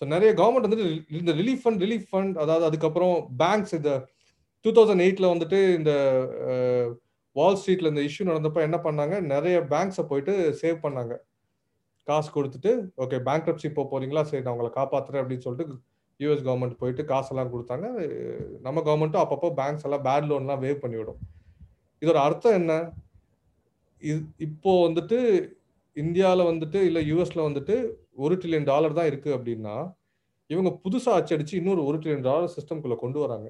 ஸோ 0.00 0.06
நிறைய 0.14 0.30
கவர்மெண்ட் 0.40 0.66
வந்துட்டு 0.66 0.88
இந்த 1.20 1.32
ரிலீஃப் 1.40 1.62
ஃபண்ட் 1.62 1.82
ரிலீஃப் 1.84 2.08
ஃபண்ட் 2.10 2.36
அதாவது 2.42 2.64
அதுக்கப்புறம் 2.68 3.14
பேங்க்ஸ் 3.42 3.74
இந்த 3.78 3.92
டூ 4.64 4.70
தௌசண்ட் 4.76 5.04
எயிட்ல 5.06 5.26
வந்துட்டு 5.32 5.58
இந்த 5.78 5.92
வால் 7.36 7.58
ஸ்ட்ரீட்ல 7.60 7.90
இந்த 7.92 8.02
இஷ்யூ 8.08 8.24
நடந்தப்ப 8.28 8.60
என்ன 8.66 8.78
பண்ணாங்க? 8.84 9.16
நிறைய 9.32 9.56
பேங்க்ஸை 9.72 10.04
போயிட்டு 10.10 10.34
சேவ் 10.60 10.78
பண்ணாங்க. 10.84 11.14
காசு 12.08 12.28
கொடுத்துட்டு 12.36 12.70
ஓகே 13.04 13.18
பேங்க் 13.28 13.66
இப்போ 13.70 13.82
போறீங்களா? 13.92 14.22
சரி 14.30 14.42
நான் 14.44 14.54
உங்களை 14.56 14.70
காப்பாத்துறேன் 14.78 15.22
அப்படின்னு 15.22 15.46
சொல்லிட்டு 15.46 15.76
யூஎஸ் 16.20 16.46
கவர்மெண்ட் 16.46 16.78
போயிட்டு 16.82 17.02
காசெல்லாம் 17.10 17.50
கொடுத்தாங்க. 17.52 17.86
நம்ம 18.66 18.80
கவர்மெண்ட்டும் 18.86 19.24
அப்பப்போ 19.24 19.50
பேங்க்ஸ் 19.60 19.84
எல்லாம் 19.88 20.04
பேட் 20.06 20.28
லோன்லாம் 20.30 20.62
வேவ் 20.64 20.82
பண்ணிவிடும். 20.84 21.20
இதோட 22.02 22.18
அர்த்தம் 22.28 22.56
என்ன? 22.60 22.72
இது 24.02 24.18
இப்போ 24.46 24.72
வந்துட்டு 24.86 25.18
இந்தியாவில் 26.02 26.48
வந்துட்டு 26.50 26.78
இல்லை 26.88 27.00
யூஎஸ்ல 27.10 27.40
வந்துட்டு 27.48 27.76
ஒரு 28.24 28.34
ட்ரில்லியன் 28.40 28.68
டாலர் 28.72 28.96
தான் 28.98 29.08
இருக்கு 29.10 29.30
அப்படின்னா 29.36 29.76
இவங்க 30.50 30.70
புதுசாக 30.84 31.18
அச்சடிச்சு 31.20 31.54
இன்னொரு 31.60 31.80
ஒரு 31.88 31.96
ட்ரில்லியன் 32.00 32.28
டாலர் 32.28 32.52
சிஸ்டம்குள்ளே 32.56 32.96
கொண்டு 33.02 33.18
வராங்க. 33.24 33.48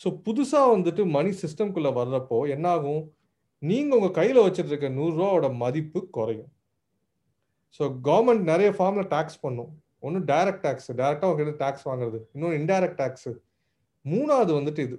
ஸோ 0.00 0.08
புதுசாக 0.26 0.68
வந்துட்டு 0.74 1.02
மணி 1.16 1.30
சிஸ்டம்குள்ளே 1.42 1.90
வர்றப்போ 2.00 2.38
என்னாகும்? 2.54 3.02
நீங்கள் 3.62 3.96
உங்கள் 3.98 4.16
கையில் 4.18 4.44
வச்சுட்டு 4.44 4.72
இருக்க 4.72 4.88
நூறுரூவாவோட 4.98 5.46
மதிப்பு 5.62 6.00
குறையும். 6.16 6.50
ஸோ 7.76 7.84
கவர்மெண்ட் 8.08 8.44
நிறைய 8.52 8.70
ஃபார்மில் 8.76 9.10
டேக்ஸ் 9.14 9.42
பண்ணும். 9.44 9.70
ஒன்று 10.06 10.20
டைரக்ட் 10.32 10.64
டேக்ஸ் 10.66 10.90
டைரக்டா 11.00 11.28
உங்ககிட்ட 11.30 11.54
டேக்ஸ் 11.64 11.86
வாங்குறது. 11.90 12.18
இன்னொன்று 12.34 12.58
இன்டைரக்ட் 12.60 13.00
டேக்ஸ் 13.02 13.30
மூணாவது 14.04 14.52
வந்துட்டு 14.58 14.82
இது. 14.88 14.98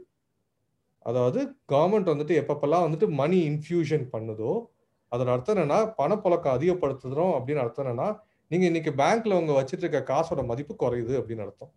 அதாவது 1.09 1.39
கவர்மெண்ட் 1.73 2.11
வந்துட்டு 2.13 2.35
எப்பப்பெல்லாம் 2.41 2.85
வந்துட்டு 2.87 3.07
மணி 3.21 3.37
இன்ஃபியூஷன் 3.51 4.05
பண்ணுதோ 4.15 4.51
அதோட 5.11 5.29
அர்த்தம் 5.35 5.55
என்னன்னா 5.55 5.79
பணப்புழக்கம் 5.97 6.55
அதிகப்படுத்துறோம் 6.57 7.33
அப்படின்னு 7.37 7.63
அர்த்தம் 7.65 7.85
என்னன்னா 7.85 8.09
நீங்க 8.47 8.65
இன்னைக்கு 8.65 8.91
பேங்க்ல 8.91 9.33
உங்க 9.33 9.53
வச்சிட்டு 9.61 9.85
இருக்க 9.85 9.99
காசோட 10.13 10.45
மதிப்பு 10.45 10.73
குறையுது 10.75 11.13
அப்படின்னு 11.19 11.45
அர்த்தம். 11.45 11.71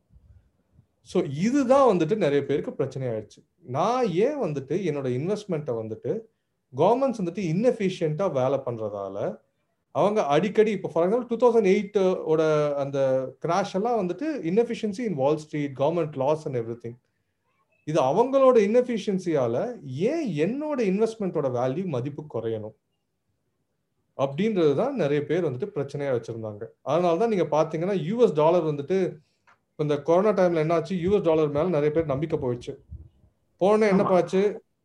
ஸோ 1.09 1.19
இதுதான் 1.47 1.87
வந்துட்டு 1.93 2.17
நிறைய 2.17 2.45
பேருக்கு 2.45 2.73
பிரச்சனை 2.73 3.09
ஆயிடுச்சு 3.09 3.41
நான் 3.77 4.05
ஏன் 4.27 4.39
வந்துட்டு 4.43 4.75
என்னோட 4.89 5.09
இன்வெஸ்ட்மெண்ட்டை 5.19 5.75
வந்துட்டு 5.81 6.13
கவர்மெண்ட்ஸ் 6.73 7.21
வந்துட்டு 7.23 7.45
இன்எஃபிஷியண்டா 7.53 8.33
வேலை 8.33 8.59
பண்றதால 8.67 9.17
அவங்க 9.95 10.21
அடிக்கடி 10.27 10.71
இப்போ 10.71 10.91
ஃபார் 10.93 11.05
எக்ஸாம்பிள் 11.07 11.31
டூ 11.31 11.39
தௌசண்ட் 11.43 11.69
எயிட்டோட 11.73 12.43
அந்த 12.75 12.99
கிராஷ் 13.47 13.75
எல்லாம் 13.75 13.99
வந்துட்டு 14.03 14.29
inefficiency 14.51 15.03
in 15.09 15.15
Wall 15.15 15.37
Street 15.37 15.75
government 15.79 16.17
laws 16.23 16.45
and 16.49 16.57
everything 16.85 16.97
இது 17.87 17.99
அவங்களோட 18.01 18.57
இன்எஃபிஷியன்சியால 18.69 19.57
ஏன் 20.11 20.27
என்னோட 20.45 20.81
இன்வெஸ்ட்மெண்ட்டோட 20.93 21.49
வேல்யூ 21.59 21.85
மதிப்பு 21.87 22.25
குறையணும்? 22.35 22.75
அப்படின்றது 24.19 24.73
தான் 24.81 24.95
நிறைய 25.03 25.21
பேர் 25.29 25.47
வந்துட்டு 25.47 25.69
பிரச்சனையா 25.77 26.11
வச்சிருந்தாங்க. 26.17 26.63
அதனால 26.93 27.19
தான் 27.23 27.33
நீங்க 27.35 27.47
பாத்தீங்கன்னா 27.57 27.97
யூஎஸ் 28.09 28.39
டாலர் 28.41 28.69
வந்துட்டு 28.71 28.99
இந்த 29.79 29.95
கொரோனா 30.09 30.33
டைம்ல 30.39 30.63
என்ன 30.65 30.75
ஆச்சு? 30.79 30.95
யூஎஸ் 31.05 31.27
டாலர் 31.29 31.55
மேல 31.57 31.73
நிறைய 31.77 31.91
பேர் 31.95 32.13
நம்பிக்கை 32.13 32.39
போயிடுச்சு. 32.43 32.73
போன 33.61 33.89
என்ன 33.95 34.05
பாச்சு 34.13 34.41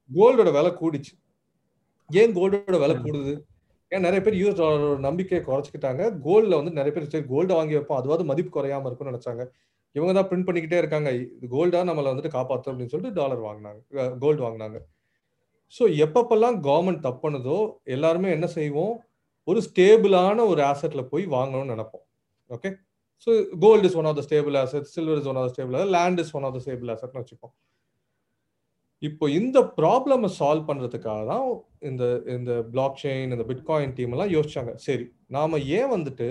கோல்டோட 0.10 0.50
விலை 0.58 0.72
கூடிச்சு. 0.82 1.14
ஏன் 2.10 2.36
கோல்டோட 2.38 2.78
விலை 2.84 2.96
கூடுது? 3.06 3.34
ஏன் 3.92 4.06
நிறைய 4.06 4.22
பேர் 4.24 4.38
யூஎஸ் 4.40 4.60
டாலரோட 4.60 5.00
நம்பிக்கையை 5.08 5.42
குறைச்சிக்கிட்டாங்க? 5.46 6.04
கோல்ட்ல 6.26 6.58
வந்து 6.60 6.74
நிறைய 6.80 6.92
பேர் 6.96 7.12
சரி 7.14 7.28
கோல்டு 7.34 7.54
வாங்கி 7.58 7.76
வைப்போம். 7.78 8.00
அதுவாது 8.02 8.24
மதிப்பு 8.32 8.52
குறையாம 8.58 8.88
இருக்கும்னு 8.90 9.14
நினைச்சாங்க. 9.14 9.44
இவங்க 9.96 10.14
தான் 10.18 10.28
பிரிண்ட் 10.30 10.48
பண்ணிக்கிட்டே 10.48 10.80
இருக்காங்க. 10.82 11.10
இது 11.38 11.48
கோல்டா 11.54 11.82
நம்மளை 11.90 12.10
வந்துட்டு 12.12 12.36
காப்பாற்றும் 12.38 12.72
அப்படின்னு 12.72 12.94
சொல்லிட்டு 12.94 13.20
டாலர் 13.20 13.46
வாங்கினாங்க. 13.48 13.80
கோல்டு 14.24 14.42
வாங்கினாங்க. 14.46 14.80
ஸோ 15.76 15.84
எப்பப்பெல்லாம் 16.06 16.58
கவர்மெண்ட் 16.68 17.06
தப்புனதோ 17.08 17.58
எல்லாருமே 17.96 18.30
என்ன 18.36 18.48
செய்வோம்? 18.58 18.94
ஒரு 19.48 19.60
ஸ்டேபிளான 19.68 20.46
ஒரு 20.52 20.62
ஆசெட்ல 20.72 21.02
போய் 21.12 21.26
வாங்கணும்னு 21.36 21.74
நினைப்போம். 21.76 22.06
Okay 22.50 22.70
so 23.28 23.32
gold 23.66 23.88
is 23.90 23.98
one 24.00 24.08
of 24.10 24.18
the 24.20 24.24
stable 24.28 24.56
asset 24.64 24.90
silver 24.96 25.20
is 25.22 25.30
one 25.32 25.40
of 25.40 25.48
the 25.48 25.52
stable 25.56 25.76
asset 25.78 25.94
land 25.98 26.20
is 26.24 26.34
one 26.38 26.46
of 26.48 26.56
the 26.58 26.62
stable 26.66 26.92
ஆசெட்னு 26.96 27.22
வச்சுப்போம் 27.24 27.54
இப்போ 29.02 29.26
இந்த 29.40 29.58
ப்ராப்ளமை 29.80 30.30
சால்வ் 30.40 30.68
பண்ணுறதுக்காக 30.70 31.24
தான் 31.32 31.48
இந்த 31.90 32.04
இந்த 32.36 32.52
பிளாக் 32.74 33.00
செயின் 33.04 33.34
இந்த 33.36 33.46
பிட்காயின் 33.50 33.94
டீம் 33.98 34.14
எல்லாம் 34.16 34.32
யோசிச்சாங்க. 34.36 34.72
சரி 34.86 35.06
நாம 35.36 35.60
ஏன் 35.78 35.92
வந்துட்டு 35.96 36.28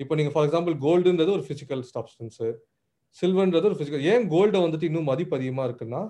இப்போ 0.00 0.14
நீங்க 0.18 0.32
ஃபார் 0.34 0.46
எக்ஸாம்பிள் 0.46 0.74
கோல்டுன்றது 0.84 1.32
ஒரு 1.36 1.44
பிசிக்கல் 1.48 1.82
சப்ஸ்டன்ஸு 1.94 2.48
சில்வர்ன்றது 3.22 3.68
ஒரு 3.70 3.78
பிசிக்கல் 3.80 4.06
ஏன் 4.12 4.26
கோல்டை 4.34 4.58
வந்துட்டு 4.64 4.88
இன்னும் 4.90 5.10
மதிப்பு 5.10 5.36
அதிகமாக 5.38 5.68
இருக்குன்னா 5.68 6.02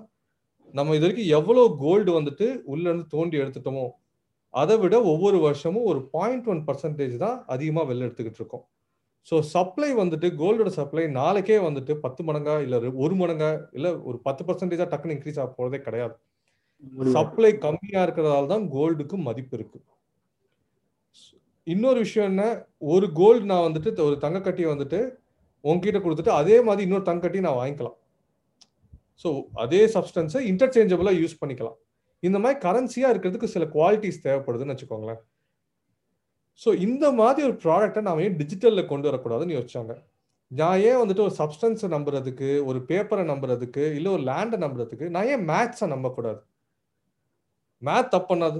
நம்ம 0.73 0.95
இது 0.95 1.05
வரைக்கும் 1.05 1.31
எவ்வளோ 1.37 1.61
கோல்டு 1.83 2.11
வந்துட்டு 2.19 2.47
உள்ளேருந்து 2.71 3.07
தோண்டி 3.15 3.37
எடுத்துட்டோமோ 3.43 3.85
அதை 4.53 4.75
விட 4.83 4.95
ஒவ்வொரு 5.11 5.37
வருஷமும் 5.45 5.87
ஒரு 5.91 5.99
பாயிண்ட் 6.15 6.47
ஒன் 6.51 6.61
பர்சன்டேஜ் 6.67 7.15
தான் 7.23 7.37
அதிகமாக 7.55 7.87
வெளில 7.89 8.07
எடுத்துக்கிட்டு 8.07 8.41
இருக்கோம். 8.41 8.63
ஸோ 9.27 9.35
சப்ளை 9.53 9.89
வந்துட்டு 10.01 10.27
கோல்டோட 10.41 10.69
சப்ளை 10.77 11.05
நாளைக்கே 11.19 11.57
வந்துட்டு 11.67 11.93
பத்து 12.05 12.21
மடங்கா 12.27 12.55
இல்லை 12.65 12.77
ஒரு 13.05 13.15
மடங்கா 13.21 13.49
இல்லை 13.77 13.91
ஒரு 14.09 14.17
பத்து 14.27 14.43
பர்சன்டேஜா 14.47 14.87
டக்குன்னு 14.91 15.15
இன்க்ரீஸ் 15.17 15.39
ஆக 15.43 15.51
போறதே 15.57 15.79
கிடையாது. 15.87 16.15
சப்ளை 17.15 17.51
கம்மியா 17.65 18.01
இருக்கிறதால 18.05 18.49
தான் 18.53 18.65
கோல்டுக்கு 18.75 19.15
மதிப்பு 19.27 19.55
இருக்கு. 19.57 19.79
இன்னொரு 21.67 21.99
விஷயம் 22.05 22.29
என்ன? 22.31 22.43
ஒரு 22.93 23.07
கோல்டு 23.19 23.43
நான் 23.51 23.65
வந்துட்டு 23.67 24.05
ஒரு 24.09 24.15
தங்க 24.25 24.39
கட்டியை 24.45 24.69
வந்துட்டு 24.73 24.99
உங்ககிட்ட 25.63 25.99
கொடுத்துட்டு 26.03 26.33
அதே 26.41 26.57
மாதிரி 26.67 26.85
இன்னொரு 26.87 27.05
தங்க 27.09 27.21
கட்டி 27.25 27.39
நான் 27.47 27.59
வாங்கிக்கலாம். 27.61 27.97
ஸோ 29.23 29.29
அதே 29.63 29.81
சப்ஸ்டன்ஸை 29.95 30.41
இன்டர்சேஞ்சபிளா 30.51 31.13
யூஸ் 31.21 31.39
பண்ணிக்கலாம். 31.41 31.77
இந்த 32.27 32.37
மாதிரி 32.43 32.57
கரன்சியா 32.67 33.09
இருக்கிறதுக்கு 33.13 33.53
சில 33.55 33.65
குவாலிட்டிஸ் 33.75 34.23
தேவைப்படுதுன்னு 34.27 34.73
வச்சுக்கோங்களேன். 34.75 35.21
ஸோ 36.61 36.69
இந்த 36.85 37.05
மாதிரி 37.19 37.41
ஒரு 37.49 37.57
ப்ராடக்டை 37.65 38.01
நாம 38.07 38.23
ஏன் 38.27 38.39
டிஜிட்டலில் 38.39 38.89
கொண்டு 38.91 39.07
வரக்கூடாதுன்னு 39.09 39.55
யோசிச்சாங்க. 39.57 39.93
நான் 40.51 40.81
ஏன் 40.89 40.99
வந்துட்டு 41.01 41.23
ஒரு 41.27 41.33
சப்ஸ்டன்ஸை 41.39 41.87
நம்புறதுக்கு 41.93 42.49
ஒரு 42.69 42.79
பேப்பரை 42.89 43.23
நம்புறதுக்கு 43.31 43.83
இல்லை 43.97 44.09
ஒரு 44.15 44.23
லேண்டை 44.29 44.57
நம்புறதுக்கு 44.65 45.07
நான் 45.15 45.29
ஏன் 45.33 45.45
மேத்ஸை 45.51 45.87
நம்பக்கூடாது? 45.93 46.41
மேத் 47.81 48.11
தப்பு 48.13 48.29
பண்ணாது. 48.31 48.59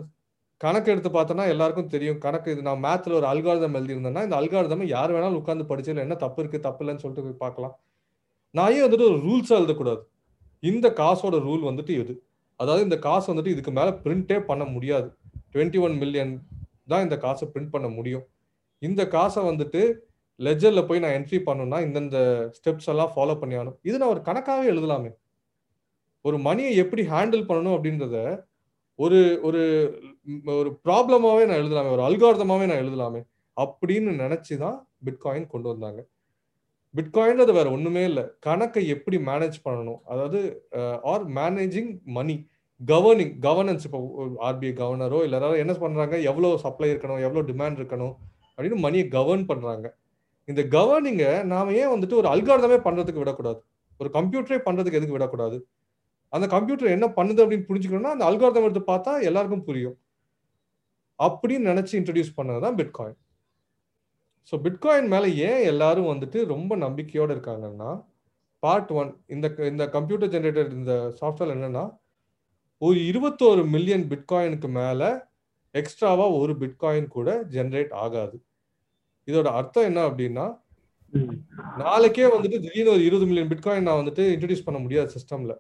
கணக்கு 0.62 0.92
எடுத்து 0.94 1.10
பார்த்தோன்னா 1.16 1.46
எல்லாருக்கும் 1.54 1.92
தெரியும். 1.96 2.20
கணக்கு 2.26 2.54
இது 2.54 2.62
நான் 2.70 2.84
மேத்தில் 2.86 3.18
ஒரு 3.20 3.28
அல்காரதம் 3.32 3.78
எழுதியிருந்தேன்னா 3.80 4.24
இந்த 4.28 4.36
அல்காரதம் 4.42 4.86
யார் 4.96 5.14
வேணாலும் 5.16 5.40
உட்காந்து 5.42 5.70
படிச்சதில் 5.72 6.06
என்ன 6.06 6.18
தப்பு 6.24 6.40
இருக்குது 6.42 6.66
தப்பு 6.68 6.82
இல்லைன்னு 6.84 7.04
சொல்லிட்டு 7.04 7.44
பார்க்கலாம். 7.46 7.76
நான் 8.56 8.72
ஏன் 8.76 8.86
வந்துட்டு 8.86 9.10
ஒரு 9.12 9.20
ரூல்ஸாக 9.28 9.60
எழுதக்கூடாது? 9.62 10.02
இந்த 10.64 10.88
காசோட 11.02 11.36
ரூல் 11.48 11.64
வந்துட்டு 11.70 11.94
இது 12.02 12.14
அதாவது 12.60 12.84
இந்த 12.88 12.98
காசு 13.08 13.28
வந்துட்டு 13.32 13.54
இதுக்கு 13.56 13.72
மேலே 13.72 13.92
பிரிண்டே 14.04 14.38
பண்ண 14.50 14.64
முடியாது. 14.76 15.08
டுவெண்ட்டி 15.54 15.80
ஒன் 15.86 15.96
மில்லியன் 15.98 16.34
தான் 16.92 17.04
இந்த 17.06 17.18
காசை 17.18 17.46
பிரிண்ட் 17.54 17.74
பண்ண 17.76 17.88
முடியும். 17.88 18.26
இந்த 18.82 19.02
காசை 19.08 19.42
வந்துட்டு 19.50 19.82
லெஜரில் 20.40 20.88
போய் 20.88 21.02
நான் 21.04 21.16
என்ட்ரி 21.20 21.40
பண்ணணும்னா 21.48 21.80
இந்தந்த 21.88 22.18
ஸ்டெப்ஸ் 22.58 22.90
எல்லாம் 22.94 23.12
ஃபாலோ 23.16 23.34
பண்ணி 23.40 23.56
ஆகணும். 23.56 23.78
இது 23.82 23.96
நான் 23.98 24.14
ஒரு 24.16 24.22
கணக்காகவே 24.28 24.68
எழுதலாமே. 24.74 25.12
ஒரு 26.26 26.38
மணியை 26.48 26.72
எப்படி 26.84 27.04
ஹேண்டில் 27.14 27.48
பண்ணணும் 27.50 27.76
அப்படின்றத 27.78 28.18
ஒரு 29.00 29.20
ஒரு 29.48 29.62
ஒரு 30.60 30.70
ப்ராப்ளமாகவே 30.86 31.44
நான் 31.50 31.62
எழுதலாமே. 31.64 31.92
ஒரு 31.98 32.04
அல்காரதமாவே 32.08 32.66
நான் 32.72 32.82
எழுதலாமே. 32.84 33.22
அப்படின்னு 33.58 34.12
நினச்சி 34.24 34.54
தான் 34.58 34.78
பிட்காயின் 35.06 35.48
கொண்டு 35.48 35.68
வந்தாங்க. 35.68 36.00
பிட்காயின்றது 36.98 37.52
வேற 37.58 37.68
ஒண்ணுமே 37.76 38.04
இல்லை. 38.10 38.24
கணக்கை 38.46 38.84
எப்படி 38.94 39.18
மேனேஜ் 39.30 39.58
பண்ணணும்? 39.66 40.00
அதாவது 40.12 40.40
are 41.12 41.26
managing 41.40 41.92
money 42.18 42.36
governing 42.82 43.34
governance 43.46 43.86
இப்போ 43.88 44.00
ஆர்பிஐ 44.48 44.74
கவர்னரோ 44.82 45.20
இல்லை 45.26 45.36
யாராவது 45.38 45.64
என்ன 45.64 45.74
பண்ணுறாங்க 45.84 46.16
எவ்வளோ 46.32 46.50
சப்ளை 46.66 46.90
இருக்கணும்? 46.94 47.22
எவ்வளோ 47.28 47.44
டிமாண்ட் 47.52 47.80
இருக்கணும்? 47.82 48.14
அப்படின்னு 48.56 48.80
மணியை 48.86 49.06
கவர்ன் 49.18 49.46
பண்ணுறாங்க 49.52 49.88
இந்த 50.48 50.62
கவர்னிங்கை 50.78 51.32
நாம 51.54 51.74
ஏன் 51.82 51.92
வந்துட்டு 51.94 52.20
ஒரு 52.22 52.28
அல்காரதமே 52.34 52.78
பண்ணுறதுக்கு 52.86 53.24
விடக்கூடாது? 53.24 53.60
ஒரு 54.02 54.10
கம்ப்யூட்டரே 54.18 54.60
பண்ணுறதுக்கு 54.68 55.00
எதுக்கு 55.00 55.18
விடக்கூடாது? 55.18 55.58
அந்த 56.34 56.46
கம்ப்யூட்டர் 56.54 56.96
என்ன 56.98 57.08
பண்ணுது 57.18 57.42
அப்படின்னு 57.44 57.68
புரிஞ்சுக்கணும்னா 57.70 58.14
அந்த 58.16 58.26
அல்காரதம் 58.30 58.66
எடுத்து 58.68 58.84
பார்த்தா 58.92 59.12
எல்லாருக்கும் 59.30 59.66
புரியும். 59.70 59.98
அப்படின்னு 61.20 61.70
நினச்சி 61.72 61.94
இன்ட்ரடியூஸ் 62.00 62.38
பண்ணது 62.38 62.60
தான் 62.66 62.78
பிட்காயின் 62.80 63.18
ஸோ 64.50 64.56
பிட்காயின் 64.66 65.12
மேலே 65.14 65.28
ஏன் 65.48 65.64
எல்லாரும் 65.72 66.12
வந்துட்டு 66.12 66.40
ரொம்ப 66.46 66.76
நம்பிக்கையோடு 66.76 67.34
இருக்காங்கன்னா 67.36 67.90
பார்ட் 68.64 68.92
ஒன் 69.00 69.12
இந்த 69.28 69.48
இந்த 69.72 69.84
கம்ப்யூட்டர் 69.88 70.32
ஜென்ரேட்டர் 70.34 70.70
இந்த 70.78 70.94
சாஃப்ட்வேர் 71.20 71.54
என்னன்னா 71.56 71.84
ஒரு 72.82 73.00
இருபத்தோரு 73.12 73.62
மில்லியன் 73.76 74.06
பிட்காயினுக்கு 74.12 74.70
மேலே 74.80 75.10
எக்ஸ்ட்ராவா 75.76 76.26
ஒரு 76.40 76.54
பிட்காயின் 76.62 77.08
கூட 77.08 77.30
ஜென்ரேட் 77.56 77.92
ஆகாது. 78.04 78.38
இதோட 79.28 79.48
அர்த்தம் 79.60 79.88
என்ன 79.90 80.00
அப்படின்னா 80.10 80.46
நாளைக்கே 81.84 82.28
வந்துட்டு 82.34 82.58
திடீர்னு 82.66 82.94
ஒரு 82.96 83.04
இருபது 83.08 83.26
மில்லியன் 83.30 83.52
பிட்காயின் 83.54 83.88
நான் 83.90 84.02
வந்துட்டு 84.02 84.24
இன்ட்ரடியூஸ் 84.34 84.68
பண்ண 84.68 84.80
முடியாது 84.80 85.10
சிஸ்டம்ல 85.16 85.54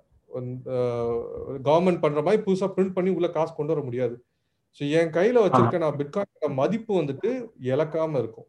கவர்மெண்ட் 1.67 2.03
பண்ற 2.03 2.19
மாதிரி 2.25 2.41
புதுசா 2.47 2.67
பிரிண்ட் 2.75 2.95
பண்ணி 2.97 3.11
உள்ள 3.17 3.27
காசு 3.37 3.53
கொண்டு 3.55 3.73
வர 3.73 3.83
முடியாது. 3.85 4.15
ஸோ 4.77 4.81
என் 4.99 5.13
கையில 5.17 5.43
வச்சிருக்க 5.45 5.83
நான் 5.85 5.99
பிட்காயின் 6.01 6.59
மதிப்பு 6.61 6.91
வந்துட்டு 7.01 7.29
இழக்காம 7.71 8.19
இருக்கும். 8.23 8.47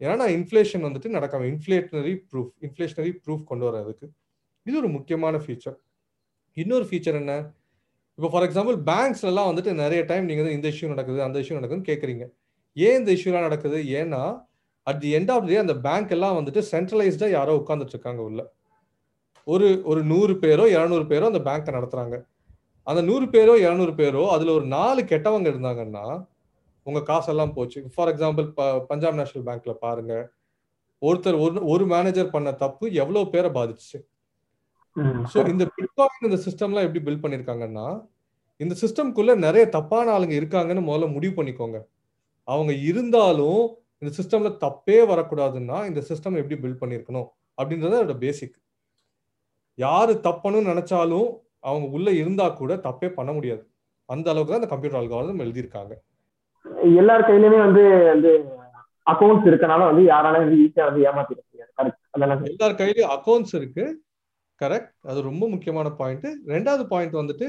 ஏன்னா 0.00 0.26
இன்ஃப்ளேஷன் 0.36 0.84
வந்துட்டு 0.86 1.08
நடக்காம 1.16 1.46
இன்ஃப்ளேஷனரி 1.52 2.14
ப்ரூஃப் 2.30 2.52
இன்ஃப்ளேஷனரி 2.66 3.12
ப்ரூஃப் 3.24 3.44
கொண்டு 3.50 3.64
வரதுக்கு 3.68 4.06
இது 4.66 4.76
ஒரு 4.82 4.88
முக்கியமான 4.88 5.36
ஃபீச்சர் 5.36 5.78
இன்னொரு 6.56 6.84
ஃபீச்சர் 6.88 7.18
என்ன? 7.22 7.34
இப்போ 8.18 8.28
ஃபார் 8.32 8.44
எக்ஸாம்பிள் 8.46 8.76
பேங்க்ஸ்லாம் 8.90 9.50
வந்துட்டு 9.50 9.72
நிறைய 9.82 10.00
டைம் 10.10 10.24
நீங்கள் 10.28 10.44
வந்து 10.44 10.56
இந்த 10.58 10.68
இஷ்யூ 10.74 10.88
நடக்குது 10.94 11.20
அந்த 11.26 11.36
இஷ்யூ 11.42 11.56
நடக்குதுன்னு 11.58 11.88
கேட்குறீங்க 11.90 12.24
ஏன் 12.76 12.96
இந்த 13.00 13.10
இஷ்யூலாம் 13.16 13.46
நடக்குது? 13.48 13.78
ஏன்னா 14.00 14.22
at 14.86 15.00
the 15.04 15.10
end 15.18 15.30
of 15.34 15.46
day 15.50 15.56
அந்த 15.64 15.74
பேங்க் 15.86 16.12
எல்லாம் 16.16 16.36
வந்துட்டு 16.38 16.60
சென்ட்ரலைஸ்டாக 16.72 17.30
யாரோ 17.30 17.52
உட்காந்துட்டு 17.60 17.94
இருக்காங்க 17.96 18.22
உள்ள. 18.28 18.40
ஒரு 19.46 19.68
ஒரு 19.90 20.00
நூறு 20.04 20.34
பேரோ 20.42 20.64
இரநூறு 20.76 21.04
பேரோ 21.12 21.28
அந்த 21.32 21.40
பேங்க்கை 21.48 21.72
நடத்துகிறாங்க 21.78 22.16
அந்த 22.86 23.00
நூறு 23.02 23.26
பேரோ 23.34 23.54
இரநூறு 23.64 23.92
பேரோ 24.00 24.22
அதில் 24.34 24.56
ஒரு 24.58 24.66
நாலு 24.76 25.00
கெட்டவங்க 25.02 25.48
இருந்தாங்கன்னா 25.52 26.04
உங்க 26.90 27.00
காசெல்லாம் 27.10 27.54
போச்சு. 27.56 27.80
ஃபார் 27.94 28.10
எக்ஸாம்பிள் 28.12 28.46
பஞ்சாப் 28.90 29.18
நேஷனல் 29.20 29.46
பேங்க்ல 29.48 29.74
பாருங்க. 29.86 30.14
ஒருத்தர் 31.02 31.36
ஒரு 31.44 31.60
ஒரு 31.72 31.84
மேனேஜர் 31.94 32.32
பண்ண 32.34 32.48
தப்பு 32.62 32.86
எவ்வளவு 33.02 33.30
பேரை 33.34 33.50
பாதிச்சு 33.58 33.98
ஸோ 35.32 35.38
இந்த 35.52 35.64
பிட்காயின் 35.76 36.26
இந்த 36.28 36.38
சிஸ்டம்லாம் 36.46 36.86
எப்படி 36.86 37.02
பில்ட் 37.06 37.22
பண்ணிருக்காங்கன்னா 37.24 37.86
இந்த 38.60 38.74
சிஸ்டம்குள்ள 38.80 39.34
நிறைய 39.44 39.64
தப்பான 39.76 40.06
ஆளுங்க 40.14 40.34
இருக்காங்கன்னு 40.38 40.82
முதல்ல 40.88 41.06
முடிவு 41.14 41.34
பண்ணிக்கோங்க. 41.36 41.78
அவங்க 42.48 42.72
இருந்தாலும் 42.88 43.60
இந்த 44.02 44.10
சிஸ்டம்ல 44.18 44.50
தப்பே 44.64 44.98
வரக்கூடாதுன்னா 45.10 45.78
இந்த 45.90 46.00
சிஸ்டம் 46.08 46.38
எப்படி 46.40 46.56
பில்ட் 46.62 46.80
பண்ணிருக்கணும் 46.82 47.28
அப்படின்றது 47.58 47.96
அதோட 48.00 48.16
பேசிக் 48.24 48.56
யாரு 49.78 50.12
தப்பணும்னு 50.28 50.72
நினைச்சாலும் 50.72 51.28
அவங்க 51.68 51.86
உள்ள 51.96 52.08
இருந்தா 52.22 52.46
கூட 52.60 52.72
தப்பே 52.88 53.08
பண்ண 53.18 53.30
முடியாது. 53.38 53.62
அந்த 54.08 54.26
அளவுக்கு 54.32 54.52
தான் 54.52 54.62
இந்த 54.62 54.70
கம்ப்யூட்டர் 54.72 55.00
அல்காரிதம் 55.00 55.42
எழுதியிருக்காங்க. 55.44 55.92
எல்லார் 57.00 57.26
கையிலுமே 57.28 57.58
வந்து 57.66 57.82
வந்து 58.12 58.30
அக்கௌண்ட்ஸ் 59.06 59.48
இருக்கனால 59.50 59.86
வந்து 59.90 60.02
யாராலும் 60.12 60.52
ஈஸியா 60.64 60.84
வந்து 60.88 61.04
ஏமாத்திட 61.08 61.40
முடியாது. 61.46 61.70
கரெக்ட் 61.78 62.50
எல்லார் 62.52 62.78
கையிலயும் 62.80 63.12
அக்கௌண்ட்ஸ் 63.16 63.54
இருக்கு. 63.60 63.84
கரெக்ட் 64.60 64.92
அது 65.10 65.18
ரொம்ப 65.30 65.44
முக்கியமான 65.54 65.88
பாயிண்ட் 66.00 66.26
ரெண்டாவது 66.54 66.84
பாயிண்ட் 66.92 67.20
வந்துட்டு 67.20 67.46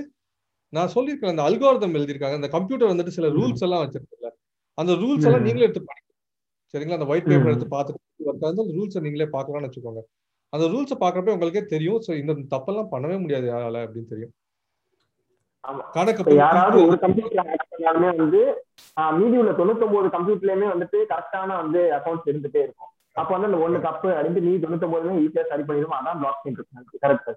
நான் 0.73 0.93
சொல்லியிருக்கேன் 0.95 1.33
அந்த 1.33 1.45
அல்காரிதம் 1.47 1.97
எழுதியிருக்காங்க. 1.99 2.37
அந்த 2.39 2.49
கம்ப்யூட்டர் 2.55 2.91
வந்துட்டு 2.91 3.15
சில 3.17 3.29
ரூல்ஸ் 3.37 3.65
எல்லாம் 3.67 3.83
வச்சிருக்கல 3.83 4.29
அந்த 4.77 4.91
ரூல்ஸ் 5.01 5.25
எல்லாம் 5.27 5.45
நீங்களே 5.47 5.65
எடுத்து 5.67 5.81
படிக்கணும் 5.89 6.19
சரிங்களா? 6.73 6.97
அந்த 6.99 7.07
ஒயிட் 7.11 7.29
பேப்பர் 7.29 7.51
எடுத்து 7.51 7.67
பார்த்துட்டு 7.75 8.49
அந்த 8.51 8.63
ரூல்ஸை 8.77 9.01
நீங்களே 9.05 9.27
பார்க்கலாம்னு 9.35 9.67
வச்சுக்கோங்க. 9.69 10.01
அந்த 10.53 10.65
ரூல்ஸை 10.73 10.95
பாக்குறப்ப 11.03 11.35
உங்களுக்கே 11.35 11.63
தெரியும். 11.73 11.99
ஸோ 12.05 12.11
இந்த 12.21 12.33
தப்பெல்லாம் 12.53 12.91
பண்ணவே 12.93 13.17
முடியாது 13.23 13.45
யாரால 13.51 13.81
அப்படின்னு 13.85 14.11
தெரியும். 14.13 14.33
யாராவது 16.43 16.77
ஒரு 16.85 16.95
கம்ப்யூட்டர் 17.03 17.49
ஹேக் 17.49 17.67
பண்ணாலுமே 17.73 18.09
வந்து 18.21 18.41
மீதி 19.19 19.35
உள்ள 19.41 19.51
தொண்ணூத்தொன்பது 19.59 20.07
கம்ப்யூட்டர்லயுமே 20.15 20.67
வந்துட்டு 20.73 20.99
கரெக்டான 21.11 21.49
வந்து 21.61 21.81
அக்கௌண்ட்ஸ் 21.97 22.29
இருந்துட்டே 22.31 22.61
இருக்கும். 22.65 22.91
அப்ப 23.21 23.29
வந்து 23.33 23.49
அந்த 23.49 23.59
ஒண்ணு 23.65 23.79
தப்பு 23.87 24.09
அடிந்து 24.19 24.41
மீதி 24.45 24.59
தொண்ணூத்தொன்பதுமே 24.63 25.15
ஈஸியா 25.23 25.43
சரி 25.51 25.63
பண்ணிடும் 25.69 25.95
அதான் 25.99 26.19
பிளாக் 26.21 26.41
செயின் 26.43 26.57
கரெக்ட் 27.05 27.29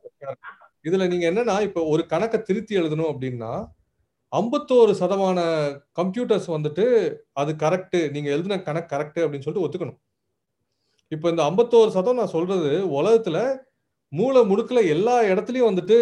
இதுல 0.88 1.08
நீங்க 1.12 1.26
என்னன்னா 1.30 1.56
இப்ப 1.68 1.82
ஒரு 1.92 2.02
கணக்கை 2.06 2.38
திருத்தி 2.42 2.78
எழுதணும் 2.80 3.10
அப்படின்னா 3.12 3.52
ஐம்பத்தோரு 4.32 4.92
சதமான 5.00 5.38
கம்ப்யூட்டர்ஸ் 6.00 6.48
வந்துட்டு 6.54 6.84
அது 7.40 7.52
கரெக்ட் 7.64 7.98
நீங்க 8.14 8.28
எழுதின 8.36 8.58
கணக்கு 8.68 8.92
கரெக்ட் 8.94 9.20
அப்படின்னு 9.24 9.44
சொல்லிட்டு 9.46 9.66
ஒத்துக்கணும். 9.66 9.98
இப்போ 11.12 11.26
இந்த 11.32 11.42
ஐம்பத்தோரு 11.50 11.90
சதம் 11.96 12.20
நான் 12.20 12.34
சொல்றது 12.36 12.70
உலகத்துல 12.98 13.38
மூளை 14.18 14.40
முடுக்கல 14.50 14.80
எல்லா 14.94 15.14
இடத்துலயும் 15.32 15.70
வந்துட்டு 15.70 15.96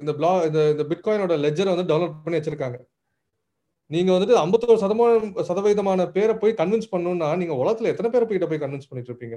இந்த 0.00 0.12
பிளா 0.18 0.30
இந்த 0.48 0.60
இந்த 0.74 0.84
பிட்காயினோட 0.90 1.34
லெஜரை 1.44 1.70
வந்து 1.74 1.90
டவுன்லோட் 1.90 2.16
பண்ணி 2.24 2.38
வச்சிருக்காங்க. 2.38 2.78
நீங்க 3.94 4.10
வந்துட்டு 4.14 4.36
ஐம்பத்தோரு 4.42 4.82
சதமான 4.82 5.44
சதவீதமான 5.48 6.06
பேரை 6.16 6.34
போய் 6.42 6.58
கன்வின்ஸ் 6.60 6.92
பண்ணணும்னா 6.92 7.28
நீங்க 7.40 7.54
உலகத்துல 7.62 7.90
எத்தனை 7.92 8.10
பேரை 8.14 8.26
போய் 8.30 8.50
போய் 8.52 8.62
கன்வின்ஸ் 8.64 8.88
பண்ணிட்டு 8.90 9.10
இருப்பீங்க? 9.12 9.36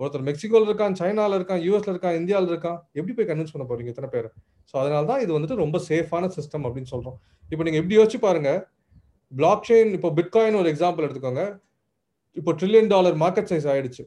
ஒருத்தர் 0.00 0.24
மெக்சிகோல 0.28 0.68
இருக்கான் 0.68 0.96
சைனால 1.00 1.36
இருக்கான் 1.38 1.60
யூஎஸ்ல 1.66 1.92
இருக்கான் 1.94 2.16
இந்தியாவில் 2.20 2.50
இருக்கான் 2.52 2.78
எப்படி 2.98 3.14
போய் 3.18 3.28
கன்வின்ஸ் 3.30 3.54
பண்ண 3.54 3.64
போறீங்க 3.68 3.90
இத்தனை 3.92 4.08
பேர்? 4.14 4.28
ஸோ 4.70 4.74
அதனால 4.82 5.02
தான் 5.10 5.22
இது 5.24 5.32
வந்துட்டு 5.36 5.58
ரொம்ப 5.64 5.78
சேஃபான 5.88 6.30
சிஸ்டம் 6.36 6.64
அப்படின்னு 6.68 6.92
சொல்றோம். 6.94 7.16
இப்போ 7.52 7.64
நீங்க 7.66 7.78
எப்படி 7.82 7.98
யோசிச்சு 7.98 8.20
பாருங்க. 8.26 8.50
பிளாக் 9.32 9.66
செயின் 9.68 9.92
இப்போ 9.98 10.08
பிட்காயின் 10.18 10.58
ஒரு 10.62 10.70
எக்ஸாம்பிள் 10.72 11.06
எடுத்துக்கோங்க. 11.06 11.44
இப்போ 12.40 12.52
ட்ரில்லியன் 12.60 12.90
டாலர் 12.94 13.16
மார்க்கெட் 13.24 13.50
சைஸ் 13.52 13.68
ஆயிடுச்சு. 13.72 14.04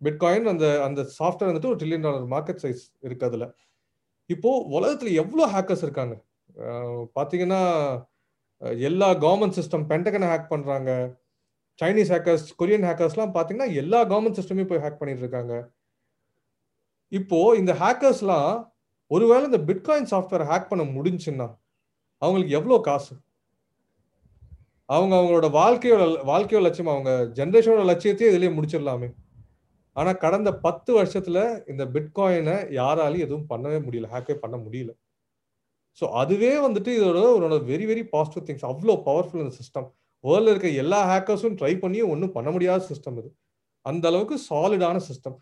பிட்காயின் 0.00 0.50
அந்த 0.52 0.66
அந்த 0.86 1.00
சாஃப்ட்வேர் 1.18 1.50
வந்துட்டு 1.50 1.70
ஒரு 1.72 1.78
ட்ரில்லியன் 1.80 2.06
டாலர் 2.06 2.26
மார்க்கெட் 2.34 2.62
சைஸ் 2.64 2.82
இருக்கு 3.06 3.28
அதுல. 3.28 3.46
இப்போ 4.30 4.50
உலகத்துல 4.76 5.12
எவ்வளோ 5.22 5.46
ஹேக்கர்ஸ் 5.54 5.84
இருக்காங்க? 5.86 6.14
பாத்தீங்கன்னா 7.18 7.62
எல்லா 8.88 9.08
கவர்மெண்ட் 9.24 9.56
சிஸ்டம் 9.58 9.86
பென்டகனை 9.90 10.26
ஹேக் 10.32 10.52
பண்றாங்க. 10.52 10.90
சைனீஸ் 11.80 12.12
ஹேக்கர்ஸ் 12.14 12.46
கொரியன் 12.60 12.86
ஹேக்கர்ஸ்லாம் 12.88 13.34
பார்த்தீங்கன்னா 13.36 13.70
எல்லா 13.82 14.00
கவர்மெண்ட் 14.10 14.38
சிஸ்டமே 14.40 14.64
போய் 14.70 14.82
ஹேக் 14.84 15.00
பண்ணிட்டு 15.00 15.24
இருக்காங்க. 15.24 15.54
இப்போ 17.12 17.38
இந்த 17.60 17.72
ஹேக்கர்ஸ்லாம் 17.82 18.52
ஒருவேளை 19.10 19.44
இந்த 19.50 19.60
பிட்காயின் 19.68 20.10
சாஃப்ட்வேர் 20.12 20.48
ஹேக் 20.50 20.70
பண்ண 20.70 20.84
முடிஞ்சுன்னா 20.96 21.48
அவங்களுக்கு 22.22 22.56
எவ்வளோ 22.58 22.76
காசு? 22.88 23.14
அவங்க 24.88 25.12
அவங்களோட 25.18 25.48
வாழ்க்கையோட 25.58 26.04
வாழ்க்கையோட 26.30 26.62
லட்சியம் 26.66 26.94
அவங்க 26.94 27.12
ஜென்ரேஷனோட 27.38 27.84
லட்சியத்தையே 27.90 28.30
இதுலயே 28.32 28.52
முடிச்சிடலாமே. 28.56 29.08
ஆனா 29.96 30.10
கடந்த 30.24 30.50
பத்து 30.66 30.90
வருஷத்துல 30.98 31.38
இந்த 31.72 31.82
பிட்காயினை 31.94 32.56
யாராலையும் 32.78 33.26
எதுவும் 33.26 33.50
பண்ணவே 33.52 33.78
முடியல. 33.86 34.08
ஹேக்கே 34.14 34.36
பண்ண 34.44 34.56
முடியல. 34.64 34.92
ஸோ 35.98 36.04
அதுவே 36.20 36.52
வந்துட்டு 36.66 36.90
இதோட 36.98 37.18
ஒரு 37.36 37.58
வெரி 37.72 37.84
வெரி 37.90 38.02
பாசிட்டிவ் 38.14 38.46
திங்ஸ் 38.48 38.66
அவ்வளோ 38.70 38.96
பவர்ஃபுல் 39.08 39.42
இந்த 39.44 39.54
சிஸ்டம் 39.60 39.88
வேர்ல்ட்ல 40.24 40.52
இருக்க 40.52 40.68
எல்லா 40.82 41.00
ஹேக்கர்ஸும் 41.10 41.56
ட்ரை 41.60 41.72
பண்ணியும் 41.82 42.12
ஒன்றும் 42.12 42.34
பண்ண 42.36 42.48
முடியாத 42.54 42.86
சிஸ்டம் 42.90 43.18
இது. 43.20 43.30
அந்த 43.86 44.04
அளவுக்கு 44.10 44.36
சாலிடான 44.50 45.00
சிஸ்டம் 45.08 45.36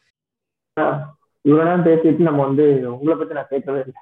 இவ்வளவு 1.45 1.67
நேரம் 1.69 1.87
பேசிட்டு 1.89 2.29
நம்ம 2.29 2.41
வந்து 2.49 2.65
உங்களை 2.95 3.15
பத்தி 3.21 3.37
நான் 3.39 3.53
கேட்கவே 3.53 3.81
இல்லை. 3.85 3.95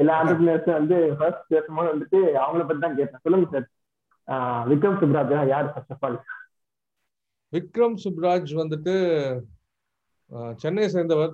எல்லா 0.00 0.14
ஆண்டர்பிரினர்ஸும் 0.20 0.78
வந்து 0.78 0.96
ஃபர்ஸ்ட் 1.18 1.50
பேசும்போது 1.54 1.88
வந்துட்டு 1.92 2.18
அவங்கள 2.42 2.62
பத்தி 2.68 2.82
தான் 2.84 2.98
கேட்டேன். 2.98 3.22
சொல்லுங்க 3.24 3.48
சார் 3.54 3.66
விக்ரம் 4.70 4.98
சுப்ராஜ் 5.00 5.34
யார் 5.52 5.72
first 5.72 5.94
of 5.94 6.04
all 6.06 6.18
Vikram 7.52 7.96
Subraj 8.04 8.52
வந்துட்டு 8.62 8.94
சென்னை 10.62 10.86
சேர்ந்தவர். 10.94 11.32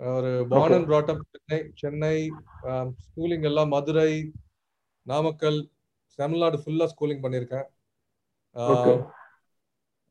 ஒரு 0.00 0.30
born 0.52 0.74
and 0.76 0.88
brought 0.90 1.10
up 1.12 1.22
Chennai. 1.34 1.58
Chennai 1.80 2.16
schooling 3.04 3.46
எல்லாம் 3.50 3.72
மதுரை 3.76 4.10
நாமக்கல் 5.06 5.60
தமிழ்நாடு 6.18 6.56
ஃபுல்லா 6.62 6.86
ஸ்கூலிங் 6.92 7.22
பண்ணியிருக்கேன். 7.24 7.68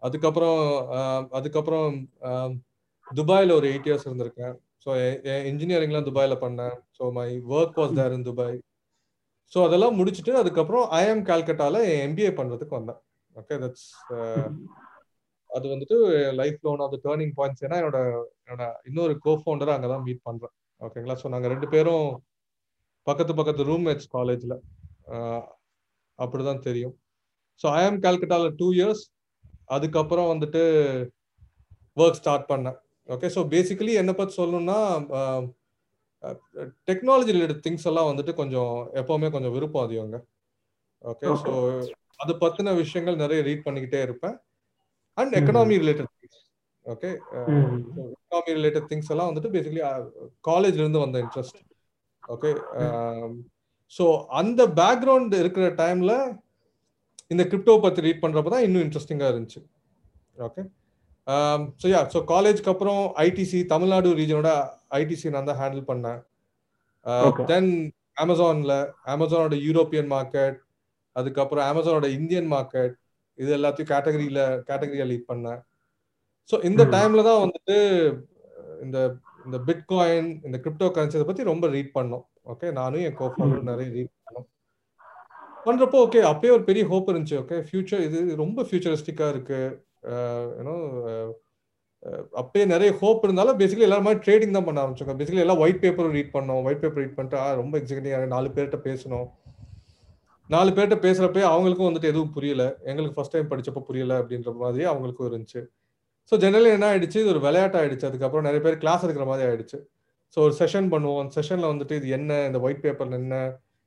அதுக்கப்புறம் 0.08 0.62
அதுக்கப்புறம் 1.38 1.94
துபாயில் 3.08 3.58
ஒரு 3.58 3.68
எயிட் 3.72 3.88
இயர்ஸ் 3.90 4.08
இருந்திருக்கேன். 4.08 4.56
ஸோ 4.84 4.90
இன்ஜினியரிங்லாம் 5.52 6.08
துபாயில் 6.10 6.42
பண்ணேன். 6.44 6.76
So 6.98 7.04
my 7.18 7.30
work 7.58 7.80
was 7.82 7.96
there 8.00 8.16
in 8.18 8.28
Dubai 8.30 8.58
so 9.54 9.60
அதெல்லாம் 9.68 9.98
முடிச்சுட்டு 10.00 10.34
அதுக்கப்புறம் 10.42 10.86
ஐஎம் 11.02 11.24
கால்கட்டால 11.30 11.82
எம்பிஏ 12.06 12.32
பண்றதுக்கு 12.40 12.78
வந்தேன். 12.80 13.00
ஓகே 13.36 13.58
தட்ஸ் 13.64 13.88
அது 15.50 15.66
வந்துட்டு 15.74 15.98
லைஃப்ல 16.39 16.68
one 16.74 16.84
of 16.86 16.93
the 16.95 17.00
turning 17.06 17.34
points 17.38 17.64
ஏன்னா 17.66 17.78
என்னோட 17.82 18.00
என்னோட 18.45 18.66
இன்னொரு 18.89 19.14
கோ 19.26 19.34
ஃபவுண்டரை 19.41 19.74
அங்கே 19.76 19.89
தான் 19.93 20.06
மீட் 20.08 20.26
பண்றேன் 20.30 20.54
ஓகேங்களா 20.82 21.16
ஸோ 21.22 21.30
நாங்கள் 21.34 21.54
ரெண்டு 21.54 21.68
பேரும் 21.74 22.08
பக்கத்து 23.08 23.34
பக்கத்து 23.39 23.70
ரூம்மேட்ஸ் 23.70 24.10
காலேஜ்ல 24.16 24.56
அப்படிதான் 26.20 26.66
தெரியும். 26.68 26.95
ஸோ 27.62 27.66
ஐஎம் 27.80 28.02
கால்கட்டால 28.06 28.50
டூ 28.62 28.68
இயர்ஸ் 28.78 29.04
அதுக்கப்புறம் 29.76 30.32
வந்துட்டு 30.32 30.62
ஒர்க் 31.98 32.20
ஸ்டார்ட் 32.20 32.50
பண்ணேன். 32.52 32.78
ஓகே 33.10 33.28
ஸோ 33.36 33.41
பேசிக்கலி 33.54 33.93
என்ன 34.02 34.12
பற்றி 34.18 34.34
சொல்லணும்னா 34.39 34.80
டெக்னாலஜி 36.89 37.32
ரிலேட்டட் 37.36 37.64
திங்ஸ் 37.66 37.88
எல்லாம் 37.91 38.10
வந்துட்டு 38.10 38.34
கொஞ்சம் 38.41 38.74
எப்பவுமே 39.02 39.30
கொஞ்சம் 39.36 39.56
விருப்பம் 39.56 39.86
அதிகங்க. 39.86 40.20
ஓகே 41.12 41.34
ஸோ 41.43 41.54
அது 42.24 42.34
பத்தின 42.43 42.74
விஷயங்கள் 42.84 43.22
நிறைய 43.24 43.39
ரீட் 43.48 43.66
பண்ணிக்கிட்டே 43.66 44.00
இருப்பேன். 44.08 44.36
And 45.18 45.36
economy 45.39 45.78
related 45.84 46.11
things 46.13 46.41
okay 46.86 47.09
economy 48.13 48.51
related 48.59 48.89
things 48.91 49.11
எல்லாம் 49.13 49.30
வந்துட்டு 49.30 49.53
பேசிக்கலி 49.55 49.84
காலேஜ்ல 50.49 50.84
இருந்து 50.84 51.03
வந்த 51.05 51.20
இன்ட்ரெஸ்ட் 51.26 51.59
ஓகே 52.24 52.51
ஸோ 53.93 54.05
அந்த 54.39 54.61
பேக்ரவுண்ட் 54.80 55.36
இருக்கிற 55.41 55.68
டைம்ல 55.84 56.13
இந்த 57.34 57.43
கிரிப்டோ 57.51 57.74
பத்தி 57.86 58.03
ரீட் 58.05 58.24
பண்றப்ப 58.24 58.51
தான் 58.53 58.65
இன்னும் 58.65 58.84
இன்ட்ரெஸ்டிங்கா 58.86 59.30
இருந்துச்சு. 59.32 59.61
ஓகே 60.47 60.61
ஸோ 61.82 61.88
யா 61.93 62.01
ஸோ 62.13 62.20
காலேஜ்க்கு 62.34 62.72
அப்புறம் 62.74 63.01
ஐடிசி 63.28 63.59
தமிழ்நாடு 63.72 64.09
ரீஜனோட 64.20 64.49
ஐடிசி 64.99 65.32
நான் 65.34 65.49
தான் 65.49 65.59
ஹேண்டில் 65.61 65.88
பண்ணேன். 65.89 66.20
தென் 67.51 67.72
அமேசான்ல 68.24 68.76
அமேசானோட 69.13 69.55
யூரோப்பியன் 69.65 70.09
மார்க்கெட் 70.13 70.57
அதுக்கப்புறம் 71.15 71.68
அமேசானோட 71.72 72.07
இந்தியன் 72.20 72.49
மார்க்கெட் 72.55 72.95
இது 73.44 73.50
எல்லாத்தையும் 73.58 73.92
கேட்டகரியில 73.94 74.42
கேட்டகரியா 74.70 75.08
லீட் 75.12 75.30
பண்ணேன் 75.32 75.62
ஸோ 76.50 76.56
இந்த 76.70 76.84
டைம்ல 76.96 77.24
தான் 77.30 77.42
வந்துட்டு 77.46 77.78
இந்த 78.86 78.98
இந்த 79.46 79.58
பிட்காயின் 79.68 80.30
இந்த 80.48 80.58
கிரிப்டோ 80.64 80.88
கரன்சி 80.96 81.26
பத்தி 81.28 81.44
ரொம்ப 81.50 81.66
ரீட் 81.76 81.92
பண்ணோம். 81.98 82.24
ஓகே 82.52 82.68
நானும் 82.78 83.04
என் 83.08 83.18
கோஃபவுண்டர் 83.20 83.70
நிறைய 83.72 83.88
ரீட் 83.98 84.14
பண்ணோம். 84.26 84.48
பண்றப்போ 85.66 85.98
ஓகே 86.06 86.20
அப்பயே 86.32 86.52
ஒரு 86.56 86.64
பெரிய 86.70 86.84
ஹோப் 86.92 87.10
இருந்துச்சு. 87.12 87.38
ஓகே 87.44 87.58
ஃபியூச்சர் 87.68 88.04
இது 88.08 88.20
ரொம்ப 88.44 88.66
ஃபியூச்சரிஸ்டிக்கா 88.68 89.28
இருக்கு. 89.34 89.60
யூனோ 90.60 90.76
அப்பயே 92.42 92.66
நிறைய 92.74 92.90
ஹோப் 93.02 93.24
இருந்தாலும் 93.26 93.60
பேசிக்கலி 93.62 93.88
எல்லாருமே 93.88 94.14
ட்ரேடிங் 94.26 94.56
தான் 94.58 94.68
பண்ண 94.68 94.84
ஆரம்பிச்சோங்க 94.84 95.16
பேசிக்கலி 95.20 95.46
எல்லாம் 95.46 95.62
ஒயிட் 95.64 95.82
பேப்பர் 95.84 96.14
ரீட் 96.18 96.36
பண்ணோம். 96.38 96.62
ஒயிட் 96.68 96.84
பேப்பர் 96.84 97.04
ரீட் 97.04 97.18
பண்ணிட்டு 97.18 97.60
ரொம்ப 97.62 97.74
எக்ஸிக்யூட்டிவ் 97.82 98.34
நாலு 98.36 98.50
பேர்கிட்ட 98.58 98.80
பேசணும். 98.90 99.28
நாலு 100.50 100.70
பேர்கிட்ட 100.76 100.98
பேசுகிறப்ப 101.06 101.41
அவங்களுக்கும் 101.54 101.89
வந்துட்டு 101.89 102.10
எதுவும் 102.12 102.34
புரியல. 102.36 102.64
எங்களுக்கு 102.89 103.16
ஃபர்ஸ்ட் 103.18 103.36
டைம் 103.36 103.50
படித்தப்போ 103.52 103.82
புரியல 103.89 104.14
அப்படின்ற 104.22 104.52
மாதிரி 104.62 104.84
அவங்களுக்கும் 104.91 105.28
இருந்துச்சு. 105.30 105.62
ஸோ 106.32 106.36
ஜென்ரலி 106.43 106.70
என்ன 106.76 106.86
ஆயிடுச்சு? 106.91 107.18
இது 107.24 107.32
ஒரு 107.34 107.41
விளையாட்டு 107.45 107.78
ஆயிடுச்சு 107.80 108.08
அதுக்கப்புறம் 108.10 108.45
நிறைய 108.48 108.62
பேர் 108.66 108.82
கிளாஸ் 108.84 109.04
எடுக்கிற 109.06 109.26
மாதிரி 109.32 109.45
ஆயிடுச்சு. 109.50 109.78
ஸோ 110.34 110.38
ஒரு 110.45 110.54
செஷன் 110.62 110.89
பண்ணுவோம். 110.93 111.20
அந்த 111.24 111.34
செஷனில் 111.39 111.72
வந்துட்டு 111.72 111.98
இது 112.00 112.08
என்ன? 112.18 112.32
இந்த 112.50 112.60
ஒயிட் 112.66 112.84
பேப்பர் 112.86 113.14
என்ன? 113.20 113.36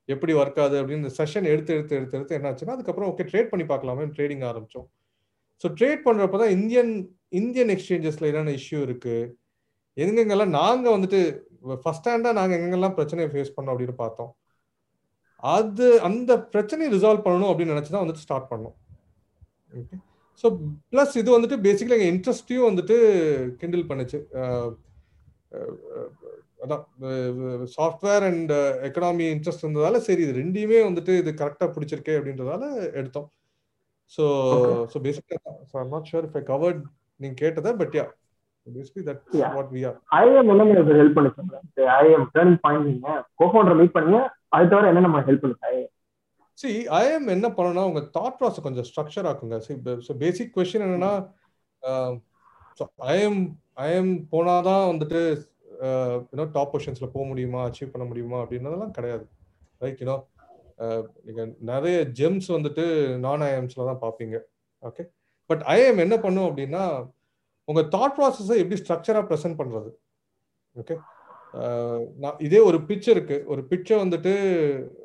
எப்படி 0.08 0.32
ஒர்க் 0.40 0.60
ஆகுது? 0.62 0.76
அப்படின்னு 0.80 1.02
இந்த 1.04 1.14
செஷன் 1.20 1.46
எடுத்து 1.52 1.72
எடுத்து 1.76 1.96
எடுத்து 1.98 2.16
எடுத்து 2.18 2.36
என்ன 2.38 2.48
ஆச்சுன்னா 2.50 2.76
அதுக்கப்புறம் 2.76 3.10
ஓகே 3.12 3.26
ட்ரேட் 3.30 3.50
பண்ணி 3.52 3.66
பார்க்கலாமே 3.72 4.06
ட்ரேடிங் 4.16 4.44
ஆரம்பித்தோம் 4.50 4.88
ஸோ 5.64 5.68
ட்ரேட் 5.78 6.02
பண்ணுறப்ப 6.06 6.38
தான் 6.42 6.54
இந்தியன் 6.56 6.92
இந்தியன் 7.40 7.72
எக்ஸ்சேஞ்சஸில் 7.74 8.28
என்னென்ன 8.30 8.54
இஷ்யூ 8.60 8.78
இருக்குது 8.86 9.28
எங்கெங்கெல்லாம் 9.96 10.54
நாங்கள் 10.60 10.94
வந்துட்டு 10.96 11.20
ஃபஸ்ட் 11.82 12.02
ஸ்டாண்டாக 12.02 12.34
நாங்கள் 12.38 12.56
எங்கெங்கெல்லாம் 12.58 12.96
பிரச்சனையை 12.98 13.28
ஃபேஸ் 13.32 13.54
பண்ணோம் 13.56 13.72
அப்படின்னு 13.74 13.96
பார்த்தோம். 13.96 14.30
அது 15.56 15.86
அந்த 16.08 16.30
பிரச்சனையை 16.52 16.90
ரிசால்வ் 16.94 17.24
பண்ணணும் 17.26 17.50
அப்படின்னு 17.50 17.74
நினைச்சு 17.74 17.92
தான் 17.94 18.04
வந்துட்டு 18.04 18.24
ஸ்டார்ட் 18.26 18.50
பண்ணோம். 18.52 18.76
ஓகே 19.80 19.96
ஸோ 20.42 20.46
ப்ளஸ் 20.92 21.14
இது 21.20 21.30
வந்துட்டு 21.36 21.56
பேசிக்கலி 21.66 21.96
எங்கள் 21.96 22.12
இன்ட்ரெஸ்டையும் 22.14 22.68
வந்துட்டு 22.68 22.96
கிண்டில் 23.60 23.88
பண்ணுச்சு. 23.90 24.18
அதான் 26.64 26.82
சாஃப்ட்வேர் 27.74 28.24
அண்ட் 28.30 28.52
எக்கனாமி 28.88 29.26
இன்ட்ரெஸ்ட் 29.34 29.64
இருந்ததால 29.64 30.00
சரி 30.06 30.22
இது 30.26 30.38
ரெண்டையுமே 30.40 30.80
வந்துட்டு 30.88 31.12
இது 31.22 31.30
கரெக்டாக 31.42 31.70
பிடிச்சிருக்கே 31.74 32.16
அப்படின்றதால 32.18 32.62
எடுத்தோம். 33.00 33.28
So 34.16 34.24
so 34.92 34.98
basically 35.06 35.38
so 35.70 35.76
I'm 35.82 35.94
not 35.96 36.08
sure 36.12 36.26
if 36.28 36.38
I 36.40 36.42
covered 36.52 36.82
நீங்க 37.20 37.36
கேட்டதா 37.42 37.72
but 37.80 37.96
yeah 38.00 38.06
basically 38.66 39.04
that 39.08 39.22
what 39.58 39.72
we 39.76 39.82
are 39.90 39.98
IM 40.20 40.50
எனக்கு 40.74 40.98
ஹெல்ப் 41.00 41.16
பண்ணுச்சு. 41.18 41.42
ஐஎம் 42.00 42.26
டேர்னிங் 42.36 42.60
பாயிண்ட் 42.66 42.88
நீங்க 42.90 43.08
கோஃபவுண்டர் 43.42 43.78
மீட் 43.80 43.96
பண்ணீங்க. 43.96 44.20
அது 44.52 44.70
தவிர 44.70 44.90
என்ன 44.92 45.04
நம்ம 45.06 45.20
ஹெல்ப் 45.28 45.42
பண்ணுங்க 45.42 45.88
சி 46.58 46.70
ஐஎம் 46.98 47.28
என்ன 47.34 47.46
பண்ணணும்னா 47.56 47.84
உங்க 47.90 48.00
தாட் 48.16 48.38
ப்ராசஸ் 48.38 48.64
கொஞ்சம் 48.64 48.86
ஸ்ட்ரக்சர் 48.88 49.28
ஆக்குங்க 49.30 49.58
ஸோ 50.06 50.14
பேசிக் 50.22 50.54
கொஸ்டின் 50.56 50.86
என்னன்னா 50.86 51.12
um, 51.82 52.14
ஐஎம் 53.12 53.40
ஐஎம் 53.86 54.12
போனாதான் 54.32 54.84
வந்துட்டு 54.90 55.20
யூனோ 56.32 56.44
டாப் 56.56 56.72
பொசிஷன்ஸ்ல 56.72 57.08
போக 57.14 57.24
முடியுமா 57.30 57.60
அச்சீவ் 57.68 57.92
பண்ண 57.94 58.04
முடியுமா 58.10 58.38
அப்படின்றதெல்லாம் 58.42 58.96
கிடையாது. 58.98 59.24
ரைட் 59.82 60.02
யூனோ 60.02 60.16
uh, 60.84 61.00
நீங்க 61.26 61.42
நிறைய 61.72 61.96
ஜெம்ஸ் 62.20 62.50
வந்துட்டு 62.56 62.84
நான் 63.24 63.46
ஐஎம்ஸ்ல 63.50 63.88
தான் 63.90 64.02
பார்ப்பீங்க. 64.04 64.36
ஓகே 64.82 65.04
பட் 65.50 65.62
ஐஎம் 65.76 66.02
என்ன 66.04 66.16
பண்ணும் 66.26 66.48
அப்படின்னா 66.48 66.84
உங்க 67.68 67.82
தாட் 67.94 68.16
ப்ராசஸை 68.18 68.58
எப்படி 68.62 68.78
ஸ்ட்ரக்சரா 68.82 69.22
ப்ரெசென்ட் 69.30 69.58
பண்றது? 69.60 69.90
ஓகே 70.76 70.94
நான் 72.22 72.40
இதே 72.46 72.60
ஒரு 72.68 72.78
பிச் 72.88 73.08
இருக்கு. 73.14 73.36
ஒரு 73.52 73.62
பிச்சை 73.70 73.96
வந்துட்டு 74.02 74.32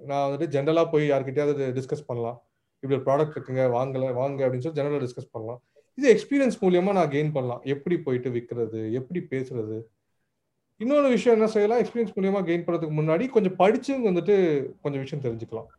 நான் 0.10 0.26
வந்துட்டு 0.26 0.48
ஜென்ரலா 0.56 0.84
போய் 0.91 1.06
யார்கிட்டயாவது 1.12 1.64
டிஸ்கஸ் 1.78 2.08
பண்ணலாம். 2.10 2.38
இப்படி 2.82 2.98
ஒரு 2.98 3.06
ப்ராடக்ட் 3.08 3.36
இருக்குங்க 3.36 3.64
வாங்கல 3.78 4.12
வாங்க 4.22 4.39
அப்படின்னு 4.46 4.66
சொல்லி 4.66 4.80
ஜென்ரலாக 4.80 5.04
டிஸ்கஸ் 5.06 5.34
பண்ணலாம். 5.36 5.60
இது 5.98 6.08
எக்ஸ்பீரியன்ஸ் 6.14 6.58
மூலியமா 6.64 6.93
நான் 7.00 7.12
கெயின் 7.16 7.34
பண்ணலாம். 7.36 7.62
எப்படி 7.74 7.98
போயிட்டு 8.06 8.30
விற்கிறது 8.36 8.82
எப்படி 9.00 9.20
பேசுறது. 9.34 9.78
இன்னொரு 10.84 11.10
விஷயம் 11.16 11.36
என்ன 11.38 11.48
செய்யலாம்? 11.56 11.82
எக்ஸ்பீரியன்ஸ் 11.82 12.16
மூலியமா 12.18 12.39
கெயின் 12.48 12.66
பண்ணுறதுக்கு 12.66 13.00
முன்னாடி 13.00 13.26
கொஞ்சம் 13.36 13.58
படிச்சு 13.62 13.93
வந்துட்டு 14.10 14.36
கொஞ்சம் 14.84 15.04
விஷயம் 15.04 15.26
தெரிஞ்சுக்கலாம். 15.26 15.70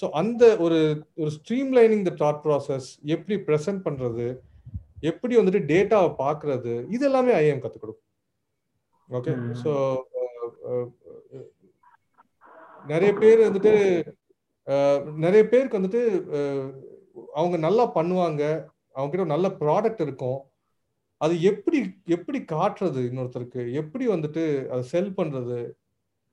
ஸோ 0.00 0.08
அந்த 0.20 0.44
ஒரு 0.64 0.78
ஒரு 1.22 1.30
stream 1.38 1.72
lining 1.78 2.04
the 2.08 2.12
thought 2.22 2.42
process 2.44 2.88
எப்படி 3.14 3.36
ப்ரெசென்ட் 3.48 3.82
பண்ணுறது 3.86 4.26
எப்படி 5.10 5.34
வந்துட்டு 5.40 5.60
டேட்டாவை 5.72 6.10
பார்க்கறது 6.24 6.72
இது 6.96 7.04
எல்லாமே 7.10 7.32
ஐஎம் 7.42 7.62
கற்றுக் 7.64 7.84
கொடுக்கும். 7.84 8.06
ஓகே 9.18 9.32
ஸோ 9.62 9.72
நிறைய 12.92 13.10
பேர் 13.22 13.40
வந்துட்டு 13.46 13.72
நிறைய 15.24 15.42
பேருக்கு 15.52 15.78
வந்துட்டு 15.78 16.02
அவங்க 17.38 17.56
நல்லா 17.66 17.84
பண்ணுவாங்க. 17.96 18.42
அவங்க 18.94 19.10
கிட்ட 19.12 19.26
நல்ல 19.32 19.46
ப்ராடக்ட் 19.62 20.02
இருக்கும். 20.06 20.38
அது 21.20 21.34
எப்படி 21.50 21.78
எப்படி 22.16 22.38
காட்டுறது 22.52 23.00
இன்னொருத்தருக்கு? 23.08 23.62
எப்படி 23.80 24.04
வந்துட்டு 24.14 24.44
அதை 24.72 24.82
செல் 24.92 25.10
பண்றது? 25.18 25.58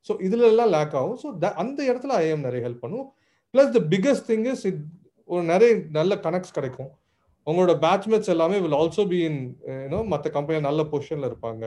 ஸோ 0.07 0.13
இதுல 0.28 0.49
எல்லாம் 0.51 0.71
லேக் 0.75 0.95
ஆகும் 0.99 1.19
ஸோ 1.23 1.30
அந்த 1.63 1.80
இடத்துல 1.89 2.13
ஐஎம் 2.23 2.45
நிறைய 2.47 2.61
ஹெல்ப் 2.67 2.84
பண்ணும். 2.86 3.07
Plus 3.53 3.75
the 3.78 3.82
biggest 3.93 4.28
thing 4.32 4.47
is 4.53 4.63
it 4.69 4.82
ஒரு 5.30 5.43
நிறைய 5.53 5.71
நல்ல 5.99 6.15
கனெக்ட்ஸ் 6.25 6.57
கிடைக்கும். 6.57 6.91
உங்களோட 7.47 7.73
பேட்ச்மேட்ஸ் 7.86 8.34
எல்லாமே 8.36 8.57
will 8.63 8.80
also 8.82 9.03
be 9.11 9.19
in 9.30 9.41
you know 9.84 9.99
மற்ற 10.13 10.30
கம்பெனி 10.38 10.59
நல்ல 10.69 10.84
பொசிஷன்ல 10.93 11.30
இருப்பாங்க. 11.32 11.65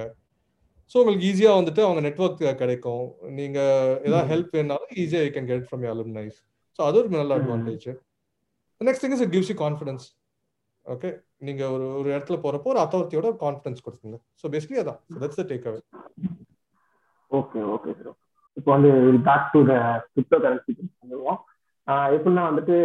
ஸோ 0.95 0.99
உங்களுக்கு 1.01 1.26
ஈஸியாக 1.28 1.59
வந்துட்டு 1.59 1.82
அவங்க 1.84 2.01
நெட்ஒர்க் 2.07 2.41
கிடைக்கும். 2.61 3.05
நீங்கள் 3.38 3.68
ஏதாவது 4.07 4.28
ஹெல்ப் 4.32 4.55
வேணாலும் 4.57 4.95
ஈஸியாக 5.03 5.26
you 5.26 5.32
can 5.34 5.51
get 5.51 5.66
from 5.68 5.82
you 5.84 5.91
alumni 5.93 6.38
so 6.78 6.82
அது 6.86 6.99
ஒரு 7.01 7.11
நல்ல 7.14 7.36
advantage 7.41 7.86
next 8.80 9.05
thing 9.05 9.14
is 9.16 9.24
it 9.24 9.34
gives 9.34 9.51
you 9.53 9.59
confidence 9.59 10.07
okay 10.86 11.09
நீங்க 11.47 11.62
ஒரு 11.70 11.86
ஒரு 11.99 12.09
இடத்துல 12.14 12.36
போறப்போ 12.45 12.70
ஒரு 12.72 12.80
அத்தாரிட்டியோட 12.82 13.28
கான்ஃபிடன்ஸ் 13.43 13.84
கொடுக்குங்க 13.86 14.18
ஸோ 14.41 14.49
பேசிக்கலி 14.55 14.80
அதான். 14.82 15.01
That's 15.22 15.41
the 15.41 15.47
takeaway 15.68 15.80
okay 17.30 17.61
okay 17.74 17.91
sir 17.99 18.16
இப்போ 18.57 18.70
வந்து 18.76 18.91
back 19.26 19.51
to 19.53 19.61
the 19.68 19.74
crypto 20.09 20.38
currency 20.45 20.72
வந்துருவோம் 20.99 21.41
எப்படின்னா 22.14 22.45
வந்துட்டு 22.49 22.76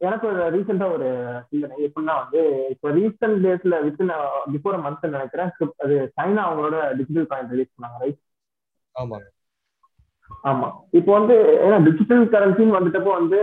எனக்கு 0.00 0.26
ஒரு 0.30 0.42
ரீசெண்டா 0.54 0.86
ஒரு 0.96 1.06
சிந்தனை. 1.48 1.76
எப்படின்னா 1.86 2.14
வந்து 2.20 2.40
இப்போ 2.72 2.88
ரீசெண்ட் 2.96 3.40
டேஸ்ல 3.44 3.78
வித்தின் 3.86 4.12
பிஃபோர் 4.52 4.84
மந்த் 4.84 5.14
நினைக்கிறேன். 5.14 5.50
அது 5.84 5.94
சைனா 6.16 6.42
அவங்களோட 6.46 6.76
டிஜிட்டல் 6.98 7.28
காயின் 7.30 7.52
ரிலீஸ் 7.54 7.74
பண்ணாங்க 7.74 7.98
ரைட் 8.04 8.20
ஆமாங்க. 8.94 9.26
ஆமா. 10.48 10.66
இப்போ 10.98 11.10
வந்து 11.18 11.34
ஏன்னா 11.64 11.78
டிஜிட்டல் 11.86 12.24
கரன்சின்னு 12.32 12.76
வந்துட்டப்போ 12.76 13.12
வந்து 13.18 13.38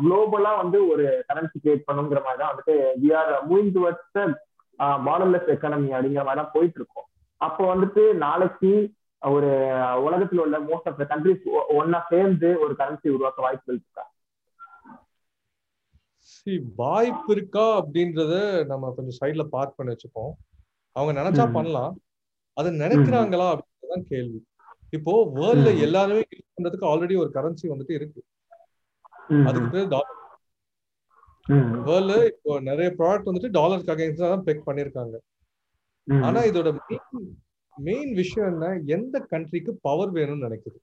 குளோபலா 0.00 0.52
வந்து 0.60 0.78
ஒரு 0.92 1.04
கரன்சி 1.28 1.56
கிரியேட் 1.58 1.86
பண்ணுங்கிற 1.88 2.20
மாதிரி 2.24 2.40
தான் 2.42 2.52
வந்துட்டு 2.52 2.74
we 3.02 3.10
are 3.20 3.32
moving 3.50 3.72
towards 3.76 4.18
modelless 5.06 5.52
economy 5.54 5.90
அப்படிங்கிற 5.94 6.24
மாதிரி 6.24 6.40
தான் 6.42 6.54
போயிட்டு 6.54 6.78
இருக்கோம் 6.80 7.08
அப்போ 7.40 7.62
வந்துட்டு 7.72 8.02
நாளைக்கு 8.24 8.72
ஒரு 9.22 9.50
உலகத்தில் 10.06 10.42
உள்ள 10.44 10.56
மோஸ்ட் 10.68 10.88
ஆஃப் 10.90 11.00
த 11.00 11.06
கண்ட்ரிஸ் 11.10 11.44
ஒன்னா 11.76 12.00
சேர்ந்து 12.10 12.48
ஒரு 12.64 12.72
கரன்சி 12.80 13.08
உருவாக்க 13.08 13.40
வாய்ப்புகள் 13.42 13.78
இருக்கா? 13.78 14.04
வாய்ப்பு 16.76 17.30
இருக்கா 17.34 17.66
அப்படின்றத 17.80 18.34
நம்ம 18.70 18.90
கொஞ்சம் 18.96 19.18
சைட்ல 19.20 19.42
பார்க் 19.54 19.76
பண்ணி 19.76 19.92
வச்சுப்போம். 19.94 20.32
அவங்க 20.96 21.12
நினைச்சா 21.20 21.44
பண்ணலாம். 21.52 21.92
அது 22.56 22.70
நினைக்கிறாங்களா 22.82 23.46
அப்படின்றதான் 23.52 24.08
கேள்வி. 24.12 24.40
இப்போ 24.96 25.12
வேர்ல்ட்ல 25.36 25.70
எல்லாருமே 25.86 26.22
யூஸ் 26.32 26.54
பண்றதுக்கு 26.56 26.88
ஆல்ரெடி 26.90 27.14
ஒரு 27.22 27.30
கரன்சி 27.36 27.66
வந்துட்டு 27.72 27.94
இருக்கு. 27.98 28.20
அதுக்கு 29.48 29.68
பேர் 29.74 29.92
டாலர் 29.94 30.18
வேர்ல்ட்ல 31.86 32.16
இப்போ 32.32 32.52
நிறைய 32.60 32.88
ப்ராடக்ட் 32.98 33.28
வந்துட்டு 33.30 33.50
டாலருக்கு 33.58 33.94
அகைன்ஸ்டா 33.94 34.28
தான் 34.32 34.46
பெக் 34.48 34.66
பண்ணிருக்காங்க 34.68 35.16
ஆனா 36.08 36.40
இதோட 36.50 36.68
மெயின் 36.88 37.28
மெயின் 37.74 38.12
விஷயம் 38.14 38.48
என்ன? 38.52 38.66
எந்த 38.96 39.16
கண்ட்ரிக்கு 39.30 39.72
பவர் 39.86 40.10
வேணும்னு 40.12 40.46
நினைக்குது? 40.46 40.78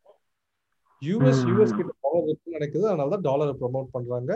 யூஎஸ் 1.02 1.42
யூஎஸ் 1.50 1.76
கிட்ட 1.78 1.92
பவர் 2.06 2.26
இருக்குன்னு 2.28 2.58
நினைக்குது. 2.58 2.86
அதனால 2.92 3.10
தான் 3.16 3.26
டாலரை 3.28 3.54
ப்ரொமோட் 3.62 3.94
பண்றாங்க. 3.96 4.32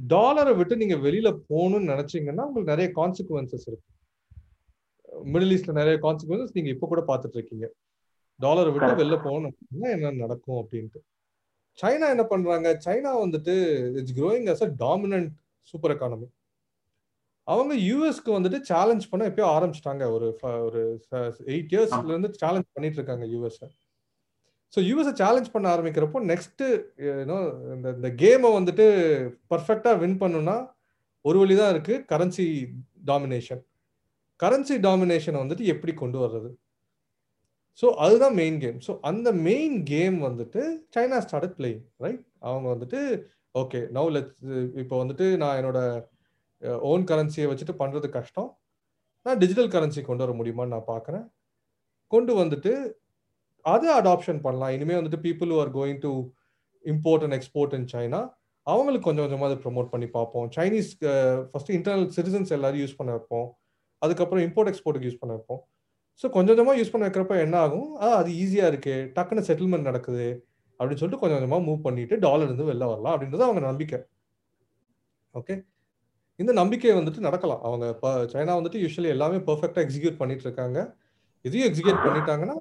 டாலரை 0.00 0.52
விட்டு 0.54 0.74
நீங்க 0.76 0.96
வெளியில 1.06 1.28
போகணும்னு 1.50 1.90
நினைச்சீங்கன்னா 1.92 2.44
உங்களுக்கு 2.48 2.72
நிறைய 2.74 2.88
கான்சிக்வன்சஸ் 2.98 3.66
இருக்கு. 3.68 3.88
மிடில் 5.34 5.52
ஈஸ்ட்ல 5.54 5.72
நிறைய 5.72 5.96
கான்சிக்வன்சஸ் 6.02 6.56
நீங்க 6.56 6.70
இப்போ 6.74 6.86
கூட 6.86 7.02
பார்த்துட்டு 7.06 7.38
இருக்கீங்க. 7.38 7.68
டாலரை 8.40 8.72
விட்டு 8.72 9.00
வெளில 9.02 9.16
போகணும். 9.22 9.54
அப்படின்னா 9.54 9.88
என்ன 9.96 10.10
நடக்கும் 10.24 10.60
அப்படின்ட்டு. 10.62 11.00
சைனா 11.78 12.06
என்ன 12.14 12.24
பண்றாங்க? 12.24 12.68
சைனா 12.86 13.10
வந்துட்டு 13.24 13.54
it's 14.00 14.16
growing 14.20 14.48
as 14.54 14.64
a 14.66 14.70
dominant 14.84 15.32
super 15.72 15.94
economy 15.94 16.28
அவங்க 17.48 17.74
யூஎஸ்க்கு 17.88 18.30
வந்துட்டு 18.36 18.58
சேலஞ்ச் 18.70 19.04
பண்ண 19.10 19.28
எப்பயோ 19.28 19.46
ஆரம்பிச்சிட்டாங்க. 19.56 20.04
ஒரு 20.14 20.26
ஒரு 20.66 20.80
எயிட் 21.54 21.72
இயர்ஸ்ல 21.74 22.10
இருந்து 22.12 22.30
சேலஞ்ச் 22.42 22.68
பண்ணிட்டு 22.72 22.98
இருக்காங்க 23.00 23.26
யூஎஸ் 23.34 23.60
ஸோ 24.74 24.78
யூஎஸ்ஐ 24.88 25.12
சேலஞ்ச் 25.22 25.52
பண்ண 25.52 25.66
ஆரம்பிக்கிறப்போ 25.74 26.18
நெக்ஸ்ட் 26.30 26.62
இந்த 27.22 27.34
இந்த 27.96 28.08
கேமை 28.22 28.50
வந்துட்டு 28.58 28.86
பர்ஃபெக்டாக 29.52 30.00
வின் 30.02 30.18
பண்ணுன்னா 30.22 30.56
ஒரு 31.24 31.38
வழி 31.38 31.54
தான் 31.56 31.72
இருக்குது 31.74 32.04
கரன்சி 32.12 32.46
டாமினேஷன் 33.04 33.62
கரன்சி 34.40 34.74
டாமினேஷனை 34.86 35.38
வந்துட்டு 35.42 35.64
எப்படி 35.74 35.92
கொண்டு 35.94 36.18
வர்றது? 36.24 36.50
ஸோ 37.78 37.86
அதுதான் 38.04 38.36
மெயின் 38.40 38.58
கேம் 38.62 38.78
ஸோ 38.86 38.92
அந்த 39.10 39.28
மெயின் 39.46 39.76
கேம் 39.84 40.16
வந்துட்டு 40.28 40.60
சைனா 40.94 41.18
ஸ்டார்ட் 41.24 41.56
பிளேயிங் 41.58 41.82
ரைட் 42.04 42.22
அவங்க 42.48 42.66
வந்துட்டு 42.74 43.00
ஓகே 43.54 43.80
நவு 43.96 44.10
லெட் 44.14 44.30
இப்போ 44.82 44.94
வந்துட்டு 45.02 45.26
நான் 45.42 45.58
என்னோட 45.60 45.80
ஓன் 46.90 47.04
கரன்சியை 47.10 47.46
வச்சுட்டு 47.50 47.74
பண்ணுறது 47.82 48.08
கஷ்டம். 48.18 48.48
நான் 49.26 49.40
டிஜிட்டல் 49.42 49.70
கரன்சி 49.74 50.00
கொண்டு 50.02 50.24
வர 50.24 50.32
முடியுமான்னு 50.38 50.74
நான் 50.76 50.90
பார்க்குறேன் 50.94 51.24
கொண்டு 52.12 52.32
வந்துட்டு 52.40 52.72
அதை 53.74 53.88
அடாப்ஷன் 54.00 54.40
பண்ணலாம். 54.46 54.72
இனிமேல் 54.76 54.98
வந்துட்டு 55.00 55.20
people 55.26 55.52
are 55.60 55.70
going 55.78 56.00
to 56.06 56.12
import 56.84 57.24
and 57.26 57.36
export 57.38 57.74
in 57.78 57.88
China 57.94 58.20
அவங்களுக்கு 58.66 59.06
கொஞ்சம் 59.08 59.24
கொஞ்சமாக 59.26 59.48
அதை 59.50 59.58
ப்ரொமோட் 59.64 59.88
பண்ணி 59.92 60.08
பார்ப்போம். 60.16 60.46
சைனீஸ் 60.56 60.90
ஃபர்ஸ்ட் 61.50 61.72
இன்டர்னல் 61.76 62.08
சிட்டிசன்ஸ் 62.16 62.50
எல்லாரும் 62.56 62.82
யூஸ் 62.82 62.98
பண்ண 62.98 63.10
வைப்போம். 63.16 63.46
அதுக்கப்புறம் 64.02 64.44
இம்போர்ட் 64.46 64.70
எக்ஸ்போர்ட்டுக்கு 64.72 65.08
யூஸ் 65.10 65.20
பண்ண 65.22 65.32
வைப்போம். 65.36 65.60
ஸோ 66.20 66.26
கொஞ்சம் 66.34 66.54
கொஞ்சமாக 66.54 66.78
யூஸ் 66.80 66.92
பண்ண 66.92 67.04
வைக்கிறப்ப 67.06 67.34
என்ன 67.46 67.56
ஆகும்? 67.64 67.88
ஆ 68.04 68.06
அது 68.20 68.30
ஈஸியாக 68.42 68.70
இருக்குது 68.72 69.06
டக்குன்னு 69.16 69.46
செட்டில்மெண்ட் 69.48 69.88
நடக்குது 69.90 70.28
அப்படின்னு 70.80 71.00
சொல்லிட்டு 71.00 71.22
கொஞ்சம் 71.22 71.38
கொஞ்சமாக 71.38 71.62
மூவ் 71.68 71.80
பண்ணிட்டு 71.86 72.14
டாலர் 72.24 72.48
இருந்து 72.48 72.68
வெளில 72.70 72.86
வரலாம் 72.92 73.14
அப்படின்றது 73.14 73.46
அவங்க 73.48 73.60
நம்பிக்கை. 73.70 73.98
ஓகே 75.34 75.54
இந்த 76.42 76.52
நம்பிக்கை 76.60 76.92
வந்துட்டு 76.98 77.20
நடக்கலாம். 77.26 77.62
அவங்க 77.68 77.84
இப்போ 77.94 78.10
சைனா 78.32 78.52
வந்துட்டு 78.58 78.80
யூஸ்வலி 78.84 79.08
எல்லாமே 79.14 79.38
பர்ஃபெக்டாக 79.48 79.84
எக்ஸிக்யூட் 79.86 80.20
பண்ணிட்டு 80.20 80.44
இருக்காங்க. 80.48 80.78
இதையும் 81.46 81.68
எக்ஸிக்யூட் 81.68 82.04
பண்ணிட்டாங்கன்னா 82.04 82.56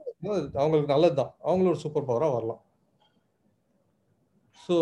அவங்களுக்கு 0.59 0.93
நல்லது 0.93 1.15
தான் 1.19 1.31
அவங்களோட 1.47 1.77
சூப்பர் 1.83 2.07
பவராக 2.09 2.35
வரலாம். 2.37 2.61
ஸோ 4.65 4.75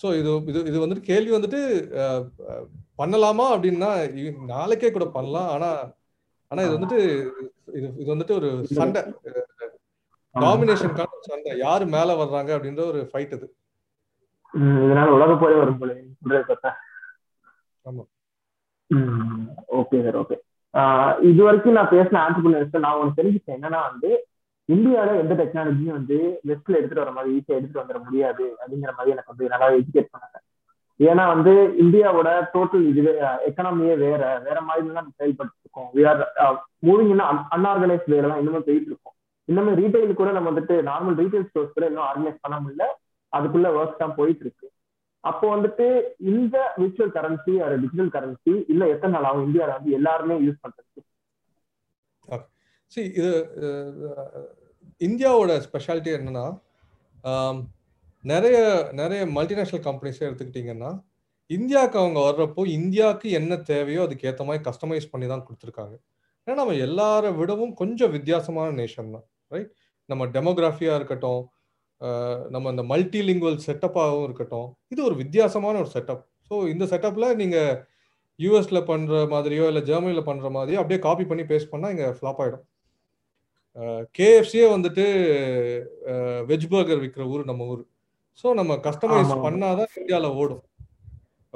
ஸோ 0.00 0.06
இது 0.20 0.30
இது 0.50 0.60
இது 0.70 0.78
வந்துட்டு 0.82 1.08
கேள்வி 1.10 1.32
வந்துட்டு 1.36 1.60
பண்ணலாமா 3.00 3.46
அப்படின்னா 3.54 3.90
நாளைக்கே 4.54 4.90
கூட 4.96 5.06
பண்ணலாம். 5.16 5.48
ஆனா 5.54 5.70
ஆனா 6.50 6.60
இது 6.66 6.76
வந்துட்டு 6.76 6.98
இது 7.78 7.86
இது 8.00 8.08
வந்துட்டு 8.14 8.36
ஒரு 8.40 8.48
சண்டை. 8.80 9.02
டாமினேஷனுக்கான 10.34 11.20
சண்டை. 11.30 11.52
யாரு 11.66 11.84
மேல 11.96 12.16
வர்றாங்க 12.22 12.50
அப்படின்ற 12.56 12.82
ஒரு 12.92 13.00
ஃபைட் 13.10 13.34
இது. 13.36 13.46
இதனால 14.84 15.08
உலக 15.16 15.32
போய் 15.42 15.60
வரும் 15.60 15.80
போல 15.80 15.92
ஆமா. 17.84 18.04
Okay 19.80 19.98
sir 20.04 20.18
okay. 20.22 20.36
இது 21.30 21.40
வரைக்கும் 21.46 21.76
நான் 21.78 21.92
பேசின 21.94 22.20
ஆண்டர்பிரினர்ஸ் 22.24 22.84
நான் 22.84 22.98
ஒன்று 23.00 23.18
தெரிஞ்சுட்டேன் 23.18 23.56
என்னன்னா 23.58 23.80
வந்து 23.90 24.10
இந்தியாவில 24.74 25.18
எந்த 25.22 25.34
டெக்னாலஜியும் 25.40 25.96
வந்து 25.98 26.16
வெஸ்ட்ல 26.48 26.78
எடுத்துட்டு 26.78 27.04
வர 27.04 27.12
மாதிரி 27.16 27.34
ஈஸியா 27.36 27.56
எடுத்துட்டு 27.58 27.82
வந்துட 27.82 27.98
முடியாது 28.06 28.44
அப்படிங்கிற 28.60 28.92
மாதிரி 28.98 29.14
எனக்கு 29.14 29.32
வந்து 29.32 29.50
நல்லா 29.52 29.68
எஜுகேட் 29.78 30.12
பண்ணாங்க. 30.14 30.38
ஏன்னா 31.00 31.24
வந்து 31.32 31.52
இந்தியாவோட 31.82 32.28
டோட்டல் 32.54 32.84
இதுவே 32.90 33.12
எக்கனாமியே 33.48 33.94
வேற 34.04 34.22
வேற 34.46 34.58
மாதிரி 34.68 34.94
தான் 34.98 35.10
செயல்பட்டு 35.18 35.56
இருக்கோம் 35.64 35.90
வி 35.96 36.04
ஆர் 36.10 36.22
மூவிங் 36.88 37.10
இன்னும் 37.14 37.42
அன்ஆர்கனைஸ் 37.56 38.06
வேலை 38.14 38.26
தான் 38.30 38.40
இன்னுமே 38.42 38.62
போயிட்டு 38.68 38.90
இருக்கோம். 38.92 39.16
இன்னுமே 39.48 39.72
ரீட்டைல் 39.80 40.20
கூட 40.20 40.30
நம்ம 40.36 40.50
வந்துட்டு 40.50 40.76
நார்மல் 40.90 41.18
ரீட்டைல் 41.22 41.46
ஸ்டோர்ஸ் 41.48 41.74
கூட 41.76 41.86
இன்னும் 41.90 42.08
ஆர்கனைஸ் 42.10 42.42
பண்ண 42.44 42.56
முடியல. 42.62 42.86
அதுக்குள்ள 43.32 43.68
ஒர்க் 43.80 44.02
தான் 44.02 44.16
போயிட்டு 44.20 44.44
இருக்கு. 44.46 44.66
அப்போ 45.24 45.46
வந்துட்டு 45.54 45.86
இந்த 46.32 46.56
விர்ச்சுவல் 46.80 47.14
கரன்சி 47.18 47.52
ஒரு 47.66 47.76
டிஜிட்டல் 47.82 48.10
கரன்சி 48.16 48.52
இல்ல 48.72 48.82
எத்தனை 48.94 49.12
நாள் 49.14 49.28
ஆகும்? 49.28 49.46
இந்தியாவில் 49.48 49.76
வந்து 49.78 49.92
எல்லாருமே 49.98 50.34
யூஸ் 50.46 50.62
பண்றதுக்கு. 50.64 51.00
சி 52.92 53.00
இது 53.18 53.30
இந்தியாவோட 55.00 55.52
ஸ்பெஷாலிட்டி 55.66 56.10
என்னன்னா 56.18 56.46
நிறைய 58.24 58.58
நிறைய 58.92 59.22
மல்டிநேஷ்னல் 59.38 59.84
கம்பெனிஸே 59.88 60.26
எடுத்துக்கிட்டிங்கன்னா 60.28 60.90
இந்தியாவுக்கு 61.50 61.98
அவங்க 61.98 62.20
வர்றப்போ 62.28 62.62
இந்தியாவுக்கு 62.78 63.28
என்ன 63.30 63.56
தேவையோ 63.62 64.00
அதுக்கு 64.02 64.28
ஏற்ற 64.28 64.44
மாதிரி 64.44 64.62
கஸ்டமைஸ் 64.64 65.10
பண்ணி 65.10 65.26
தான் 65.26 65.44
கொடுத்துருக்காங்க. 65.46 65.94
ஏன்னா 66.46 66.54
நம்ம 66.54 66.74
எல்லாரை 66.86 67.30
விடவும் 67.36 67.74
கொஞ்சம் 67.74 68.10
வித்தியாசமான 68.10 68.68
நேஷன் 68.70 69.12
தான் 69.12 69.26
ரைட் 69.50 69.70
நம்ம 70.08 70.26
டெமோகிராஃபியாக 70.26 70.98
இருக்கட்டும் 70.98 71.42
நம்ம 72.50 72.70
இந்த 72.70 72.82
மல்டிலிங்குவல் 72.82 73.62
செட்டப்பாகவும் 73.66 74.24
இருக்கட்டும் 74.24 74.68
இது 74.88 75.00
ஒரு 75.02 75.14
வித்தியாசமான 75.14 75.78
ஒரு 75.78 75.90
செட்டப் 75.94 76.24
ஸோ 76.50 76.56
இந்த 76.68 76.84
செட்டப்பில் 76.84 77.36
நீங்கள் 77.36 77.70
யூஎஸில் 78.38 78.86
பண்ணுற 78.86 79.20
மாதிரியோ 79.28 79.66
இல்லை 79.66 79.82
ஜெர்மனியில் 79.82 80.28
பண்ணுற 80.30 80.48
மாதிரியோ 80.50 80.80
அப்படியே 80.80 81.00
காப்பி 81.00 81.24
பண்ணி 81.24 81.42
பேஸ்ட் 81.42 81.72
பண்ணால் 81.72 81.90
இங்கே 81.90 82.08
ஃப்ளாப் 82.18 82.40
ஆகிடும் 82.42 82.64
கேஎஃப்சியே 84.18 84.66
வந்துட்டு 84.74 85.04
வெஜ் 86.50 86.68
பர்கர் 86.72 87.02
விற்கிற 87.02 87.24
ஊர் 87.32 87.48
நம்ம 87.50 87.64
ஊர். 87.72 87.82
ஸோ 88.44 88.46
நம்ம 88.60 88.72
கஸ்டமைஸ் 88.86 89.34
பண்ணாதான் 89.46 89.92
இந்தியாவில் 90.00 90.36
ஓடும். 90.42 90.62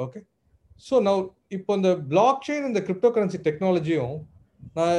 ஓகே 0.04 0.20
ஸோ 0.88 0.94
நான் 1.06 1.22
இப்போ 1.56 1.72
இந்த 1.78 1.90
பிளாக் 2.10 2.44
செயின் 2.48 2.68
இந்த 2.70 2.80
கிரிப்டோ 2.88 3.08
கரன்சி 3.14 3.40
டெக்னாலஜியும் 3.46 4.14
நான் 4.78 4.98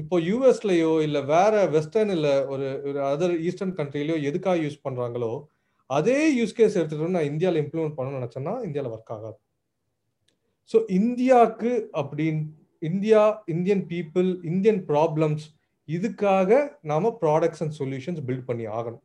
இப்போ 0.00 0.16
யூஎஸ்லயோ 0.28 0.92
இல்லை 1.06 1.20
வேற 1.34 1.54
வெஸ்டர்ன் 1.74 2.12
இல்லை 2.16 2.34
ஒரு 2.52 2.66
ஒரு 2.88 2.98
அதர் 3.12 3.34
ஈஸ்டர்ன் 3.48 3.76
கண்ட்ரிலையோ 3.78 4.16
எதுக்காக 4.30 4.58
யூஸ் 4.64 4.84
பண்றாங்களோ 4.86 5.32
அதே 5.90 6.18
யூஸ் 6.38 6.56
கேஸ் 6.58 6.78
எடுத்துட்டு 6.80 7.14
நான் 7.16 7.30
இந்தியாவில் 7.32 7.62
இம்ப்ளிமெண்ட் 7.62 7.96
பண்ணணும்னு 7.98 8.20
நினச்சேன்னா 8.20 8.54
இந்தியாவில் 8.66 8.92
ஒர்க் 8.96 9.14
ஆகாது. 9.16 9.38
ஸோ 10.72 10.78
இந்தியாவுக்கு 10.98 11.72
அப்படின்னு 12.02 12.42
India 12.90 13.22
Indian 13.54 13.82
people 13.92 14.28
Indian 14.50 14.82
problems 14.90 15.46
இதுக்காக 15.96 16.60
நாம 16.90 17.12
ப்ராடக்ட்ஸ் 17.22 17.62
அண்ட் 17.64 17.76
சொல்யூஷன்ஸ் 17.80 18.20
பில்ட் 18.28 18.48
பண்ணி 18.50 18.66
ஆகணும். 18.78 19.04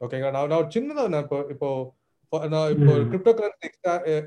ஓகேங்களா 0.00 0.34
நான் 0.36 0.50
நான் 0.52 0.72
சின்னதாக 0.76 1.12
நான் 1.14 1.26
இப்போ 1.54 1.70
இப்போ 2.26 2.38
நான் 2.54 2.70
இப்போ 2.74 2.92
கிரிப்டோ 3.10 3.32
கரன்சி 3.38 3.68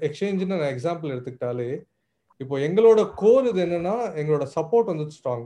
எக்ஸ்சேஞ்சுன்னு 0.07 0.59
நான் 0.61 0.74
எக்ஸாம்பிள் 0.76 1.13
எடுத்துக்கிட்டாலே 1.15 1.70
இப்போ 2.41 2.55
எங்களோட 2.68 3.01
கோர் 3.22 3.47
இது 3.51 3.59
என்னன்னா 3.65 3.95
எங்களோட 4.22 4.45
சப்போர்ட் 4.57 4.91
வந்து 4.91 5.15
ஸ்ட்ராங் 5.18 5.45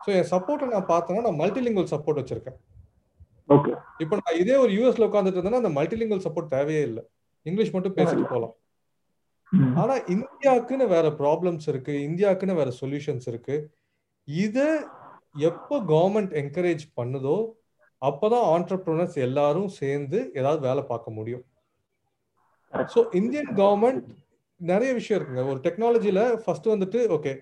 ஸோ 0.00 0.08
என் 0.18 0.28
சப்போர்ட்டை 0.32 0.66
நான் 0.74 0.90
பார்த்தேன்னா 0.90 1.22
நான் 1.26 1.40
மல்டிலிங்குவல் 1.42 1.92
சப்போர்ட் 1.92 2.20
வச்சிருக்கேன். 2.20 2.58
ஓகே 3.48 3.72
இப்போ 4.02 4.14
நான் 4.20 4.38
இதே 4.42 4.56
ஒரு 4.64 4.72
யூஎஸ்ல 4.78 5.06
உட்காந்துட்டு 5.08 5.38
இருந்தேன்னா 5.38 5.62
அந்த 5.62 5.72
மல்டிலிங்குவல் 5.78 6.24
சப்போர்ட் 6.26 6.54
தேவையே 6.56 6.82
இல்லை. 6.88 7.02
இங்கிலீஷ் 7.46 7.72
மட்டும் 7.76 7.96
பேசிட்டு 7.98 8.26
போகலாம். 8.32 8.54
ஆனா 9.82 9.94
இந்தியாவுக்குன்னு 10.14 10.86
வேற 10.94 11.08
ப்ராப்ளம்ஸ் 11.22 11.66
இருக்கு. 11.72 11.94
இந்தியாவுக்குன்னு 12.08 12.58
வேற 12.60 12.72
சொல்யூஷன்ஸ் 12.80 13.28
இருக்கு. 13.32 13.56
இத 14.28 14.58
எப்போ 15.34 15.76
கவர்மெண்ட் 15.92 16.32
என்கரேஜ் 16.42 16.84
பண்ணுதோ 16.98 17.36
அப்போதான் 18.02 18.46
ஆண்டர்பிரினர்ஸ் 18.54 19.16
எல்லாரும் 19.26 19.70
சேர்ந்து 19.80 20.18
ஏதாவது 20.38 20.60
வேலை 20.66 20.82
பார்க்க 20.90 21.16
முடியும். 21.18 21.44
ஸோ 22.92 23.00
இந்தியன் 23.20 23.52
கவர்மெண்ட் 23.60 24.02
நிறைய 24.60 24.90
விஷயம் 24.98 25.18
இருக்குங்க. 25.18 25.44
ஒரு 25.52 25.58
டெக்னாலஜியில் 25.66 26.24
ஃபர்ஸ்ட் 26.42 26.68
வந்துட்டு 26.74 27.00
ஓகே 27.16 27.32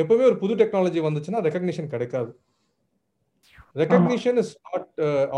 எப்பவுமே 0.00 0.24
ஒரு 0.30 0.36
புது 0.42 0.54
டெக்னாலஜி 0.62 1.00
வந்துச்சுன்னா 1.06 1.42
ரெக்கக்னிஷன் 1.46 1.92
கிடைக்காது. 1.94 2.30
ரெக்கக்னிஷன் 3.82 4.38
இஸ் 4.42 4.54
நாட் 4.68 4.88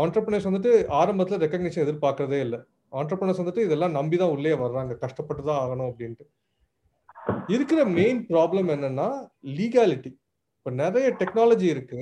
ஆண்டர்பிரினர்ஸ் 0.03 0.47
வந்துட்டு 0.49 0.71
ஆரம்பத்தில் 1.01 1.41
ரெக்கக்னிஷன் 1.45 1.85
எதிர்பார்க்கறதே 1.85 2.39
இல்லை. 2.45 2.59
ஆண்டர்பிரினர்ஸ் 2.99 3.41
வந்துட்டு 3.41 3.65
இதெல்லாம் 3.67 3.95
நம்பி 3.97 4.17
தான் 4.21 4.33
உள்ளே 4.35 4.55
வர்றாங்க. 4.63 4.93
கஷ்டப்பட்டு 5.03 5.43
தான் 5.49 5.61
ஆகணும் 5.63 5.89
அப்படின்ட்டு. 5.91 6.25
இருக்கிற 7.55 7.79
மெயின் 7.99 8.19
ப்ராப்ளம் 8.31 8.69
என்னன்னா 8.75 9.07
லீகாலிட்டி 9.57 10.11
இப்போ 10.63 10.71
நிறைய 10.83 11.07
டெக்னாலஜி 11.21 11.67
இருக்கு. 11.75 12.01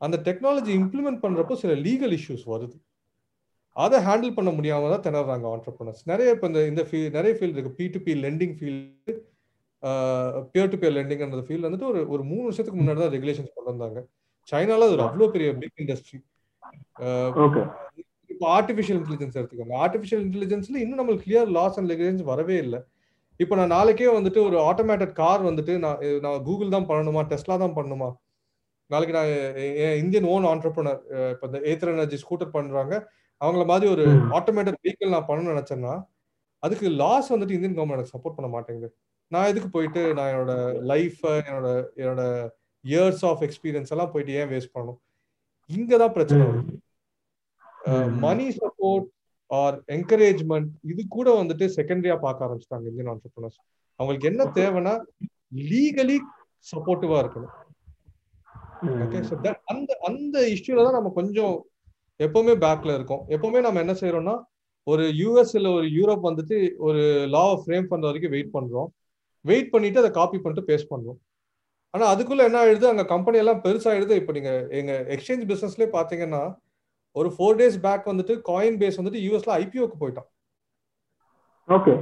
அந்த 0.00 0.16
டெக்னாலஜி 0.26 0.70
இம்ப்ளிமெண்ட் 0.80 1.18
பண்றப்போ 1.24 1.54
சில 1.62 1.72
லீகல் 1.86 2.14
இஷ்யூஸ் 2.18 2.44
வருது. 2.52 2.76
அதை 3.76 3.98
ஹேண்டில் 4.06 4.32
பண்ண 4.36 4.50
முடியாம 4.58 4.88
தான் 4.92 5.02
திணறாங்க 5.06 5.46
ஆண்டர்பிரினர்ஸ் 5.54 6.00
நிறைய 6.10 6.34
இப்போ 6.34 6.46
இந்த 6.50 6.60
இந்த 6.70 6.82
ஃபீல் 6.88 7.12
நிறைய 7.16 7.32
ஃபீல்டு 7.38 7.56
இருக்கு. 7.56 7.74
P 7.80 7.86
to 7.94 8.00
P 8.06 8.12
lending 8.24 8.54
field 8.60 9.14
peer 10.52 10.72
to 10.72 10.78
peer 10.80 10.96
லெண்டிங்ன்ற 10.98 11.42
field 11.48 11.66
வந்துட்டு 11.66 11.90
ஒரு 11.90 12.00
ஒரு 12.14 12.22
மூணு 12.30 12.46
வருஷத்துக்கு 12.48 12.80
முன்னாடி 12.80 13.00
தான் 13.02 13.14
ரெகுலேஷன்ஸ் 13.16 13.52
கொண்டு 13.58 13.72
வந்தாங்க. 13.72 14.00
சைனால 14.52 14.86
அது 14.86 14.96
ஒரு 14.96 15.04
அவ்வளோ 15.08 15.28
பெரிய 15.36 15.50
பிக் 15.62 15.82
இண்டஸ்ட்ரி 15.84 16.18
இப்போ 18.32 18.46
ஆர்டிஃபிஷியல் 18.58 18.98
இன்டெலிஜென்ஸ் 19.00 19.38
எடுத்துக்கோங்க. 19.38 19.76
ஆர்டிஃபிஷியல் 19.84 20.24
இன்டெலிஜென்ஸ்ல 20.26 20.76
இன்னும் 20.84 21.00
நம்மளுக்கு 21.00 21.26
கிளியர் 21.28 21.54
லாஸ் 21.58 21.78
அண்ட் 21.80 21.90
ரெகுலேஷன்ஸ் 21.92 22.26
வரவே 22.32 22.56
இல்லை. 22.64 22.80
இப்போ 23.42 23.54
நான் 23.58 23.74
நாளைக்கே 23.76 24.08
வந்துட்டு 24.16 24.40
ஒரு 24.48 24.56
ஆட்டோமேட்டட் 24.70 25.12
கார் 25.20 25.42
வந்துட்டு 25.48 25.74
நான் 25.84 26.00
நான் 26.24 26.44
கூகுள் 26.48 26.74
தான் 26.74 26.88
பண்ணணுமா 26.90 27.20
டெஸ்லா 27.30 27.54
தான் 27.62 27.76
பண்ணணுமா? 27.78 28.08
நாளைக்கு 28.90 29.14
நான் 29.18 29.30
இந்தியன் 30.02 30.28
ஓன் 30.32 30.46
ஆண்டர்பிரினர் 30.52 31.00
இப்போ 31.32 31.46
இந்த 31.48 31.58
ஏத்தர் 31.70 31.92
எனர்ஜி 31.94 32.18
ஸ்கூட்டர் 32.22 32.54
பண்றாங்க. 32.56 32.94
அவங்கள 33.40 33.64
மாதிரி 33.72 33.86
ஒரு 33.94 34.04
ஆட்டோமேட்டட் 34.38 34.80
வெஹிக்கிள் 34.84 35.14
நான் 35.14 35.28
பண்ணணும்னு 35.28 35.54
நினைச்சேன்னா 35.54 35.94
அதுக்கு 36.62 36.86
லாஸ் 37.02 37.30
வந்துட்டு 37.34 37.56
இந்தியன் 37.56 37.76
கவர்மெண்ட் 37.76 37.98
எனக்கு 37.98 38.14
சப்போர்ட் 38.14 38.36
பண்ண 38.38 38.48
மாட்டேங்குது. 38.54 38.90
நான் 39.32 39.50
எதுக்கு 39.50 39.68
போயிட்டு 39.76 40.02
நான் 40.18 40.30
என்னோட 40.32 40.54
லைஃப் 40.92 41.20
என்னோட 41.48 41.68
என்னோட 42.00 42.22
இயர்ஸ் 42.84 43.22
ஆஃப் 43.30 43.42
எக்ஸ்பீரியன்ஸ் 43.46 43.92
எல்லாம் 43.94 44.12
போயிட்டு 44.12 44.36
ஏன் 44.40 44.50
வேஸ்ட் 44.52 44.74
பண்ணணும்? 44.74 45.00
இங்க 45.70 45.92
தான் 46.02 46.14
பிரச்சனை 46.16 46.42
வருது. 46.50 46.74
மணி 48.24 48.46
சப்போர்ட் 48.60 49.08
ஆர் 49.58 49.76
என்கரேஜ்மெண்ட் 49.96 50.68
இது 50.92 51.02
கூட 51.16 51.28
வந்துட்டு 51.40 51.66
செகண்டரியா 51.76 52.16
பார்க்க 52.26 52.46
ஆரம்பிச்சிட்டாங்க 52.46 52.86
இந்தியன் 52.90 53.10
ஆண்டர்பிரினர்ஸ் 53.12 53.58
அவங்களுக்கு 54.00 54.30
என்ன 54.32 54.42
தேவைன்னா 54.58 54.94
லீகலி 55.70 56.18
சப்போர்ட்டிவா 56.72 57.18
இருக்கணும். 57.22 57.54
ஓகே 59.04 59.18
அந்த 59.72 59.90
அந்த 60.08 60.36
இஷ்யூல 60.54 60.84
தான் 60.86 60.96
நம்ம 60.98 61.12
கொஞ்சம் 61.18 61.56
எப்பவுமே 62.26 62.54
பேக்ல 62.64 62.94
இருக்கோம். 62.98 63.22
எப்பவுமே 63.34 63.60
நம்ம 63.66 63.80
என்ன 63.84 63.94
செய்யறோம்னா 64.00 64.36
ஒரு 64.86 65.04
யூஎஸ் 65.22 65.54
இல்ல 65.58 65.68
ஒரு 65.78 65.86
யூரோப் 65.98 66.22
வந்துட்டு 66.28 66.56
ஒரு 66.86 67.02
லா 67.34 67.44
ஃப்ரேம் 67.62 67.90
பண்ற 67.90 68.04
வரைக்கும் 68.08 68.34
வெயிட் 68.34 68.54
பண்றோம். 68.56 68.88
வெயிட் 69.44 69.70
பண்ணிட்டு 69.74 70.00
அதை 70.02 70.10
காப்பி 70.18 70.38
பண்ணிட்டு 70.38 70.68
பேஸ்ட் 70.70 70.92
பண்றோம். 70.92 71.18
ஆனா 71.94 72.04
அதுக்குள்ள 72.12 72.42
என்ன 72.48 72.58
ஆயிடுது? 72.62 72.86
அங்க 72.92 73.04
கம்பெனி 73.12 73.38
எல்லாம் 73.42 73.62
பெருசாயிடுது. 73.64 74.14
இப்போ 74.20 74.32
நீங்க 74.36 74.52
எங்க 74.80 74.92
எக்ஸ்சேஞ்ச் 75.14 75.44
பிசினஸ்லயே 75.50 75.88
பாத்தீங்கன்னா 75.96 76.42
ஒரு 77.16 77.28
ஃபோர் 77.36 77.58
டேஸ் 77.60 77.78
பேக் 77.86 78.10
வந்துட்டு 78.10 78.34
காயின் 78.50 78.78
பேஸ் 78.80 78.98
வந்துட்டு 79.00 79.22
யூஎஸ்ல 79.26 79.52
ஐபிஓக்கு 79.62 79.96
போயிட்டான். 80.02 80.28
ஓகே 81.68 81.92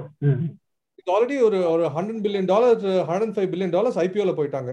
இது 0.98 1.10
ஆல்ரெடி 1.14 1.36
ஒரு 1.48 1.58
ஒரு 1.72 1.84
hundred 1.96 2.22
billion 2.24 2.50
dollar 2.52 2.78
hundred 3.10 3.34
five 3.36 3.50
billion 3.52 3.74
dollars 3.76 3.98
ஐபிஓல 4.04 4.34
போயிட்டாங்க. 4.40 4.70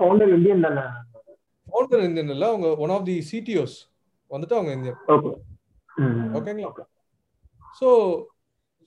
ஃபவுண்டர் 0.00 0.32
இந்தியன் 0.36 0.64
தானே? 0.66 0.84
ஃபவுண்டர் 1.66 2.02
இந்தியன் 2.08 2.32
இல்ல 2.34 2.44
அவங்க 2.52 2.68
ஒன் 2.84 2.92
ஆஃப் 2.96 3.06
தி 3.10 3.16
சிடிஓஸ் 3.30 3.76
வந்துட்டு 4.30 4.56
அவங்க 4.58 4.72
இந்தியன் 4.78 4.98
ஓகே 5.14 5.30
ஓகேங்களா 6.38 6.70
ஸோ 7.80 7.88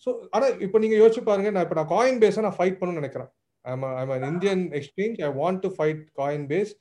ஸோ 0.04 0.10
ஆனா 0.36 0.46
இப்போ 0.66 0.78
நீங்க 0.84 0.96
யோசிச்சு 1.02 1.22
பாருங்க 1.30 1.50
நான் 1.56 1.66
இப்போ 1.66 1.78
நான் 1.80 1.92
காயின் 1.96 2.20
பேஸை 2.22 2.44
நான் 2.46 2.58
ஃபைட் 2.58 2.78
பண்ணணும்னு 2.78 3.02
நினைக்கிறேன். 3.02 3.30
I'm 3.66 3.84
I'm 4.02 4.28
Indian 4.30 4.64
exchange 4.78 5.18
I 5.28 5.30
want 5.42 5.62
to 5.66 5.70
fight 5.76 6.02
Coinbase 6.52 6.72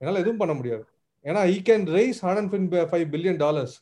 என்னால் 0.00 0.22
எதுவும் 0.22 0.40
பண்ண 0.42 0.54
முடியாது. 0.58 0.84
ஏன்னா 1.26 1.42
he 1.54 1.58
can 1.68 1.84
raise 1.98 2.20
hundred 2.26 2.88
five 2.90 3.06
billion 3.14 3.40
dollars 3.44 3.74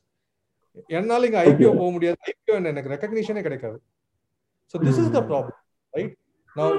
என்னால 0.98 1.26
இங்க 1.28 1.40
ஐபிஓ 1.48 1.72
போக 1.80 1.90
முடியாது 1.96 2.18
ஐபிஓ 2.32 2.54
எனக்கு 2.72 2.92
ரெக்கக்னிஷனே 2.94 3.42
கிடைக்காது. 3.46 3.78
So 4.74 4.76
this 4.86 5.00
is 5.02 5.12
the 5.16 5.20
problem 5.30 5.58
right 5.94 6.14
நான் 6.56 6.78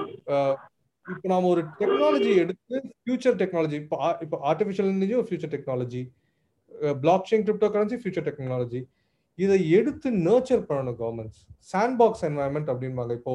இப்போ 1.05 1.27
நாம 1.31 1.47
ஒரு 1.53 1.61
டெக்னாலஜி 1.79 2.31
எடுத்து 2.43 2.75
ஃபியூச்சர் 3.03 3.37
டெக்னாலஜி 3.41 3.77
இப்போ 3.83 3.97
இப்போ 4.25 4.37
ஆர்டிஃபிஷியல் 4.51 4.89
இன்டெலிஜென்ஸ் 4.93 5.21
ஒரு 5.21 5.29
future 5.29 5.53
technology 5.55 6.01
block 7.03 7.27
chain 7.31 7.45
crypto 7.47 7.69
currency 7.75 7.97
future 8.03 8.27
technology 8.29 8.81
இதை 9.39 9.57
எடுத்து 9.79 10.09
நர்ச்சர் 10.27 10.63
பண்ணணும் 10.69 10.97
கவர்மெண்ட்ஸ் 11.01 11.39
சாண்ட் 11.73 11.97
பாக்ஸ் 12.01 12.23
என்வாயன்மெண்ட் 12.29 12.71
அப்படின்பாங்க 12.73 13.13
இப்போ 13.19 13.33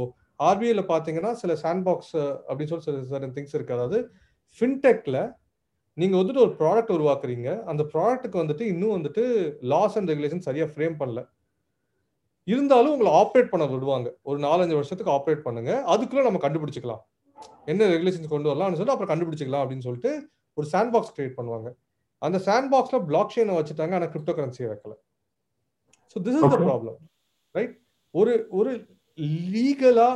ஆர்பிஐல 0.49 0.83
பாத்தீங்கன்னா 0.93 1.33
சில 1.43 1.55
சாண்ட் 1.63 1.85
பாக்ஸ் 1.89 2.15
அப்படின்னு 2.49 2.71
சொல்லி 2.73 2.87
சில 2.89 3.03
சில 3.11 3.29
திங்ஸ் 3.37 3.55
இருக்கு. 3.57 3.77
அதாவது 3.79 3.99
ஃபின்டெக்ல 4.61 5.19
நீங்க 6.01 6.15
வந்துட்டு 6.21 6.43
ஒரு 6.47 6.53
ப்ராடக்ட் 6.61 6.95
உருவாக்குறீங்க. 6.97 7.49
அந்த 7.71 7.83
ப்ராடக்ட்டுக்கு 7.93 8.43
வந்துட்டு 8.43 8.65
இன்னும் 8.73 8.97
வந்துட்டு 8.97 9.23
லாஸ் 9.73 9.97
அண்ட் 9.99 10.11
ரெகுலேஷன் 10.13 10.47
சரியா 10.49 10.67
ஃப்ரேம் 10.73 10.97
பண்ணல. 11.01 11.23
இருந்தாலும் 12.53 12.93
உங்களை 12.95 13.11
ஆப்ரேட் 13.23 13.51
பண்ண 13.53 13.65
விடுவாங்க. 13.73 14.09
ஒரு 14.29 14.39
நாலஞ்சு 14.47 14.77
வருஷத்துக்கு 14.79 15.15
ஆப்ரேட் 15.17 15.47
பண்ணுங்க. 15.47 15.73
அதுக்குள்ள 15.95 16.23
நம்ம 16.29 16.41
கண்டுபிடிச்சிக்கலாம். 16.45 17.03
என்ன 17.73 17.89
ரெகுலேஷன்ஸ் 17.95 18.33
கொண்டு 18.33 18.51
வரலாம்னு 18.51 18.79
சொல்லி 18.81 18.95
அப்புறம் 18.95 19.13
கண்டுபிடிச்சிக்கலாம் 19.13 19.63
அப்படின்னு 19.65 19.87
சொல்லிட்டு 19.89 20.13
ஒரு 20.59 20.67
சாண்ட் 20.73 20.93
பாக்ஸ் 20.95 21.15
கிரியேட் 21.17 21.39
பண்ணுவாங்க. 21.39 21.69
அந்த 22.23 22.39
சாண்ட் 22.47 22.71
பாக்ஸ்ல 22.73 22.99
பிளாக் 23.11 23.35
செயினை 23.35 23.55
வச்சுட்டாங்க. 23.59 23.95
ஆனால் 23.99 24.11
கிரிப்டோ 24.15 24.33
கரன்சியை 24.39 24.69
வைக்கல. 24.73 24.95
So 26.13 26.19
this 26.27 26.39
is 26.39 26.55
the 26.55 26.61
problem 26.69 26.99
right 27.55 27.75
ஒரு 28.15 28.33
ஒரு 28.59 28.73
லீகலா 29.55 30.11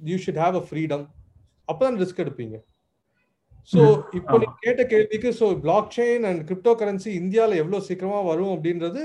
you 0.00 0.16
should 0.24 0.42
have 0.44 0.56
a 0.60 0.64
freedom 0.68 1.04
அப்பதான் 1.70 1.98
ரிஸ்க் 2.02 2.22
எடுப்பீங்க. 2.24 2.56
ஸோ 3.72 3.82
இப்போ 4.18 4.34
நீ 4.42 4.46
கேட்ட 4.64 4.82
கேள்விக்கு 4.92 5.30
so 5.38 5.46
block 5.64 5.94
chain 5.96 6.26
and 6.28 6.42
crypto 6.48 6.72
currency 6.80 7.10
இந்தியாவில் 7.22 7.60
எவ்வளோ 7.62 7.80
சீக்கிரமா 7.88 8.20
வரும் 8.28 8.52
அப்படின்றது 8.54 9.00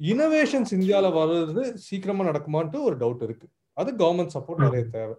இனோவேஷன்ஸ் 0.00 0.72
இந்தியாவில் 0.76 1.16
வர்றது 1.18 1.62
சீக்கிரமா 1.88 2.22
நடக்குமான்ட்டு 2.28 2.78
ஒரு 2.88 2.96
டவுட் 3.02 3.24
இருக்கு. 3.26 3.46
அது 3.76 3.90
கவர்மெண்ட் 4.02 4.34
சப்போர்ட் 4.36 4.64
நிறைய 4.66 4.84
தேவை. 4.96 5.14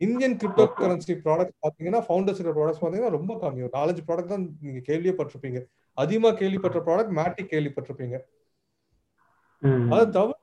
இந்தியன் 0.00 0.36
கிரிப்டோ 0.40 0.64
கரன்சி 0.80 1.14
ப்ராடக்ட் 1.24 1.54
பாத்தீங்கன்னா 1.64 2.00
ஃபவுண்டர்ஸ் 2.06 2.40
ப்ராடக்ட்ஸ் 2.56 2.82
பாத்தீங்கன்னா 2.82 3.16
ரொம்ப 3.18 3.32
கம்மி. 3.42 3.60
ஒரு 3.66 3.74
நாலஞ்சு 3.78 4.02
ப்ராடக்ட் 4.08 4.32
தான் 4.34 4.46
நீங்க 4.66 4.80
கேள்வியே 4.88 5.14
பட்டிருப்பீங்க 5.18 5.60
அதிகமா 5.98 6.30
கேள்விப்பட்ட 6.40 6.78
ப்ராடக்ட் 6.88 7.14
மேட்டி 7.18 7.44
கேள்விப்பட்டிருப்பீங்க. 7.52 8.18
அதை 9.94 10.04
தவிர 10.18 10.36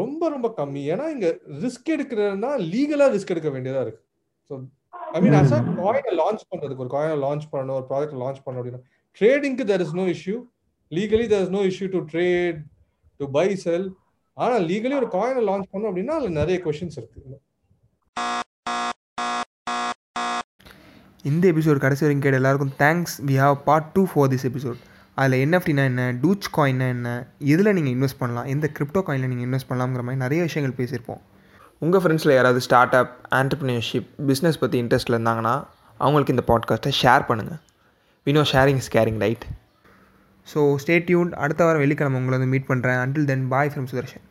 ரொம்ப 0.00 0.22
ரொம்ப 0.34 0.48
கம்மி. 0.58 0.82
ஏன்னா 0.92 1.06
இங்க 1.14 1.28
ரிஸ்க் 1.64 1.94
எடுக்கிறதுனா 1.96 2.50
லீகலா 2.72 3.08
ரிஸ்க் 3.14 3.32
எடுக்க 3.34 3.50
வேண்டியதா 3.56 3.84
இருக்கு. 3.86 4.02
ஸோ 4.50 4.54
ஐ 5.14 5.20
மீன் 5.22 5.36
அஸ் 5.38 5.52
காயினை 5.78 6.12
லான்ச் 6.20 6.42
பண்றதுக்கு 6.50 6.82
ஒரு 6.84 6.90
காயினை 6.92 7.16
லான்ச் 7.24 7.46
பண்ணணும் 7.52 7.76
ஒரு 7.78 7.86
ப்ராடக்ட் 7.88 8.18
லான்ச் 8.22 8.40
பண்ணணும் 8.44 8.60
அப்படின்னா 8.60 8.82
ட்ரேடிங்க்கு 9.20 9.64
there 9.70 9.82
is 9.84 9.94
no 10.00 10.04
issue 10.12 10.36
legally 10.92 11.26
there 11.32 11.42
is 11.44 11.54
no 11.56 11.62
issue 11.70 11.88
to 11.94 12.00
trade 12.12 12.58
to 13.20 13.26
buy 13.30 13.46
sell 13.64 13.86
ஆனா 14.36 14.56
லீகலி 14.70 14.94
ஒரு 15.00 15.08
காயினை 15.16 15.42
லான்ச் 15.48 15.70
பண்ணணும் 15.72 15.90
அப்படின்னா 15.90 16.16
அதுல 16.18 16.32
நிறைய 16.40 16.58
கொஸ்டின்ஸ் 16.64 16.98
இருக்கு. 17.00 17.22
இந்த 21.24 21.44
எபிசோட் 21.52 21.82
கடைசி 21.84 22.04
வரைக்கும் 22.04 22.24
கேட்ட 22.26 22.40
எல்லாருக்கும் 22.42 22.74
thanks 22.78 23.16
we 23.30 23.34
have 23.44 23.56
part 23.64 23.90
two 23.92 24.04
for 24.12 24.30
this 24.34 24.46
episode 24.50 24.78
அதில் 25.14 25.40
என்எஃப்டினா 25.46 25.84
என்ன 25.92 26.04
டூச் 26.22 26.48
காயின்னா 26.56 26.88
என்ன 26.88 27.08
எதில் 27.54 27.74
நீங்கள் 27.78 27.94
இன்வெஸ்ட் 27.96 28.20
பண்ணலாம் 28.22 28.44
எந்த 28.44 28.68
கிரிப்டோ 28.78 29.02
காயினில் 29.08 29.32
நீங்கள் 29.32 29.48
இன்வெஸ்ட் 29.48 29.70
பண்ணலாங்கிற 29.70 30.04
மாதிரி 30.06 30.22
நிறைய 30.24 30.42
விஷயங்கள் 30.42 30.78
பேசியிருப்போம். 30.80 31.20
உங்கள் 31.82 32.00
ஃப்ரெண்ட்ஸில் 32.00 32.34
யாராவது 32.34 32.60
ஸ்டார்ட் 32.60 32.94
அப் 32.94 33.12
ஆண்டர்பிரினர்ஷிப் 33.34 34.08
பிஸ்னஸ் 34.26 34.58
பற்றி 34.58 34.76
இன்ட்ரெஸ்ட்டில் 34.82 35.16
இருந்தாங்கன்னா 35.16 35.54
அவங்களுக்கு 36.00 36.34
இந்த 36.34 36.44
பாட்காஸ்ட்டை 36.48 36.92
ஷேர் 37.02 37.24
பண்ணுங்கள் 37.28 37.60
we know 38.26 38.42
sharing 38.52 38.76
is 38.76 38.90
caring 38.90 39.20
right 39.20 39.44
so 40.46 40.62
stay 40.82 40.96
tuned 41.04 41.30
அடுத்த 41.34 41.64
வாரம் 41.64 41.80
வெள்ளிக்கிழமை 41.80 42.18
உங்களை 42.20 42.36
வந்து 42.38 42.52
மீட் 42.52 42.68
பண்ணுறேன் 42.68 43.00
until 43.00 43.24
then 43.24 43.46
bye 43.48 43.72
from 43.74 43.88
Sudarshan 43.88 44.29